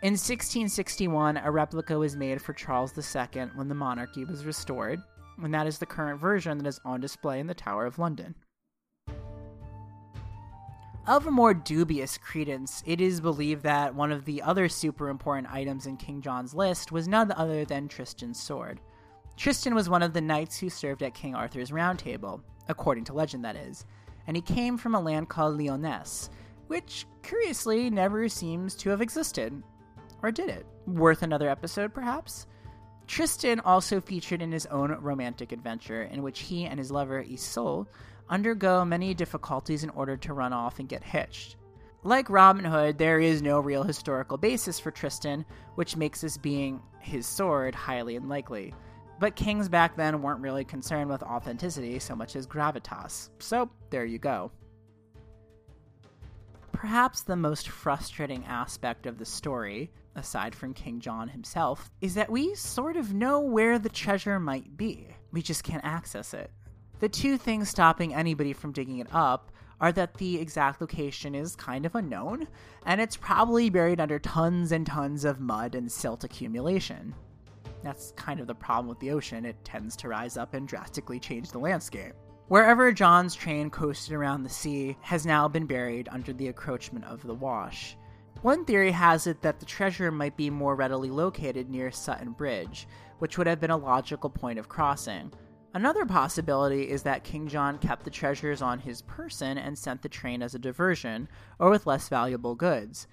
In 0.00 0.12
1661, 0.12 1.38
a 1.38 1.50
replica 1.50 1.98
was 1.98 2.14
made 2.14 2.40
for 2.40 2.52
Charles 2.52 2.96
II 2.96 3.46
when 3.56 3.66
the 3.66 3.74
monarchy 3.74 4.24
was 4.24 4.46
restored, 4.46 5.02
and 5.42 5.52
that 5.52 5.66
is 5.66 5.78
the 5.78 5.86
current 5.86 6.20
version 6.20 6.56
that 6.58 6.68
is 6.68 6.78
on 6.84 7.00
display 7.00 7.40
in 7.40 7.48
the 7.48 7.54
Tower 7.54 7.84
of 7.84 7.98
London. 7.98 8.36
Of 11.04 11.26
a 11.26 11.32
more 11.32 11.52
dubious 11.52 12.16
credence, 12.16 12.84
it 12.86 13.00
is 13.00 13.20
believed 13.20 13.64
that 13.64 13.92
one 13.92 14.12
of 14.12 14.24
the 14.24 14.40
other 14.40 14.68
super 14.68 15.08
important 15.08 15.52
items 15.52 15.86
in 15.86 15.96
King 15.96 16.22
John's 16.22 16.54
list 16.54 16.92
was 16.92 17.08
none 17.08 17.32
other 17.32 17.64
than 17.64 17.88
Tristan's 17.88 18.40
sword. 18.40 18.78
Tristan 19.36 19.74
was 19.74 19.88
one 19.88 20.04
of 20.04 20.12
the 20.12 20.20
knights 20.20 20.60
who 20.60 20.70
served 20.70 21.02
at 21.02 21.14
King 21.14 21.34
Arthur's 21.34 21.72
Round 21.72 21.98
Table, 21.98 22.40
according 22.68 23.02
to 23.06 23.14
legend, 23.14 23.44
that 23.44 23.56
is, 23.56 23.84
and 24.28 24.36
he 24.36 24.42
came 24.42 24.78
from 24.78 24.94
a 24.94 25.00
land 25.00 25.28
called 25.28 25.58
Lyonesse, 25.58 26.30
which, 26.68 27.04
curiously, 27.24 27.90
never 27.90 28.28
seems 28.28 28.76
to 28.76 28.90
have 28.90 29.02
existed. 29.02 29.60
Or 30.22 30.30
did 30.30 30.48
it? 30.48 30.66
Worth 30.86 31.22
another 31.22 31.48
episode, 31.48 31.94
perhaps? 31.94 32.46
Tristan 33.06 33.60
also 33.60 34.00
featured 34.00 34.42
in 34.42 34.52
his 34.52 34.66
own 34.66 34.92
romantic 35.00 35.52
adventure, 35.52 36.02
in 36.02 36.22
which 36.22 36.40
he 36.40 36.66
and 36.66 36.78
his 36.78 36.90
lover 36.90 37.22
Isolde 37.22 37.86
undergo 38.28 38.84
many 38.84 39.14
difficulties 39.14 39.82
in 39.82 39.90
order 39.90 40.16
to 40.18 40.34
run 40.34 40.52
off 40.52 40.78
and 40.78 40.88
get 40.88 41.02
hitched. 41.02 41.56
Like 42.04 42.30
Robin 42.30 42.64
Hood, 42.64 42.98
there 42.98 43.18
is 43.18 43.42
no 43.42 43.60
real 43.60 43.82
historical 43.82 44.36
basis 44.36 44.78
for 44.78 44.90
Tristan, 44.90 45.44
which 45.74 45.96
makes 45.96 46.20
this 46.20 46.36
being 46.36 46.80
his 47.00 47.26
sword 47.26 47.74
highly 47.74 48.16
unlikely. 48.16 48.74
But 49.18 49.34
kings 49.34 49.68
back 49.68 49.96
then 49.96 50.22
weren't 50.22 50.42
really 50.42 50.64
concerned 50.64 51.10
with 51.10 51.22
authenticity 51.22 51.98
so 51.98 52.14
much 52.14 52.36
as 52.36 52.46
gravitas, 52.46 53.30
so 53.40 53.68
there 53.90 54.04
you 54.04 54.18
go. 54.18 54.52
Perhaps 56.72 57.22
the 57.22 57.34
most 57.34 57.68
frustrating 57.68 58.44
aspect 58.44 59.06
of 59.06 59.18
the 59.18 59.24
story, 59.24 59.90
aside 60.18 60.54
from 60.54 60.74
King 60.74 61.00
John 61.00 61.28
himself, 61.28 61.90
is 62.00 62.14
that 62.14 62.30
we 62.30 62.54
sort 62.54 62.96
of 62.96 63.14
know 63.14 63.40
where 63.40 63.78
the 63.78 63.88
treasure 63.88 64.38
might 64.38 64.76
be. 64.76 65.08
We 65.32 65.40
just 65.40 65.64
can't 65.64 65.84
access 65.84 66.34
it. 66.34 66.50
The 66.98 67.08
two 67.08 67.38
things 67.38 67.68
stopping 67.68 68.14
anybody 68.14 68.52
from 68.52 68.72
digging 68.72 68.98
it 68.98 69.08
up 69.12 69.52
are 69.80 69.92
that 69.92 70.14
the 70.14 70.40
exact 70.40 70.80
location 70.80 71.34
is 71.34 71.54
kind 71.54 71.86
of 71.86 71.94
unknown, 71.94 72.48
and 72.84 73.00
it's 73.00 73.16
probably 73.16 73.70
buried 73.70 74.00
under 74.00 74.18
tons 74.18 74.72
and 74.72 74.84
tons 74.84 75.24
of 75.24 75.38
mud 75.38 75.74
and 75.74 75.90
silt 75.90 76.24
accumulation. 76.24 77.14
That's 77.84 78.12
kind 78.16 78.40
of 78.40 78.48
the 78.48 78.54
problem 78.54 78.88
with 78.88 78.98
the 78.98 79.12
ocean, 79.12 79.44
it 79.44 79.64
tends 79.64 79.96
to 79.98 80.08
rise 80.08 80.36
up 80.36 80.54
and 80.54 80.66
drastically 80.66 81.20
change 81.20 81.50
the 81.50 81.58
landscape. 81.60 82.14
Wherever 82.48 82.90
John's 82.92 83.34
train 83.34 83.70
coasted 83.70 84.14
around 84.14 84.42
the 84.42 84.48
sea 84.48 84.96
has 85.02 85.26
now 85.26 85.46
been 85.46 85.66
buried 85.66 86.08
under 86.10 86.32
the 86.32 86.48
encroachment 86.48 87.04
of 87.04 87.22
the 87.22 87.34
wash. 87.34 87.96
One 88.42 88.64
theory 88.64 88.92
has 88.92 89.26
it 89.26 89.42
that 89.42 89.60
the 89.60 89.66
treasure 89.66 90.10
might 90.10 90.36
be 90.36 90.50
more 90.50 90.74
readily 90.74 91.10
located 91.10 91.68
near 91.68 91.90
Sutton 91.90 92.32
Bridge, 92.32 92.86
which 93.18 93.36
would 93.36 93.46
have 93.46 93.60
been 93.60 93.70
a 93.70 93.76
logical 93.76 94.30
point 94.30 94.58
of 94.58 94.68
crossing, 94.68 95.32
Another 95.74 96.06
possibility 96.06 96.88
is 96.88 97.02
that 97.02 97.24
King 97.24 97.46
John 97.46 97.78
kept 97.78 98.04
the 98.04 98.10
treasures 98.10 98.62
on 98.62 98.78
his 98.78 99.02
person 99.02 99.58
and 99.58 99.78
sent 99.78 100.02
the 100.02 100.08
train 100.08 100.42
as 100.42 100.54
a 100.54 100.58
diversion, 100.58 101.28
or 101.58 101.70
with 101.70 101.86
less 101.86 102.08
valuable 102.08 102.54
goods. 102.54 103.06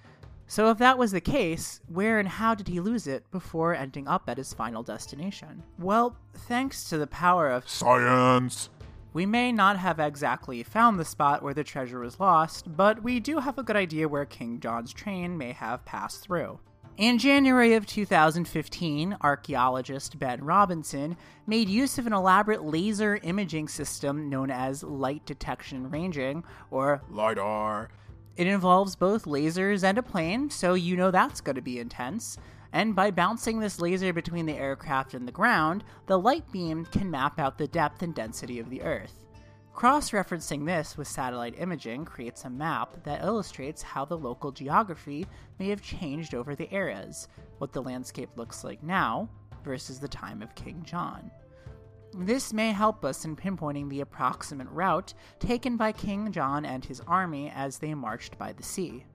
So, 0.47 0.69
if 0.69 0.77
that 0.77 0.97
was 0.97 1.11
the 1.11 1.21
case, 1.21 1.81
where 1.87 2.17
and 2.17 2.27
how 2.27 2.55
did 2.55 2.67
he 2.67 2.79
lose 2.79 3.07
it 3.07 3.29
before 3.31 3.75
ending 3.75 4.07
up 4.07 4.29
at 4.29 4.37
his 4.37 4.53
final 4.53 4.83
destination? 4.83 5.63
Well, 5.79 6.17
thanks 6.33 6.87
to 6.89 6.97
the 6.97 7.07
power 7.07 7.49
of 7.49 7.67
science, 7.67 8.69
we 9.15 9.25
may 9.25 9.49
not 9.49 9.77
have 9.77 9.97
exactly 9.97 10.61
found 10.61 10.99
the 10.99 11.05
spot 11.05 11.41
where 11.41 11.53
the 11.53 11.63
treasure 11.63 12.01
was 12.01 12.19
lost, 12.19 12.75
but 12.75 13.01
we 13.01 13.17
do 13.17 13.39
have 13.39 13.57
a 13.57 13.63
good 13.63 13.77
idea 13.77 14.09
where 14.09 14.25
King 14.25 14.59
John's 14.59 14.91
train 14.91 15.37
may 15.37 15.53
have 15.53 15.85
passed 15.85 16.21
through. 16.21 16.59
In 16.97 17.17
January 17.17 17.75
of 17.75 17.85
2015, 17.85 19.15
archaeologist 19.21 20.19
Ben 20.19 20.43
Robinson 20.43 21.15
made 21.47 21.69
use 21.69 21.97
of 21.97 22.07
an 22.07 22.11
elaborate 22.11 22.65
laser 22.65 23.15
imaging 23.23 23.69
system 23.69 24.29
known 24.29 24.51
as 24.51 24.83
light 24.83 25.25
detection 25.25 25.89
ranging, 25.89 26.43
or 26.69 27.01
LIDAR. 27.09 27.87
It 28.35 28.47
involves 28.47 28.97
both 28.97 29.23
lasers 29.23 29.85
and 29.85 29.97
a 29.97 30.03
plane, 30.03 30.49
so 30.49 30.73
you 30.73 30.97
know 30.97 31.09
that's 31.09 31.39
going 31.39 31.55
to 31.55 31.61
be 31.61 31.79
intense. 31.79 32.37
And 32.75 32.93
by 32.93 33.09
bouncing 33.09 33.61
this 33.61 33.79
laser 33.79 34.11
between 34.11 34.45
the 34.45 34.57
aircraft 34.57 35.13
and 35.13 35.25
the 35.25 35.31
ground, 35.31 35.85
the 36.07 36.19
light 36.19 36.51
beam 36.51 36.83
can 36.83 37.09
map 37.09 37.39
out 37.39 37.57
the 37.57 37.69
depth 37.69 38.01
and 38.01 38.13
density 38.13 38.59
of 38.59 38.69
the 38.69 38.81
Earth. 38.81 39.23
Cross 39.73 40.11
referencing 40.11 40.65
this 40.65 40.97
with 40.97 41.07
satellite 41.07 41.57
imaging 41.57 42.03
creates 42.03 42.43
a 42.43 42.49
map 42.49 43.01
that 43.05 43.23
illustrates 43.23 43.81
how 43.81 44.03
the 44.03 44.17
local 44.17 44.51
geography 44.51 45.25
may 45.57 45.69
have 45.69 45.81
changed 45.81 46.35
over 46.35 46.53
the 46.53 46.67
eras, 46.75 47.29
what 47.59 47.71
the 47.71 47.81
landscape 47.81 48.31
looks 48.35 48.65
like 48.65 48.83
now 48.83 49.29
versus 49.63 49.97
the 49.97 50.07
time 50.09 50.41
of 50.41 50.53
King 50.55 50.83
John. 50.83 51.31
This 52.13 52.51
may 52.51 52.73
help 52.73 53.05
us 53.05 53.23
in 53.23 53.37
pinpointing 53.37 53.87
the 53.87 54.01
approximate 54.01 54.69
route 54.69 55.13
taken 55.39 55.77
by 55.77 55.93
King 55.93 56.29
John 56.29 56.65
and 56.65 56.83
his 56.83 56.99
army 57.07 57.53
as 57.55 57.77
they 57.77 57.93
marched 57.93 58.37
by 58.37 58.51
the 58.51 58.63
sea. 58.63 59.05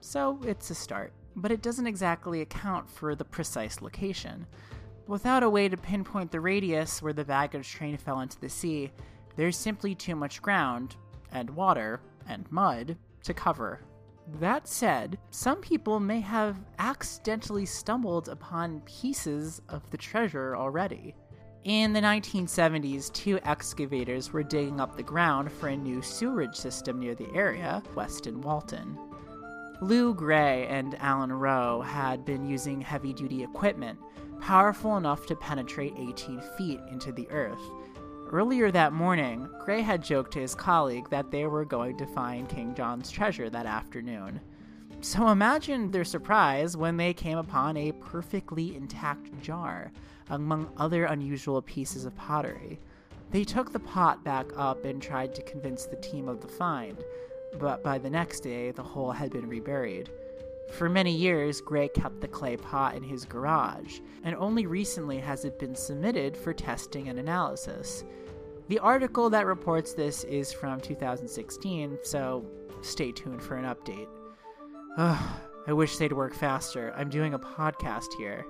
So 0.00 0.38
it's 0.44 0.70
a 0.70 0.76
start, 0.76 1.12
but 1.36 1.52
it 1.52 1.62
doesn't 1.62 1.86
exactly 1.86 2.40
account 2.40 2.88
for 2.88 3.14
the 3.14 3.24
precise 3.24 3.80
location. 3.80 4.46
Without 5.06 5.42
a 5.42 5.50
way 5.50 5.68
to 5.68 5.76
pinpoint 5.76 6.30
the 6.30 6.40
radius 6.40 7.02
where 7.02 7.12
the 7.12 7.24
baggage 7.24 7.70
train 7.70 7.96
fell 7.96 8.20
into 8.20 8.40
the 8.40 8.48
sea, 8.48 8.90
there's 9.36 9.56
simply 9.56 9.94
too 9.94 10.16
much 10.16 10.40
ground, 10.40 10.96
and 11.32 11.50
water, 11.50 12.00
and 12.28 12.50
mud 12.50 12.96
to 13.24 13.34
cover. 13.34 13.80
That 14.40 14.66
said, 14.66 15.18
some 15.30 15.60
people 15.60 16.00
may 16.00 16.20
have 16.20 16.58
accidentally 16.78 17.66
stumbled 17.66 18.28
upon 18.28 18.80
pieces 18.80 19.60
of 19.68 19.90
the 19.90 19.98
treasure 19.98 20.56
already. 20.56 21.14
In 21.64 21.92
the 21.92 22.00
1970s, 22.00 23.12
two 23.12 23.38
excavators 23.44 24.32
were 24.32 24.42
digging 24.42 24.80
up 24.80 24.96
the 24.96 25.02
ground 25.02 25.50
for 25.52 25.68
a 25.68 25.76
new 25.76 26.00
sewerage 26.00 26.56
system 26.56 27.00
near 27.00 27.14
the 27.14 27.32
area, 27.34 27.82
West 27.94 28.26
Walton. 28.26 28.98
Lou 29.80 30.14
Gray 30.14 30.66
and 30.68 30.94
Alan 31.00 31.32
Rowe 31.32 31.80
had 31.82 32.24
been 32.24 32.46
using 32.46 32.80
heavy 32.80 33.12
duty 33.12 33.42
equipment, 33.42 33.98
powerful 34.40 34.96
enough 34.96 35.26
to 35.26 35.36
penetrate 35.36 35.94
18 35.98 36.40
feet 36.56 36.80
into 36.90 37.12
the 37.12 37.28
earth, 37.30 37.60
Earlier 38.34 38.72
that 38.72 38.92
morning, 38.92 39.48
Gray 39.60 39.82
had 39.82 40.02
joked 40.02 40.32
to 40.32 40.40
his 40.40 40.54
colleague 40.54 41.08
that 41.10 41.30
they 41.30 41.46
were 41.46 41.64
going 41.64 41.96
to 41.98 42.06
find 42.06 42.48
King 42.48 42.74
John's 42.74 43.10
treasure 43.10 43.50
that 43.50 43.66
afternoon. 43.66 44.40
So 45.02 45.28
imagine 45.28 45.90
their 45.90 46.04
surprise 46.04 46.76
when 46.76 46.96
they 46.96 47.12
came 47.12 47.38
upon 47.38 47.76
a 47.76 47.92
perfectly 47.92 48.74
intact 48.74 49.40
jar, 49.40 49.92
among 50.30 50.72
other 50.78 51.04
unusual 51.04 51.60
pieces 51.62 52.06
of 52.06 52.16
pottery. 52.16 52.80
They 53.30 53.44
took 53.44 53.72
the 53.72 53.78
pot 53.78 54.24
back 54.24 54.46
up 54.56 54.84
and 54.84 55.00
tried 55.00 55.34
to 55.34 55.42
convince 55.42 55.84
the 55.84 55.96
team 55.96 56.28
of 56.28 56.40
the 56.40 56.48
find, 56.48 56.96
but 57.58 57.82
by 57.82 57.98
the 57.98 58.10
next 58.10 58.40
day, 58.40 58.70
the 58.70 58.82
hole 58.82 59.12
had 59.12 59.30
been 59.30 59.48
reburied. 59.48 60.10
For 60.70 60.88
many 60.88 61.12
years, 61.12 61.60
Gray 61.60 61.88
kept 61.88 62.20
the 62.20 62.28
clay 62.28 62.56
pot 62.56 62.96
in 62.96 63.02
his 63.02 63.24
garage, 63.24 64.00
and 64.24 64.34
only 64.36 64.66
recently 64.66 65.18
has 65.18 65.44
it 65.44 65.58
been 65.58 65.74
submitted 65.74 66.36
for 66.36 66.52
testing 66.52 67.08
and 67.08 67.18
analysis. 67.18 68.04
The 68.68 68.78
article 68.78 69.28
that 69.30 69.46
reports 69.46 69.92
this 69.92 70.24
is 70.24 70.52
from 70.52 70.80
2016, 70.80 71.98
so 72.02 72.44
stay 72.80 73.12
tuned 73.12 73.42
for 73.42 73.56
an 73.56 73.66
update. 73.66 74.08
Ugh, 74.96 75.40
I 75.66 75.72
wish 75.72 75.96
they'd 75.96 76.12
work 76.12 76.34
faster. 76.34 76.92
I'm 76.96 77.10
doing 77.10 77.34
a 77.34 77.38
podcast 77.38 78.14
here. 78.16 78.46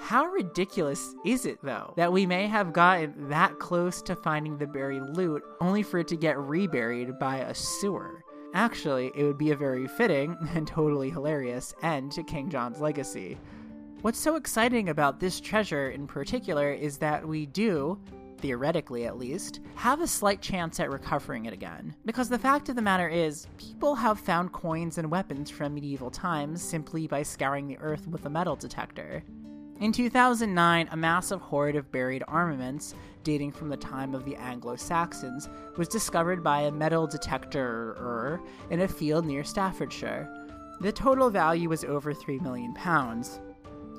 How 0.00 0.26
ridiculous 0.26 1.14
is 1.24 1.46
it, 1.46 1.58
though, 1.62 1.94
that 1.96 2.12
we 2.12 2.26
may 2.26 2.46
have 2.46 2.72
gotten 2.72 3.28
that 3.28 3.58
close 3.58 4.02
to 4.02 4.14
finding 4.14 4.58
the 4.58 4.66
buried 4.66 5.02
loot 5.16 5.42
only 5.60 5.82
for 5.82 5.98
it 5.98 6.08
to 6.08 6.16
get 6.16 6.38
reburied 6.38 7.18
by 7.18 7.38
a 7.38 7.54
sewer? 7.54 8.22
Actually, 8.52 9.10
it 9.16 9.24
would 9.24 9.38
be 9.38 9.50
a 9.50 9.56
very 9.56 9.88
fitting 9.88 10.36
and 10.54 10.66
totally 10.66 11.10
hilarious 11.10 11.74
end 11.82 12.12
to 12.12 12.22
King 12.22 12.50
John's 12.50 12.80
legacy. 12.80 13.38
What's 14.02 14.18
so 14.18 14.36
exciting 14.36 14.90
about 14.90 15.18
this 15.18 15.40
treasure 15.40 15.88
in 15.88 16.06
particular 16.06 16.70
is 16.70 16.98
that 16.98 17.26
we 17.26 17.46
do, 17.46 17.98
theoretically 18.38 19.06
at 19.06 19.18
least, 19.18 19.60
have 19.76 20.02
a 20.02 20.06
slight 20.06 20.42
chance 20.42 20.78
at 20.78 20.90
recovering 20.90 21.46
it 21.46 21.54
again. 21.54 21.96
Because 22.04 22.28
the 22.28 22.38
fact 22.38 22.68
of 22.68 22.76
the 22.76 22.82
matter 22.82 23.08
is, 23.08 23.48
people 23.56 23.94
have 23.94 24.20
found 24.20 24.52
coins 24.52 24.98
and 24.98 25.10
weapons 25.10 25.48
from 25.48 25.72
medieval 25.72 26.10
times 26.10 26.60
simply 26.60 27.06
by 27.06 27.22
scouring 27.22 27.66
the 27.66 27.78
earth 27.78 28.06
with 28.06 28.26
a 28.26 28.30
metal 28.30 28.56
detector. 28.56 29.24
In 29.80 29.90
2009, 29.90 30.88
a 30.92 30.96
massive 30.96 31.40
hoard 31.40 31.74
of 31.74 31.90
buried 31.90 32.22
armaments, 32.28 32.94
dating 33.24 33.52
from 33.52 33.68
the 33.68 33.76
time 33.76 34.14
of 34.14 34.24
the 34.24 34.36
Anglo 34.36 34.76
Saxons, 34.76 35.48
was 35.76 35.88
discovered 35.88 36.44
by 36.44 36.62
a 36.62 36.70
metal 36.70 37.08
detector 37.08 38.40
in 38.70 38.80
a 38.80 38.88
field 38.88 39.26
near 39.26 39.42
Staffordshire. 39.42 40.32
The 40.80 40.92
total 40.92 41.28
value 41.28 41.68
was 41.68 41.84
over 41.84 42.14
£3 42.14 42.40
million. 42.40 42.74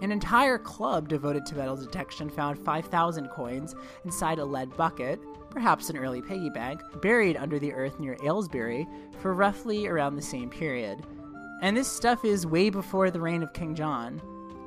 An 0.02 0.12
entire 0.12 0.58
club 0.58 1.10
devoted 1.10 1.46
to 1.48 1.56
metal 1.56 1.76
detection 1.76 2.30
found 2.30 2.58
5,000 2.58 3.28
coins 3.30 3.76
inside 4.06 4.40
a 4.40 4.46
lead 4.46 4.76
bucket, 4.78 5.20
perhaps 5.50 5.90
an 5.90 5.98
early 5.98 6.22
piggy 6.22 6.50
bank, 6.50 6.82
buried 7.02 7.36
under 7.38 7.60
the 7.60 7.74
earth 7.74 8.00
near 8.00 8.18
Aylesbury 8.24 8.88
for 9.20 9.34
roughly 9.34 9.88
around 9.88 10.16
the 10.16 10.22
same 10.22 10.50
period. 10.50 11.06
And 11.62 11.76
this 11.76 11.92
stuff 11.92 12.24
is 12.24 12.48
way 12.48 12.70
before 12.70 13.12
the 13.12 13.22
reign 13.22 13.44
of 13.44 13.54
King 13.54 13.76
John. 13.76 14.22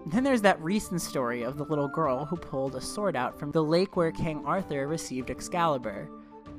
Then 0.09 0.25
there's 0.25 0.41
that 0.41 0.63
recent 0.63 1.03
story 1.03 1.43
of 1.43 1.59
the 1.59 1.67
little 1.67 1.87
girl 1.87 2.25
who 2.25 2.37
pulled 2.37 2.75
a 2.75 2.81
sword 2.81 3.15
out 3.15 3.39
from 3.39 3.51
the 3.51 3.63
lake 3.63 3.95
where 3.95 4.11
King 4.11 4.43
Arthur 4.47 4.89
received 4.89 5.31
Excalibur. 5.31 6.09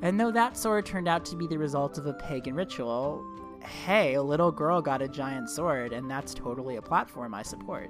And 0.03 0.19
though 0.19 0.31
that 0.31 0.55
sword 0.55 0.85
turned 0.85 1.07
out 1.07 1.25
to 1.25 1.35
be 1.35 1.47
the 1.47 1.57
result 1.57 1.97
of 1.97 2.05
a 2.05 2.13
pagan 2.13 2.53
ritual, 2.53 3.25
hey, 3.63 4.13
a 4.13 4.21
little 4.21 4.51
girl 4.51 4.83
got 4.83 5.01
a 5.01 5.07
giant 5.07 5.49
sword, 5.49 5.93
and 5.93 6.09
that's 6.09 6.35
totally 6.35 6.75
a 6.75 6.81
platform 6.81 7.33
I 7.33 7.41
support. 7.41 7.89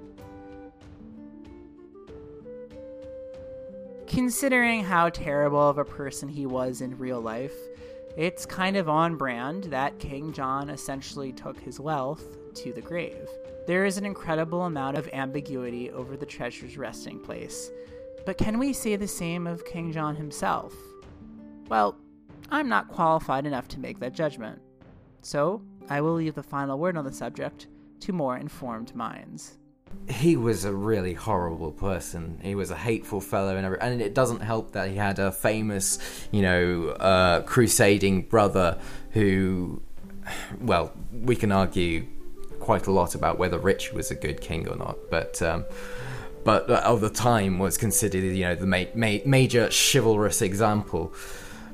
Considering 4.07 4.82
how 4.82 5.10
terrible 5.10 5.70
of 5.70 5.78
a 5.78 5.84
person 5.84 6.30
he 6.30 6.45
was 6.45 6.80
in 6.80 6.97
real 6.97 7.20
life, 7.20 7.53
it's 8.16 8.45
kind 8.45 8.78
of 8.78 8.88
on 8.88 9.18
brand 9.18 9.66
that 9.66 9.99
King 9.99 10.32
John 10.32 10.70
essentially 10.70 11.34
took 11.34 11.60
his 11.60 11.82
wealth 11.82 12.38
to 12.64 12.74
the 12.74 12.82
grave. 12.82 13.28
There 13.68 13.86
is 13.86 13.97
an 13.97 14.05
incredible 14.05 14.64
amount 14.64 14.97
of 14.97 15.10
ambiguity 15.14 15.91
over 15.91 16.18
the 16.18 16.26
treasure's 16.26 16.78
resting 16.78 17.20
place. 17.20 17.70
But 18.26 18.38
can 18.38 18.60
we 18.60 18.74
say 18.74 18.95
the 18.95 19.07
same 19.07 19.47
of 19.47 19.66
King 19.66 19.91
John 19.91 20.16
himself? 20.16 20.74
Well, 21.70 21.95
I'm 22.51 22.68
not 22.68 22.89
qualified 22.89 23.45
enough 23.45 23.68
to 23.70 23.80
make 23.80 23.99
that 23.99 24.14
judgment. 24.14 24.60
So, 25.22 25.62
I 25.89 26.01
will 26.01 26.14
leave 26.14 26.36
the 26.36 26.43
final 26.43 26.78
word 26.78 26.97
on 26.97 27.05
the 27.05 27.12
subject 27.12 27.68
to 28.01 28.14
more 28.14 28.38
informed 28.38 28.95
minds. 28.95 29.57
He 30.07 30.36
was 30.36 30.66
a 30.66 30.74
really 30.74 31.14
horrible 31.14 31.72
person. 31.72 32.39
He 32.43 32.55
was 32.55 32.72
a 32.72 32.76
hateful 32.76 33.22
fellow, 33.22 33.55
and, 33.55 33.76
and 33.82 34.01
it 34.01 34.14
doesn't 34.14 34.41
help 34.41 34.72
that 34.72 34.89
he 34.89 34.95
had 34.95 35.20
a 35.20 35.32
famous, 35.32 36.28
you 36.32 36.41
know, 36.41 36.89
uh, 36.89 37.41
crusading 37.41 38.24
brother 38.24 38.80
who, 39.12 39.82
well, 40.62 40.93
we 41.12 41.36
can 41.36 41.51
argue 41.51 42.05
quite 42.60 42.88
a 42.88 42.91
lot 42.91 43.16
about 43.16 43.38
whether 43.38 43.57
Richard 43.57 43.93
was 43.93 44.12
a 44.12 44.16
good 44.16 44.41
king 44.41 44.68
or 44.68 44.76
not, 44.76 44.97
but 45.10 45.41
um, 45.41 45.66
but 46.43 46.70
of 46.70 47.01
the 47.01 47.10
time 47.10 47.60
was 47.60 47.78
considered 47.78 48.24
you 48.24 48.45
know 48.45 48.55
the 48.55 48.68
ma- 48.68 48.86
ma- 48.95 49.24
major 49.26 49.70
chivalrous 49.72 50.41
example. 50.41 51.14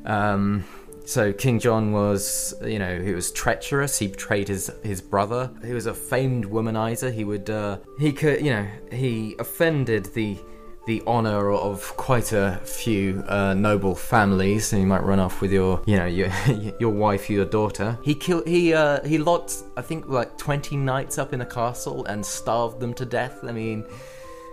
Um, 0.06 0.66
so 1.06 1.32
King 1.32 1.60
John 1.60 1.92
was, 1.92 2.56
you 2.64 2.80
know, 2.80 3.00
he 3.00 3.14
was 3.14 3.32
treacherous. 3.32 4.00
He 4.00 4.08
betrayed 4.08 4.48
his 4.48 4.72
his 4.84 5.02
brother. 5.02 5.52
He 5.64 5.74
was 5.74 5.86
a 5.86 5.94
famed 5.94 6.46
womanizer. 6.46 7.14
He 7.14 7.24
would, 7.24 7.50
uh, 7.50 7.78
he 8.00 8.12
could, 8.12 8.44
you 8.44 8.52
know, 8.52 8.68
he 8.92 9.36
offended 9.38 10.06
the 10.14 10.38
the 10.86 11.02
honor 11.08 11.52
of 11.52 11.96
quite 11.98 12.32
a 12.32 12.60
few 12.64 13.24
uh, 13.28 13.54
noble 13.54 13.96
families, 13.96 14.72
and 14.72 14.82
you 14.82 14.88
might 14.88 15.04
run 15.04 15.20
off 15.20 15.42
with 15.42 15.52
your, 15.52 15.82
you 15.86 15.98
know, 15.98 16.06
your 16.06 16.32
your 16.80 16.92
wife, 16.92 17.30
your 17.30 17.46
daughter. 17.46 17.98
He 18.04 18.16
killed. 18.16 18.48
He 18.48 18.74
uh, 18.74 19.04
he 19.04 19.18
locked, 19.18 19.64
I 19.78 19.82
think, 19.82 20.08
like 20.08 20.38
twenty 20.38 20.78
knights 20.78 21.18
up 21.18 21.34
in 21.34 21.42
a 21.42 21.46
castle 21.46 22.06
and 22.06 22.26
starved 22.26 22.80
them 22.80 22.94
to 22.96 23.06
death. 23.06 23.44
I 23.44 23.52
mean. 23.52 23.86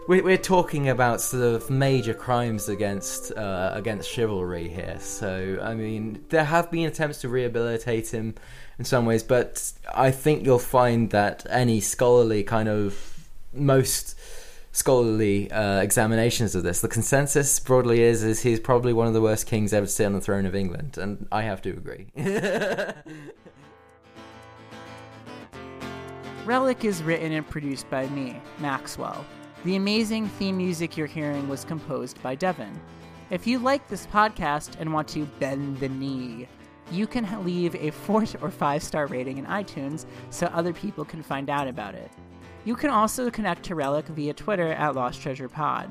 We're, 0.09 0.25
we're 0.25 0.37
talking 0.37 0.89
about 0.89 1.21
sort 1.21 1.45
of 1.45 1.71
major 1.71 2.13
crimes 2.13 2.69
against 2.69 3.31
uh, 3.37 3.71
against 3.73 4.11
chivalry 4.11 4.69
here. 4.69 4.99
So 4.99 5.61
I 5.63 5.75
mean, 5.75 6.25
there 6.29 6.43
have 6.43 6.73
been 6.73 6.89
attempts 6.89 7.21
to 7.21 7.29
rehabilitate 7.29 8.13
him 8.13 8.35
in 8.81 8.85
some 8.85 9.07
ways, 9.07 9.23
but 9.23 9.73
I 9.95 10.11
think 10.11 10.45
you'll 10.45 10.59
find 10.59 11.11
that 11.11 11.47
any 11.49 11.81
scholarly 11.81 12.43
kind 12.43 12.69
of 12.69 13.29
most 13.53 14.19
scholarly 14.73 15.51
uh, 15.51 15.81
examinations 15.81 16.55
of 16.55 16.63
this. 16.63 16.81
The 16.81 16.89
consensus 16.89 17.61
broadly 17.61 18.01
is 18.03 18.25
is 18.25 18.41
he's 18.41 18.59
probably 18.59 18.93
one 18.93 19.07
of 19.07 19.15
the 19.15 19.21
worst 19.21 19.47
kings 19.47 19.73
ever 19.73 19.87
to 19.87 19.93
sit 19.93 20.07
on 20.07 20.15
the 20.15 20.21
throne 20.21 20.47
of 20.47 20.55
England, 20.55 20.99
and 20.99 21.29
I 21.31 21.43
have 21.43 21.63
to 21.63 21.71
agree. 21.71 22.07
Relic 26.45 26.85
is 26.85 27.05
written 27.05 27.31
and 27.33 27.49
produced 27.49 27.89
by 27.89 28.09
me, 28.09 28.41
Maxwell. 28.59 29.25
The 29.65 29.77
amazing 29.77 30.29
theme 30.29 30.57
music 30.57 30.97
you're 30.97 31.07
hearing 31.07 31.49
was 31.49 31.65
composed 31.65 32.21
by 32.21 32.35
Devin. 32.35 32.81
If 33.31 33.47
you 33.47 33.61
like 33.61 33.87
this 33.87 34.09
podcast 34.09 34.73
and 34.81 34.93
want 34.93 35.07
to 35.09 35.25
bend 35.39 35.79
the 35.79 35.89
knee, 35.89 36.49
you 36.91 37.07
can 37.07 37.45
leave 37.45 37.77
a 37.77 37.91
four 37.91 38.25
or 38.41 38.51
five 38.51 38.83
star 38.83 39.07
rating 39.07 39.39
in 39.39 39.47
iTunes 39.47 40.05
so 40.31 40.47
other 40.49 40.73
people 40.73 41.05
can 41.05 41.23
find 41.23 41.49
out 41.49 41.69
about 41.69 41.95
it. 41.95 42.11
You 42.65 42.77
can 42.77 42.91
also 42.91 43.31
connect 43.31 43.65
to 43.65 43.75
Relic 43.75 44.07
via 44.07 44.33
Twitter 44.35 44.73
at 44.73 44.95
Lost 44.95 45.21
Treasure 45.21 45.49
Pod. 45.49 45.91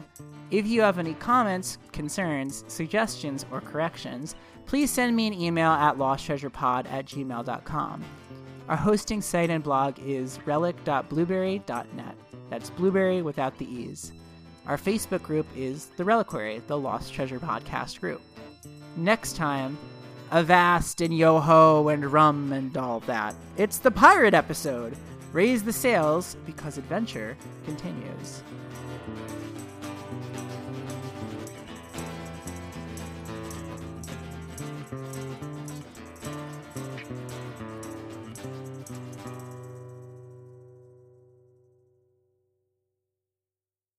If 0.52 0.68
you 0.68 0.82
have 0.82 1.00
any 1.00 1.14
comments, 1.16 1.78
concerns, 1.92 2.64
suggestions, 2.68 3.46
or 3.52 3.62
corrections, 3.62 4.36
please 4.66 4.90
send 4.90 5.16
me 5.16 5.28
an 5.28 5.34
email 5.34 5.72
at 5.72 5.98
losttreasurepod 5.98 6.90
at 6.92 7.06
gmail.com. 7.06 8.04
Our 8.70 8.78
hosting 8.78 9.22
site 9.22 9.50
and 9.50 9.64
blog 9.64 10.00
is 10.00 10.40
relic.blubrry.net. 10.46 12.16
That's 12.50 12.70
blueberry 12.70 13.22
without 13.22 13.58
the 13.58 13.66
E's. 13.66 14.14
Our 14.68 14.78
Facebook 14.78 15.24
group 15.24 15.48
is 15.56 15.88
The 15.98 16.06
Reliquary, 16.06 16.62
the 16.68 16.78
Lost 16.78 17.14
Treasure 17.14 17.40
Podcast 17.40 18.00
group. 18.00 18.22
Next 18.96 19.36
time, 19.36 19.78
Avast 20.32 21.02
and 21.02 21.18
Yo 21.18 21.40
Ho 21.40 21.90
and 21.90 22.12
Rum 22.12 22.54
and 22.54 22.76
all 22.78 23.02
that. 23.02 23.36
It's 23.58 23.80
the 23.80 23.92
pirate 23.92 24.34
episode. 24.34 24.96
Raise 25.34 25.64
the 25.64 25.72
sails 25.72 26.36
because 26.46 26.78
adventure 26.78 27.38
continues. 27.64 28.44